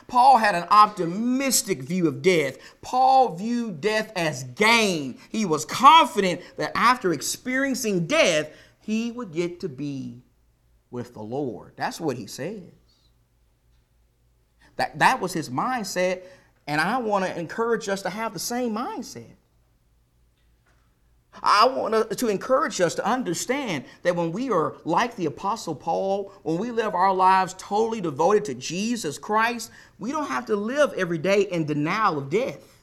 Paul 0.09 0.39
had 0.39 0.55
an 0.55 0.67
optimistic 0.71 1.83
view 1.83 2.07
of 2.07 2.23
death. 2.23 2.59
Paul 2.83 3.35
viewed 3.35 3.81
death 3.81 4.13
as 4.15 4.45
gain. 4.45 5.19
He 5.31 5.45
was 5.45 5.65
confident 5.65 6.43
that 6.57 6.73
after 6.75 7.13
experiencing 7.13 8.07
death, 8.07 8.51
he 8.81 9.11
would 9.11 9.33
get 9.33 9.61
to 9.61 9.69
be 9.69 10.23
with 10.91 11.15
the 11.15 11.23
Lord. 11.23 11.73
That's 11.77 12.01
what 12.01 12.17
he 12.17 12.27
says. 12.27 12.63
That, 14.77 14.99
that 14.99 15.21
was 15.21 15.33
his 15.33 15.49
mindset, 15.49 16.23
and 16.67 16.81
I 16.81 16.99
want 16.99 17.25
to 17.25 17.39
encourage 17.39 17.89
us 17.89 18.03
to 18.03 18.11
have 18.11 18.33
the 18.33 18.39
same 18.39 18.75
mindset. 18.75 19.36
I 21.43 21.67
want 21.67 22.19
to 22.19 22.29
encourage 22.29 22.81
us 22.81 22.95
to 22.97 23.07
understand 23.07 23.85
that 24.03 24.17
when 24.17 24.33
we 24.33 24.51
are 24.51 24.77
like 24.85 25.17
the 25.17 25.27
Apostle 25.27 25.75
Paul, 25.75 26.33
when 26.43 26.59
we 26.59 26.71
live 26.71 26.95
our 26.95 27.15
lives 27.15 27.55
totally 27.59 28.01
devoted 28.01 28.45
to 28.47 28.55
Jesus 28.55 29.19
Christ, 29.19 29.71
we 29.99 30.13
don't 30.13 30.29
have 30.29 30.47
to 30.47 30.57
live 30.57 30.93
every 30.95 31.19
day 31.19 31.43
in 31.43 31.67
denial 31.67 32.19
of 32.19 32.31
death. 32.31 32.77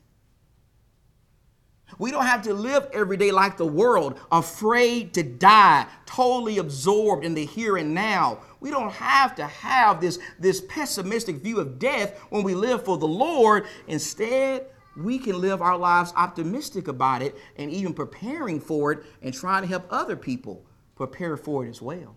We 2.00 2.12
don't 2.12 2.26
have 2.26 2.42
to 2.44 2.54
live 2.54 2.88
every 2.94 3.18
day 3.18 3.32
like 3.32 3.58
the 3.58 3.68
world, 3.68 4.20
afraid 4.32 5.14
to 5.14 5.24
die, 5.24 5.86
totally 6.06 6.58
absorbed 6.58 7.24
in 7.24 7.34
the 7.34 7.46
here 7.46 7.78
and 7.78 7.94
now. 7.94 8.40
We 8.60 8.72
don't 8.72 8.92
have 8.94 9.36
to 9.36 9.46
have 9.46 10.02
this, 10.02 10.20
this 10.40 10.62
pessimistic 10.62 11.38
view 11.38 11.60
of 11.60 11.80
death 11.80 12.18
when 12.30 12.44
we 12.44 12.56
live 12.56 12.84
for 12.86 12.98
the 12.98 13.08
Lord. 13.08 13.68
Instead, 13.88 14.68
we 14.96 15.18
can 15.18 15.42
live 15.42 15.62
our 15.62 15.78
lives 15.78 16.14
optimistic 16.16 16.88
about 16.88 17.22
it 17.22 17.36
and 17.58 17.72
even 17.72 17.94
preparing 17.94 18.60
for 18.60 18.92
it 18.92 19.04
and 19.22 19.34
trying 19.34 19.64
to 19.64 19.68
help 19.68 19.86
other 19.90 20.16
people 20.16 20.64
prepare 20.96 21.38
for 21.38 21.66
it 21.66 21.70
as 21.70 21.82
well. 21.82 22.16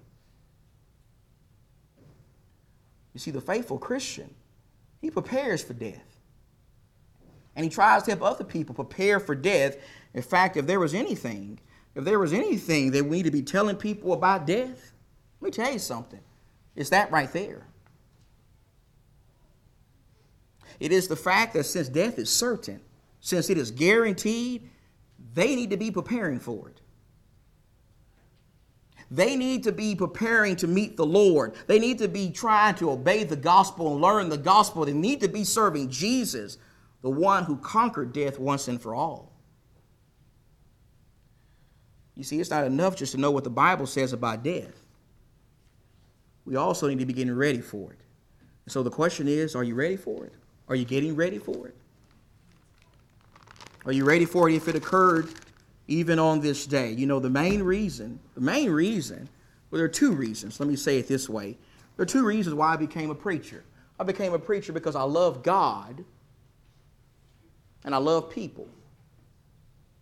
You 3.15 3.21
see, 3.21 3.31
the 3.31 3.41
faithful 3.41 3.79
Christian, 3.79 4.35
he 5.01 5.11
prepares 5.11 5.63
for 5.63 5.73
death. 5.73 6.21
And 7.55 7.65
he 7.65 7.71
tries 7.71 8.03
to 8.03 8.11
help 8.11 8.23
other 8.23 8.45
people 8.45 8.75
prepare 8.75 9.19
for 9.19 9.35
death. 9.35 9.79
In 10.13 10.21
fact, 10.21 10.59
if 10.59 10.67
there 10.67 10.79
was 10.79 10.93
anything, 10.93 11.59
if 11.95 12.05
there 12.05 12.19
was 12.19 12.35
anything 12.35 12.91
that 12.91 13.05
we 13.05 13.17
need 13.17 13.23
to 13.23 13.31
be 13.31 13.41
telling 13.41 13.77
people 13.77 14.13
about 14.13 14.47
death, 14.47 14.93
let 15.41 15.47
me 15.47 15.51
tell 15.51 15.73
you 15.73 15.79
something. 15.79 16.21
It's 16.75 16.91
that 16.91 17.11
right 17.11 17.33
there. 17.33 17.67
It 20.81 20.93
is 20.93 21.09
the 21.09 21.17
fact 21.17 21.55
that 21.55 21.65
since 21.65 21.89
death 21.89 22.19
is 22.19 22.31
certain, 22.31 22.81
since 23.21 23.51
it 23.51 23.59
is 23.59 23.71
guaranteed, 23.71 24.69
they 25.35 25.57
need 25.57 25.71
to 25.71 25.77
be 25.77 25.91
preparing 25.91 26.39
for 26.39 26.69
it. 26.69 26.81
They 29.11 29.37
need 29.37 29.63
to 29.65 29.73
be 29.73 29.95
preparing 29.95 30.57
to 30.57 30.67
meet 30.67 30.97
the 30.97 31.07
Lord. 31.07 31.55
They 31.69 31.79
need 31.79 31.99
to 31.99 32.09
be 32.09 32.31
trying 32.31 32.75
to 32.77 32.91
obey 32.91 33.25
the 33.25 33.37
gospel 33.37 33.93
and 33.93 34.01
learn 34.01 34.29
the 34.29 34.37
gospel. 34.37 34.85
They 34.85 34.93
need 34.93 35.21
to 35.21 35.29
be 35.29 35.45
serving 35.45 35.91
Jesus, 35.91 36.59
the 37.03 37.11
one 37.11 37.45
who 37.45 37.57
conquered 37.57 38.13
death 38.13 38.39
once 38.39 38.67
and 38.67 38.81
for 38.81 38.95
all. 38.95 39.33
You 42.17 42.25
see, 42.25 42.41
it's 42.41 42.51
not 42.51 42.65
enough 42.65 42.97
just 42.97 43.13
to 43.13 43.19
know 43.19 43.31
what 43.31 43.45
the 43.45 43.51
Bible 43.51 43.87
says 43.87 44.13
about 44.13 44.43
death. 44.43 44.87
We 46.45 46.57
also 46.57 46.89
need 46.89 46.99
to 46.99 47.07
be 47.07 47.13
getting 47.13 47.35
ready 47.35 47.61
for 47.61 47.93
it. 47.93 48.01
So 48.69 48.83
the 48.83 48.91
question 48.91 49.29
is 49.29 49.55
are 49.55 49.63
you 49.63 49.75
ready 49.75 49.97
for 49.97 50.25
it? 50.25 50.35
Are 50.69 50.75
you 50.75 50.85
getting 50.85 51.15
ready 51.15 51.39
for 51.39 51.69
it? 51.69 51.77
Are 53.85 53.93
you 53.93 54.05
ready 54.05 54.25
for 54.25 54.49
it 54.49 54.55
if 54.55 54.67
it 54.67 54.75
occurred 54.75 55.29
even 55.87 56.19
on 56.19 56.41
this 56.41 56.67
day? 56.67 56.91
You 56.91 57.07
know, 57.07 57.21
the 57.21 57.31
main 57.31 57.63
reason, 57.63 58.19
the 58.35 58.41
main 58.41 58.71
reason, 58.71 59.29
well, 59.71 59.79
there 59.79 59.85
are 59.85 59.89
two 59.89 60.13
reasons. 60.13 60.59
Let 60.59 60.69
me 60.69 60.77
say 60.77 60.99
it 60.99 61.07
this 61.07 61.29
way. 61.29 61.57
There 61.97 62.03
are 62.03 62.07
two 62.07 62.27
reasons 62.27 62.55
why 62.55 62.73
I 62.73 62.77
became 62.77 63.11
a 63.11 63.15
preacher. 63.15 63.63
I 63.99 64.05
became 64.05 64.35
a 64.35 64.39
preacher 64.39 64.73
because 64.73 64.97
I 64.97 65.03
love 65.03 65.43
God 65.43 66.05
and 67.85 67.95
I 67.95 67.99
love 67.99 68.29
people. 68.29 68.69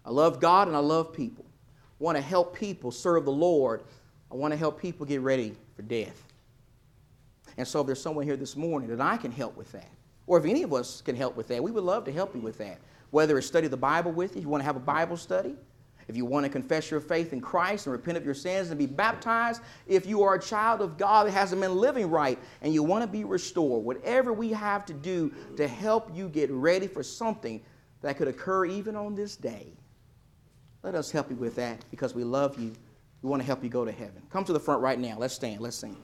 I 0.04 0.10
love 0.10 0.40
God 0.40 0.68
and 0.68 0.76
I 0.76 0.80
love 0.80 1.12
people. 1.12 1.44
I 1.48 2.04
want 2.04 2.16
to 2.16 2.22
help 2.22 2.56
people 2.56 2.90
serve 2.90 3.24
the 3.24 3.32
Lord. 3.32 3.82
I 4.32 4.34
want 4.34 4.52
to 4.52 4.58
help 4.58 4.80
people 4.80 5.06
get 5.06 5.20
ready 5.20 5.54
for 5.76 5.82
death. 5.82 6.22
And 7.56 7.68
so 7.68 7.80
if 7.80 7.86
there's 7.86 8.02
someone 8.02 8.24
here 8.24 8.36
this 8.36 8.56
morning 8.56 8.88
that 8.88 9.00
I 9.00 9.16
can 9.16 9.30
help 9.30 9.56
with 9.56 9.70
that, 9.72 9.90
or 10.26 10.38
if 10.38 10.44
any 10.44 10.62
of 10.62 10.72
us 10.72 11.00
can 11.00 11.16
help 11.16 11.36
with 11.36 11.48
that, 11.48 11.62
we 11.62 11.70
would 11.70 11.84
love 11.84 12.04
to 12.04 12.12
help 12.12 12.34
you 12.34 12.40
with 12.40 12.58
that. 12.58 12.78
Whether 13.10 13.38
it's 13.38 13.46
study 13.46 13.68
the 13.68 13.76
Bible 13.76 14.12
with 14.12 14.32
you, 14.34 14.38
if 14.38 14.44
you 14.44 14.48
want 14.48 14.62
to 14.62 14.66
have 14.66 14.76
a 14.76 14.80
Bible 14.80 15.16
study. 15.16 15.54
If 16.06 16.16
you 16.16 16.24
want 16.24 16.44
to 16.44 16.50
confess 16.50 16.90
your 16.90 17.00
faith 17.00 17.32
in 17.32 17.40
Christ 17.40 17.86
and 17.86 17.92
repent 17.92 18.18
of 18.18 18.24
your 18.24 18.34
sins 18.34 18.68
and 18.68 18.78
be 18.78 18.86
baptized, 18.86 19.62
if 19.86 20.06
you 20.06 20.22
are 20.22 20.34
a 20.34 20.40
child 20.40 20.82
of 20.82 20.98
God 20.98 21.26
that 21.26 21.30
hasn't 21.30 21.60
been 21.60 21.76
living 21.76 22.10
right 22.10 22.38
and 22.60 22.74
you 22.74 22.82
want 22.82 23.02
to 23.02 23.08
be 23.08 23.24
restored, 23.24 23.84
whatever 23.84 24.32
we 24.32 24.50
have 24.50 24.84
to 24.86 24.92
do 24.92 25.32
to 25.56 25.66
help 25.66 26.14
you 26.14 26.28
get 26.28 26.50
ready 26.50 26.86
for 26.86 27.02
something 27.02 27.62
that 28.02 28.18
could 28.18 28.28
occur 28.28 28.66
even 28.66 28.96
on 28.96 29.14
this 29.14 29.36
day, 29.36 29.72
let 30.82 30.94
us 30.94 31.10
help 31.10 31.30
you 31.30 31.36
with 31.36 31.56
that 31.56 31.82
because 31.90 32.14
we 32.14 32.24
love 32.24 32.60
you. 32.60 32.74
We 33.22 33.30
want 33.30 33.40
to 33.40 33.46
help 33.46 33.64
you 33.64 33.70
go 33.70 33.86
to 33.86 33.92
heaven. 33.92 34.22
Come 34.28 34.44
to 34.44 34.52
the 34.52 34.60
front 34.60 34.82
right 34.82 34.98
now. 34.98 35.16
Let's 35.18 35.34
stand. 35.34 35.62
Let's 35.62 35.76
sing. 35.76 35.96